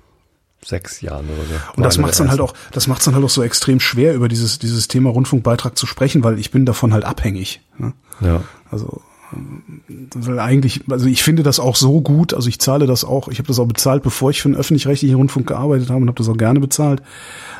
[0.64, 1.54] sechs Jahren oder so.
[1.76, 4.28] Und das der dann halt auch, das macht's dann halt auch so extrem schwer, über
[4.28, 7.60] dieses, dieses Thema Rundfunkbeitrag zu sprechen, weil ich bin davon halt abhängig.
[7.78, 7.92] Ne?
[8.20, 8.42] Ja.
[8.70, 9.00] Also
[9.32, 9.80] ähm,
[10.14, 13.38] weil eigentlich, also ich finde das auch so gut, also ich zahle das auch, ich
[13.38, 16.28] habe das auch bezahlt, bevor ich für den öffentlich-rechtlichen Rundfunk gearbeitet habe und habe das
[16.28, 17.02] auch gerne bezahlt.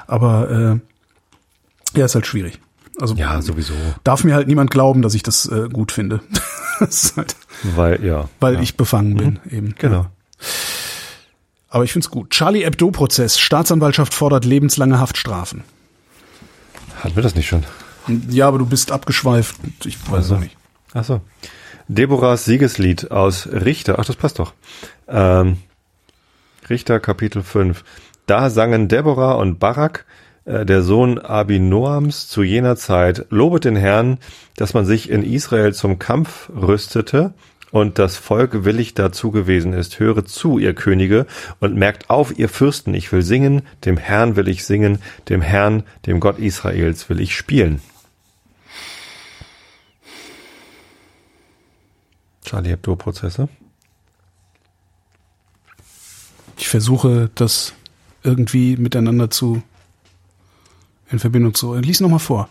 [0.06, 0.80] Aber
[1.94, 2.60] äh, ja, ist halt schwierig.
[3.00, 3.74] Also Ja, sowieso.
[4.04, 6.20] darf mir halt niemand glauben, dass ich das äh, gut finde.
[6.80, 8.28] das halt, Weil, ja.
[8.40, 8.60] weil ja.
[8.60, 9.74] ich befangen bin, eben.
[9.78, 10.06] Genau.
[11.70, 12.30] Aber ich find's gut.
[12.30, 13.38] Charlie Hebdo-Prozess.
[13.38, 15.62] Staatsanwaltschaft fordert lebenslange Haftstrafen.
[17.02, 17.64] Hatten wir das nicht schon?
[18.28, 19.56] Ja, aber du bist abgeschweift.
[19.84, 20.34] Ich weiß Also.
[20.36, 20.56] auch nicht.
[20.94, 21.20] Ach so.
[21.88, 23.98] Deborahs Siegeslied aus Richter.
[23.98, 24.52] Ach, das passt doch.
[25.08, 25.58] Ähm,
[26.68, 27.84] Richter Kapitel 5.
[28.26, 30.06] Da sangen Deborah und Barak,
[30.44, 34.18] äh, der Sohn Abinoams, zu jener Zeit, lobet den Herrn,
[34.56, 37.34] dass man sich in Israel zum Kampf rüstete
[37.70, 39.98] und das Volk willig dazu gewesen ist.
[39.98, 41.26] Höret zu, ihr Könige,
[41.60, 44.98] und merkt auf, ihr Fürsten, ich will singen, dem Herrn will ich singen,
[45.28, 47.80] dem Herrn, dem Gott Israels will ich spielen.
[52.44, 53.48] Charlie Hebdo-Prozesse.
[56.56, 57.74] Ich versuche das
[58.22, 59.62] irgendwie miteinander zu
[61.10, 61.74] in Verbindung zu.
[61.74, 62.48] Lies noch mal vor.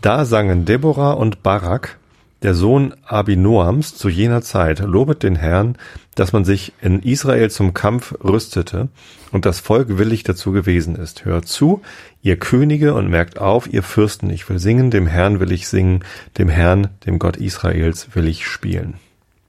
[0.00, 1.98] Da sangen Deborah und Barak,
[2.42, 5.76] der Sohn Abinoams, zu jener Zeit, lobet den Herrn,
[6.14, 8.88] dass man sich in Israel zum Kampf rüstete
[9.32, 11.24] und das Volk willig dazu gewesen ist.
[11.24, 11.82] Hört zu,
[12.22, 16.04] ihr Könige, und merkt auf, ihr Fürsten, ich will singen, dem Herrn will ich singen,
[16.38, 18.94] dem Herrn, dem Gott Israels will ich spielen.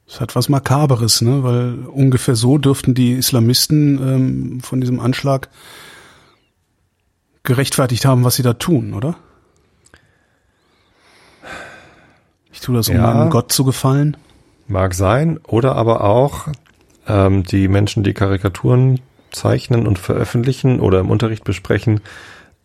[0.08, 1.44] Das hat was Makaberes, ne?
[1.44, 5.50] Weil ungefähr so dürften die Islamisten ähm, von diesem Anschlag
[7.44, 9.18] gerechtfertigt haben, was sie da tun, oder?
[12.60, 13.14] Ich tue das, um Ja.
[13.14, 14.18] meinem Gott zu gefallen.
[14.68, 16.50] Mag sein, oder aber auch
[17.08, 19.00] ähm, die Menschen, die Karikaturen
[19.32, 22.02] zeichnen und veröffentlichen oder im Unterricht besprechen,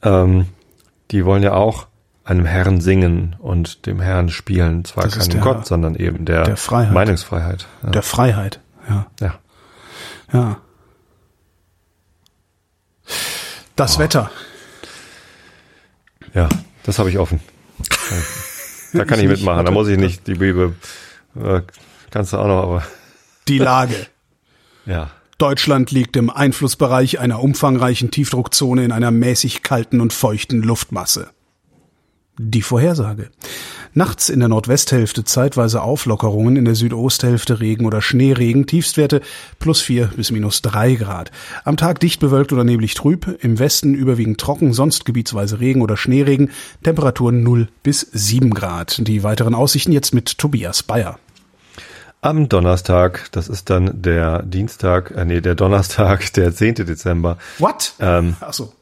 [0.03, 0.47] ähm,
[1.13, 1.87] die wollen ja auch
[2.25, 4.85] einem Herrn singen und dem Herrn spielen.
[4.85, 6.93] Zwar Das keinem der- Gott, sondern eben der, der Freiheit.
[6.93, 7.69] Meinungsfreiheit.
[7.85, 7.91] Ja.
[7.91, 8.61] Der Freiheit.
[8.89, 9.07] Ja.
[9.21, 9.35] ja.
[10.33, 10.57] Ja.
[13.77, 14.29] Das Wetter.
[16.35, 16.49] ja,
[16.83, 17.39] das habe ich offen.
[18.95, 19.59] Da kann ich, Ich nicht, mitmachen.
[19.59, 19.73] Da warte.
[19.73, 20.75] muss ich nicht die Bibel.
[21.41, 21.61] Äh,
[22.11, 22.85] kannst du auch noch, aber
[23.49, 23.95] Die Lage.
[24.87, 25.11] ja.
[25.39, 31.31] Deutschland liegt im Einflussbereich einer umfangreichen Tiefdruckzone in einer mäßig kalten und feuchten Luftmasse.
[32.39, 33.31] Die Vorhersage.
[33.97, 39.21] Nachts in der Nordwesthälfte zeitweise Auflockerungen, in der Südosthälfte Regen oder Schneeregen, Tiefstwerte
[39.61, 41.31] plus vier bis minus drei Grad.
[41.63, 45.97] Am Tag dicht bewölkt oder neblig trüb, im Westen überwiegend trocken, sonst gebietsweise Regen oder
[45.97, 46.51] Schneeregen,
[46.83, 49.07] Temperaturen 0 bis 7 Grad.
[49.07, 51.21] Die weiteren Aussichten jetzt mit Tobias Bayer.
[52.21, 56.75] Am Donnerstag, das ist dann der Dienstag, äh, nee, der Donnerstag, der 10.
[56.87, 57.39] Dezember.
[57.59, 57.95] What?
[58.01, 58.73] Ähm, Ach so.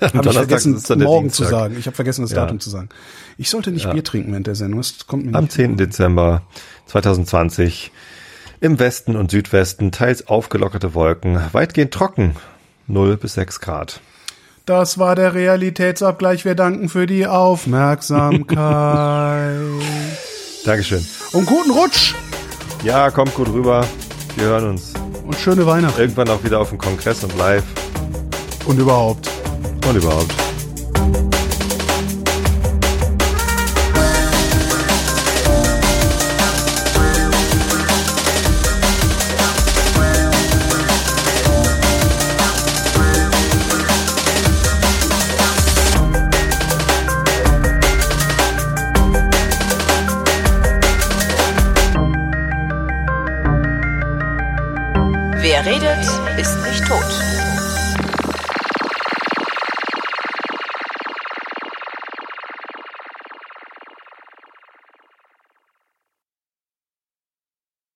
[0.00, 1.76] Habe ich vergessen, morgen zu sagen.
[1.78, 2.42] Ich habe vergessen, das Ja.
[2.42, 2.88] Datum zu sagen.
[3.38, 4.80] Ich sollte nicht Bier trinken während der Sendung.
[4.80, 5.52] Das kommt mir Am nicht.
[5.54, 5.76] 10.
[5.76, 6.42] Dezember
[6.86, 7.90] 2020
[8.60, 12.36] im Westen und Südwesten teils aufgelockerte Wolken, weitgehend trocken,
[12.86, 14.00] 0 bis 6 Grad.
[14.64, 16.44] Das war der Realitätsabgleich.
[16.44, 19.56] Wir danken für die Aufmerksamkeit.
[20.64, 21.06] Dankeschön.
[21.32, 22.14] Und guten Rutsch
[22.82, 23.86] Ja, kommt gut rüber.
[24.36, 24.92] Wir hören uns
[25.24, 26.00] und schöne Weihnachten.
[26.00, 27.64] irgendwann auch wieder auf dem Kongress und live
[28.66, 29.30] Und überhaupt.
[29.88, 30.45] Und überhaupt.